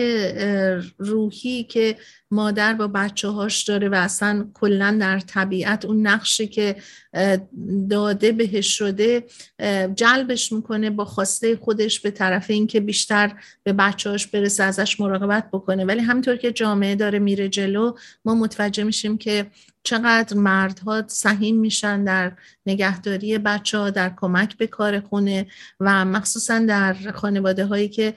روحی 0.98 1.64
که 1.64 1.96
مادر 2.30 2.74
با 2.74 2.86
بچه 2.86 3.28
هاش 3.28 3.64
داره 3.64 3.88
و 3.88 3.94
اصلا 3.94 4.48
کلا 4.54 4.96
در 5.00 5.20
طبیعت 5.20 5.84
اون 5.84 6.06
نقشی 6.06 6.46
که 6.46 6.76
داده 7.90 8.32
بهش 8.32 8.78
شده 8.78 9.24
جلبش 9.94 10.52
می‌کنه 10.52 10.90
با 10.90 11.04
خواسته 11.04 11.56
خودش 11.56 12.00
به 12.00 12.10
طرف 12.10 12.50
اینکه 12.50 12.80
بیشتر 12.80 13.32
به 13.62 13.72
بچه 13.72 14.10
هاش 14.10 14.26
برسه 14.26 14.64
ازش 14.64 15.00
مراقبت 15.00 15.48
بکنه. 15.52 15.84
ولی 15.84 16.00
همینطور 16.00 16.36
که 16.36 16.52
جامعه 16.52 16.94
داره 16.94 17.18
میره 17.18 17.48
جلو 17.48 17.92
ما 18.24 18.34
متوجه 18.34 18.84
میشیم 18.84 19.18
که 19.18 19.46
چقدر 19.82 20.36
مردها 20.36 21.02
سهیم 21.06 21.56
میشن 21.56 22.04
در 22.04 22.32
نگهداری 22.66 23.38
بچه 23.38 23.78
ها 23.78 23.90
در 23.90 24.12
کمک 24.16 24.56
به 24.56 24.66
کار 24.66 25.00
خونه 25.00 25.46
و 25.80 26.04
مخصوصا 26.04 26.49
در 26.58 26.94
خانواده 27.14 27.64
هایی 27.66 27.88
که 27.88 28.14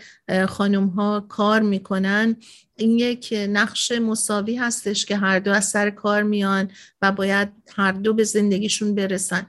خانم 0.48 0.88
ها 0.88 1.26
کار 1.30 1.62
می‌کنن 1.62 2.36
این 2.76 3.00
یک 3.00 3.34
نقش 3.50 3.92
مساوی 3.92 4.56
هستش 4.56 5.06
که 5.06 5.18
هر 5.18 5.40
دو 5.40 5.52
از 5.52 5.66
سر 5.66 5.90
کار 5.90 6.24
میان 6.24 6.72
و 7.02 7.12
باید 7.12 7.50
هر 7.76 7.92
دو 7.92 8.14
به 8.14 8.24
زندگیشون 8.24 8.96
برسن. 8.96 9.48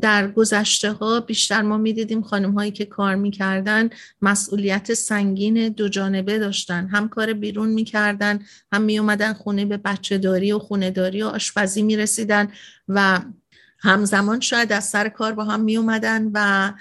در 0.00 0.30
گذشته 0.30 0.92
ها 0.92 1.20
بیشتر 1.20 1.62
ما 1.62 1.76
می‌دیدیم 1.76 2.22
خانم 2.22 2.52
هایی 2.52 2.70
که 2.70 2.84
کار 2.84 3.14
می‌کردن 3.14 3.90
مسئولیت 4.22 4.94
سنگین 4.94 5.68
دو 5.68 5.88
جانبه 5.88 6.38
داشتن. 6.38 6.86
هم 6.86 7.08
کار 7.08 7.32
بیرون 7.32 7.68
می‌کردن 7.68 8.38
هم 8.72 8.82
میومدن 8.82 9.32
خونه 9.32 9.64
به 9.64 9.76
بچه 9.76 10.18
داری 10.18 10.52
و 10.52 10.58
خونه 10.58 10.90
داری 10.90 11.22
و 11.22 11.26
آشپزی 11.26 11.82
می‌رسیدن 11.82 12.48
و 12.88 13.20
همزمان 13.78 14.40
شاید 14.40 14.72
از 14.72 14.84
سر 14.84 15.08
کار 15.08 15.32
با 15.32 15.44
هم 15.44 15.60
میومدن 15.60 16.30
و 16.34 16.72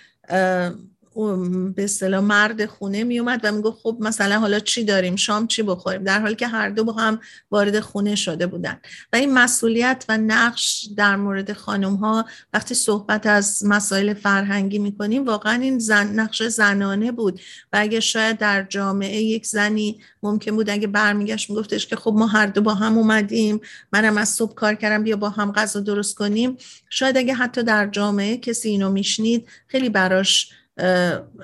به 1.76 1.84
اصطلاح 1.84 2.24
مرد 2.24 2.66
خونه 2.66 3.03
می 3.03 3.20
اومد 3.20 3.39
و 3.43 3.51
می‌گفت 3.51 3.78
خب 3.84 3.97
مثلا 3.99 4.39
حالا 4.39 4.59
چی 4.59 4.84
داریم؟ 4.84 5.16
شام 5.16 5.47
چی 5.47 5.64
بخوریم؟ 5.64 6.03
در 6.03 6.20
حالی 6.20 6.36
که 6.36 6.47
هر 6.47 6.70
دو 6.70 6.84
با 6.84 6.93
هم 6.93 7.20
وارد 7.51 7.80
خونه 7.80 8.16
شده 8.16 8.47
بودن. 8.47 8.80
و 9.14 9.16
این 9.16 9.34
مسئولیت 9.34 10.05
و 10.09 10.18
نقش 10.18 10.88
در 10.97 11.16
مورد 11.16 11.53
خانم 11.53 11.95
ها 11.95 12.26
وقتی 12.53 12.76
صحبت 12.76 13.28
از 13.28 13.66
مسائل 13.66 14.14
فرهنگی 14.14 14.80
می‌کنیم 14.80 15.26
واقعا 15.26 15.61
این 15.61 15.80
زن 15.80 16.20
نقش 16.20 16.43
زنانه 16.43 17.11
بود. 17.11 17.39
و 17.74 17.78
اگه 17.80 17.99
شاید 17.99 18.38
در 18.38 18.64
جامعه 18.64 19.22
یک 19.22 19.45
زنی 19.45 19.99
ممکن 20.24 20.55
بود 20.55 20.70
اگه 20.70 20.88
برمیگشت 20.88 21.49
میگفتش 21.49 21.88
که 21.88 21.95
خب 21.95 22.14
ما 22.18 22.28
هر 22.28 22.47
دو 22.47 22.61
با 22.61 22.74
هم 22.74 22.97
اومدیم 22.97 23.61
منم 23.93 24.18
از 24.18 24.30
صبح 24.30 24.53
کار 24.53 24.76
کردم 24.76 25.03
بیا 25.03 25.16
با 25.16 25.30
هم 25.30 25.51
غذا 25.51 25.80
درست 25.80 26.16
کنیم. 26.16 26.57
شاید 26.89 27.18
اگه 27.18 27.34
حتی 27.34 27.64
در 27.64 27.88
جامعه 27.88 28.38
کسی 28.38 28.70
اینو 28.70 28.89
میشنید 28.89 29.47
خیلی 29.68 29.89
براش 29.89 30.49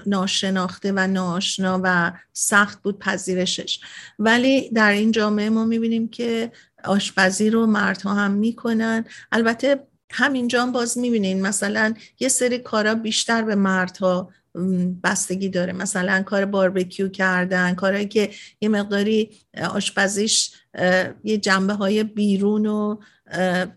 ناشناخته 0.05 0.91
و 0.95 1.07
ناشنا 1.07 1.82
و 1.84 2.11
سخت 2.34 2.82
بود 2.82 2.99
پذیرشش. 2.99 3.80
ولی 4.19 4.69
در 4.69 4.91
این 4.91 5.11
جامعه 5.11 5.49
ما 5.49 5.65
می‌بینیم 5.65 6.07
که 6.07 6.51
آشپزی 6.84 7.49
رو 7.49 7.65
مردها 7.65 8.13
هم 8.13 8.32
می‌کنن. 8.32 9.05
البته 9.32 9.88
همینجا 10.11 10.65
باز 10.65 10.97
می‌بینین 10.97 11.41
مثلا 11.41 11.93
یه 12.19 12.27
سری 12.27 12.59
کارا 12.59 12.95
بیشتر 12.95 13.41
به 13.41 13.55
مردها 13.55 14.30
بستگی 15.03 15.49
داره. 15.49 15.73
مثلا 15.73 16.23
کار 16.23 16.45
باربکیو 16.45 17.09
کردن 17.09 17.75
کارهایی 17.75 18.07
که 18.07 18.30
یه 18.61 18.69
مقداری 18.69 19.30
آشپزیش 19.69 20.51
یه 21.23 21.38
جنبه 21.38 21.73
های 21.73 22.03
بیرون 22.03 22.65
و 22.65 22.97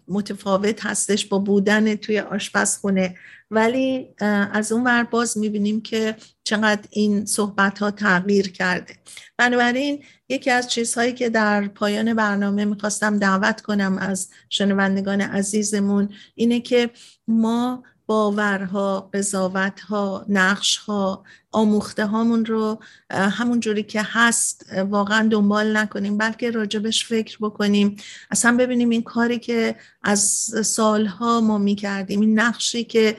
متفاوت 0.08 0.86
هستش 0.86 1.26
با 1.26 1.38
بودن 1.38 1.94
توی 1.94 2.20
آشپزخونه. 2.20 3.16
ولی 3.52 4.08
از 4.52 4.72
اون 4.72 4.84
ور 4.84 5.04
باز 5.04 5.38
می‌بینیم 5.38 5.80
که 5.80 6.16
چقدر 6.44 6.88
این 6.90 7.26
صحبت 7.26 7.78
ها 7.78 7.90
تغییر 7.90 8.52
کرده. 8.52 8.94
بنابراین 9.38 10.04
یکی 10.28 10.50
از 10.50 10.68
چیزهایی 10.68 11.12
که 11.12 11.30
در 11.30 11.68
پایان 11.68 12.14
برنامه 12.14 12.64
می‌خواستم 12.64 13.18
دعوت 13.18 13.60
کنم 13.60 13.98
از 13.98 14.30
شنوندگان 14.48 15.20
عزیزمون 15.20 16.08
اینه 16.34 16.60
که 16.60 16.90
ما 17.28 17.82
باورها، 18.12 19.10
قضاوتها، 19.14 20.26
نقشها، 20.28 21.24
آموخته 21.52 22.06
هامون 22.06 22.44
رو 22.44 22.78
همون 23.10 23.60
جوری 23.60 23.82
که 23.82 24.02
هست 24.02 24.66
واقعا 24.90 25.28
دنبال 25.28 25.76
نکنیم 25.76 26.18
بلکه 26.18 26.50
راجبش 26.50 27.06
فکر 27.06 27.38
بکنیم. 27.40 27.96
اصلا 28.30 28.56
ببینیم 28.56 28.90
این 28.90 29.02
کاری 29.02 29.38
که 29.38 29.76
از 30.02 30.20
سالها 30.64 31.40
ما 31.40 31.58
می‌کردیم 31.58 32.20
این 32.20 32.40
نقشی 32.40 32.84
که 32.84 33.16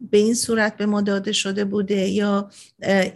به 0.00 0.18
این 0.18 0.34
صورت 0.34 0.76
به 0.76 0.86
ما 0.86 1.00
داده 1.00 1.32
شده 1.32 1.64
بوده 1.64 2.08
یا 2.08 2.50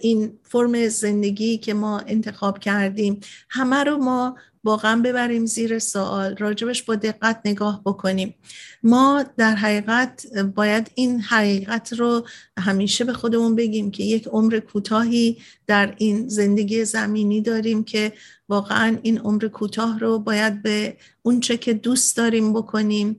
این 0.01 0.39
فرم 0.43 0.89
زندگی 0.89 1.59
که 1.59 1.75
ما 1.75 1.99
انتخاب 1.99 2.59
کردیم 2.59 3.21
همه 3.49 3.85
رو 3.85 3.97
ما 3.97 4.37
واقعا 4.65 5.03
ببریم 5.03 5.47
زیر 5.47 5.79
سوال 5.79 6.37
راجبش 6.37 6.83
با 6.83 6.95
دقت 6.95 7.41
نگاه 7.45 7.83
بکنیم. 7.85 8.35
ما 8.83 9.25
در 9.37 9.55
حقیقت 9.55 10.27
باید 10.55 10.91
این 10.95 11.21
حقیقت 11.21 11.93
رو 11.93 12.27
همیشه 12.59 13.05
به 13.05 13.13
خودمون 13.13 13.55
بگیم 13.55 13.91
که 13.91 14.03
یک 14.05 14.27
عمر 14.27 14.59
کوتاهی 14.59 15.39
در 15.67 15.95
این 15.99 16.29
زندگی 16.29 16.85
زمینی 16.85 17.41
داریم 17.41 17.85
که 17.85 18.13
واقعا 18.49 18.99
این 19.03 19.19
عمر 19.19 19.49
کوتاه 19.49 19.99
رو 19.99 20.19
باید 20.19 20.63
به 20.63 20.97
اونچه 21.23 21.57
که 21.57 21.75
دوست 21.75 22.17
داریم 22.17 22.53
بکنیم. 22.53 23.17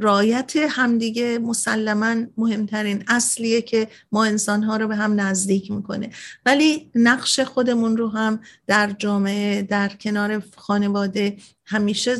رایت 0.00 0.56
همدیگه 0.56 1.38
مسلما 1.38 2.14
مهمترین 2.36 3.04
اصلیه 3.08 3.62
که 3.62 3.88
ما 4.12 4.24
انسانها 4.24 4.76
رو 4.76 4.88
به 4.88 4.96
هم 4.96 5.20
نزدیک 5.20 5.70
می‌کنه. 5.70 6.10
ولی 6.46 6.90
نقش 6.94 7.40
خودمون 7.40 7.96
رو 7.96 8.08
هم 8.08 8.40
در 8.66 8.90
جامعه 8.90 9.62
در 9.62 9.88
کنار 9.88 10.42
خانواده 10.56 11.36
همیشه 11.64 12.16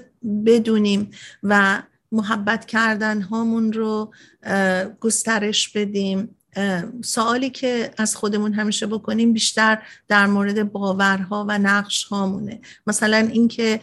بدونیم 0.46 1.10
و 1.42 1.82
محبت 2.14 2.66
کردن 2.66 3.22
هامون 3.22 3.72
رو 3.72 4.12
گسترش 5.00 5.68
بدیم. 5.68 6.36
سوالی 7.04 7.50
که 7.50 7.90
از 7.98 8.16
خودمون 8.16 8.52
همیشه 8.52 8.86
بکنیم 8.86 9.32
بیشتر 9.32 9.82
در 10.08 10.26
مورد 10.26 10.72
باورها 10.72 11.46
و 11.48 11.58
نقش 11.58 12.04
هامونه. 12.04 12.60
مثلا 12.86 13.16
اینکه 13.16 13.80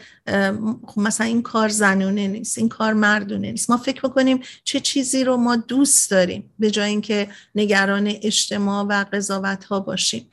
خب 0.87 1.01
مثلا 1.01 1.27
این 1.27 1.41
کار 1.41 1.69
زنونه 1.69 2.27
نیست 2.27 2.57
این 2.57 2.69
کار 2.69 2.93
مردونه 2.93 3.51
نیست. 3.51 3.69
ما 3.69 3.77
فکر 3.77 4.01
بکنیم 4.01 4.39
چه 4.63 4.79
چیزی 4.79 5.23
رو 5.23 5.37
ما 5.37 5.55
دوست 5.55 6.11
داریم 6.11 6.53
به 6.59 6.71
جای 6.71 6.89
اینکه 6.89 7.27
نگران 7.55 8.07
اجتماع 8.07 8.83
و 8.83 9.05
قضاوت 9.13 9.63
ها 9.63 9.79
باشیم. 9.79 10.29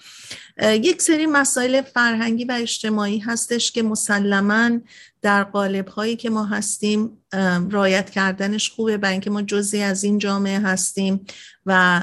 یک 0.63 1.03
سری 1.03 1.27
مسائل 1.27 1.83
فرهنگی 1.83 2.45
و 2.45 2.53
اجتماعی 2.61 3.19
هستش 3.19 3.73
که 3.73 3.83
مسلما 3.83 4.71
در 5.23 5.45
قالب 5.45 5.89
هایی 5.89 6.17
که 6.17 6.31
ما 6.31 6.45
هستیم 6.45 7.19
رایت 7.71 8.11
کردنش 8.11 8.71
خوبه 8.71 8.97
برای 8.97 9.13
اینکه 9.13 9.31
ما 9.31 9.43
جزی 9.43 9.83
از 9.83 10.05
این 10.05 10.19
جامعه 10.19 10.59
هستیم 10.59 11.27
و 11.67 12.03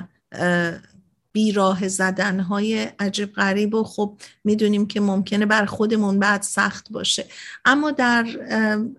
بیراه 1.31 1.87
زدن 1.87 2.39
های 2.39 2.87
عجیب 2.99 3.33
غریب 3.33 3.73
و 3.73 3.83
خب 3.83 4.17
می‌دونیم 4.43 4.87
که 4.87 4.99
ممکنه 4.99 5.45
بر 5.45 5.65
خودمون 5.65 6.19
بعد 6.19 6.41
سخت 6.41 6.91
باشه. 6.91 7.25
اما 7.65 7.91
در 7.91 8.25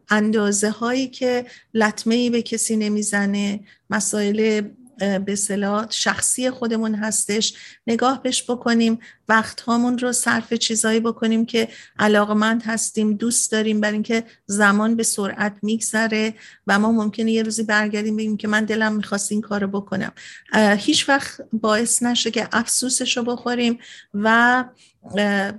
اندازه 0.08 0.70
هایی 0.70 1.08
که 1.08 1.46
لطمه 1.74 2.14
ای 2.14 2.30
به 2.30 2.42
کسی 2.42 2.76
نمی‌زنه 2.76 3.60
مسائل 3.90 4.62
به 5.26 5.34
صلاح 5.34 5.86
شخصی 5.90 6.50
خودمون 6.50 6.94
هستش. 6.94 7.54
نگاه 7.86 8.22
بهش 8.22 8.50
بکنیم 8.50 8.98
وقت 9.28 9.60
هامون 9.60 9.98
رو 9.98 10.12
صرف 10.12 10.54
چیزایی 10.54 11.00
بکنیم 11.00 11.46
که 11.46 11.68
علاقمند 11.98 12.62
هستیم 12.62 13.14
دوست 13.14 13.52
داریم 13.52 13.80
برای 13.80 13.94
اینکه 13.94 14.24
زمان 14.46 14.96
به 14.96 15.02
سرعت 15.02 15.56
میگذره 15.62 16.34
و 16.66 16.78
ما 16.78 16.92
ممکنه 16.92 17.32
یه 17.32 17.42
روزی 17.42 17.62
برگردیم 17.62 18.16
بگیم 18.16 18.36
که 18.36 18.48
من 18.48 18.64
دلم 18.64 18.92
می‌خواست 18.92 19.32
این 19.32 19.40
کارو 19.40 19.66
بکنم. 19.66 20.12
هیچ 20.76 21.08
وقت 21.08 21.40
باعث 21.52 22.02
نشه 22.02 22.30
که 22.30 22.48
افسوسش 22.52 23.16
رو 23.16 23.22
بخوریم 23.22 23.78
و 24.14 24.64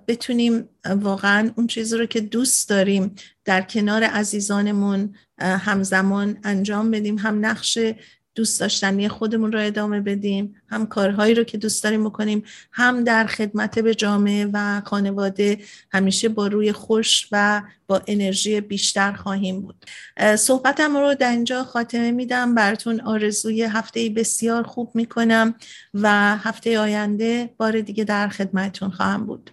بتونیم 0.07 0.69
واقعا 0.85 1.51
اون 1.55 1.67
چیزی 1.67 1.97
رو 1.97 2.05
که 2.05 2.21
دوست 2.21 2.69
داریم 2.69 3.15
در 3.45 3.61
کنار 3.61 4.03
عزیزانمون 4.03 5.15
همزمان 5.39 6.37
انجام 6.43 6.91
بدیم. 6.91 7.17
هم 7.17 7.45
نقش 7.45 7.79
دوست 8.37 8.59
داشتنی 8.59 9.07
خودمون 9.07 9.51
رو 9.51 9.59
ادامه 9.61 10.01
بدیم 10.01 10.55
هم 10.69 10.85
کارهایی 10.85 11.33
رو 11.33 11.43
که 11.43 11.57
دوست 11.57 11.83
داریم 11.83 12.03
بکنیم 12.03 12.43
هم 12.71 13.03
در 13.03 13.25
خدمت 13.25 13.79
به 13.79 13.95
جامعه 13.95 14.49
و 14.53 14.81
خانواده 14.85 15.57
همیشه 15.91 16.29
با 16.29 16.47
روی 16.47 16.71
خوش 16.71 17.27
و 17.31 17.61
با 17.87 18.01
انرژی 18.07 18.61
بیشتر 18.61 19.11
خواهیم 19.11 19.61
بود. 19.61 19.85
صحبتم 20.35 20.97
رو 20.97 21.15
در 21.15 21.31
اینجا 21.31 21.63
خاتمه 21.63 22.11
میدم. 22.11 22.55
براتون 22.55 23.01
آرزوی 23.01 23.63
هفته 23.63 24.09
بسیار 24.09 24.63
خوب 24.63 24.91
می‌کنم 24.93 25.55
و 25.93 26.37
هفته 26.37 26.79
آینده 26.79 27.49
بار 27.57 27.81
دیگه 27.81 28.03
در 28.03 28.27
خدمتون 28.27 28.89
خواهم 28.89 29.25
بود. 29.25 29.51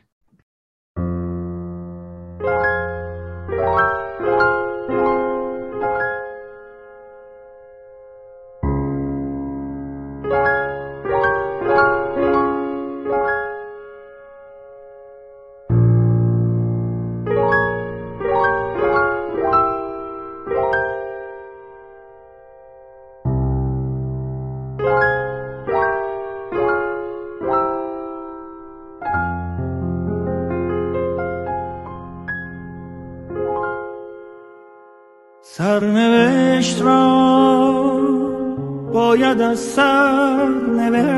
باید 39.14 39.40
از 39.40 39.58
سر 39.58 40.48
نوشت. 40.76 41.08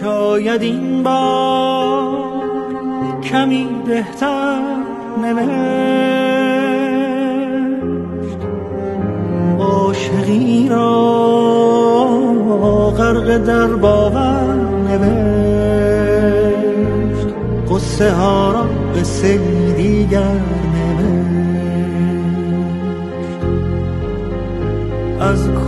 شاید 0.00 0.62
این 0.62 1.02
بار 1.02 2.40
کمی 3.22 3.68
بهتر 3.86 4.60
نوشت. 5.22 5.48
عاشقی 9.58 10.68
را 10.68 10.90
غرق 12.98 13.36
در 13.38 13.66
باور 13.66 14.54
نوشت. 14.88 16.08
قصه 17.70 18.12
ها 18.12 18.52
را 18.52 18.66
قصه 19.00 19.38
دیگر 19.76 20.40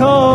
call. 0.00 0.29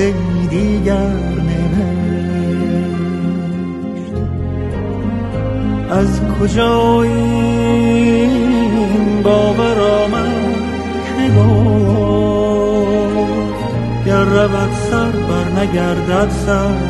قصه 0.00 0.14
دیگر 0.50 1.12
از 5.90 6.20
کجا 6.40 7.02
این 7.02 8.32
باور 9.22 9.78
آمد 9.80 10.54
که 11.04 11.28
گفت 11.38 12.60
گر 14.06 14.24
رود 14.24 14.72
سر 14.90 15.10
بر 15.10 15.62
نگردد 15.62 16.30
سر. 16.46 16.89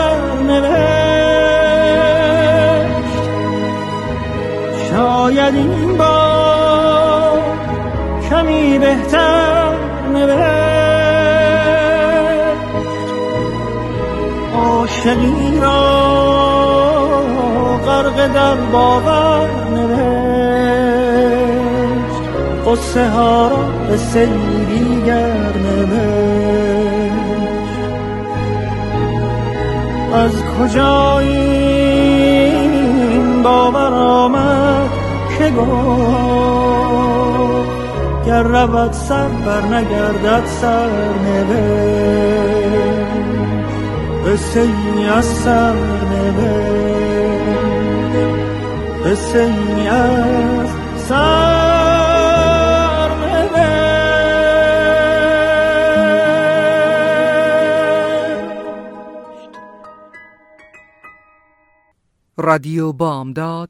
شاید 5.51 5.67
این 5.67 5.97
کمی 8.29 8.79
بهتر 8.79 9.73
نوشت. 10.13 10.41
عاشقی 14.55 15.59
را 15.61 16.11
غرق 17.85 18.33
در 18.33 18.55
باور 18.55 19.49
نوشت. 19.75 20.01
قصه 22.67 23.09
ها 23.09 23.47
را 23.47 23.57
به 23.89 23.97
نوشت. 25.57 26.81
از 30.13 30.31
کجا 30.59 31.19
این 31.19 32.03
باور 33.43 33.93
آمد؟ 33.93 34.60
گفت 35.57 37.11
گر 38.25 38.43
رود 38.43 38.91
سر 38.91 39.27
بر 39.27 39.61
نگردد 39.61 40.45
سر 40.45 40.89
قصه 44.25 44.67
از 45.15 45.25
سر 45.25 45.75
قصه 49.05 49.51
از 49.89 50.69
سر 51.07 51.61
رادیو 62.37 62.93
بامداد 62.93 63.69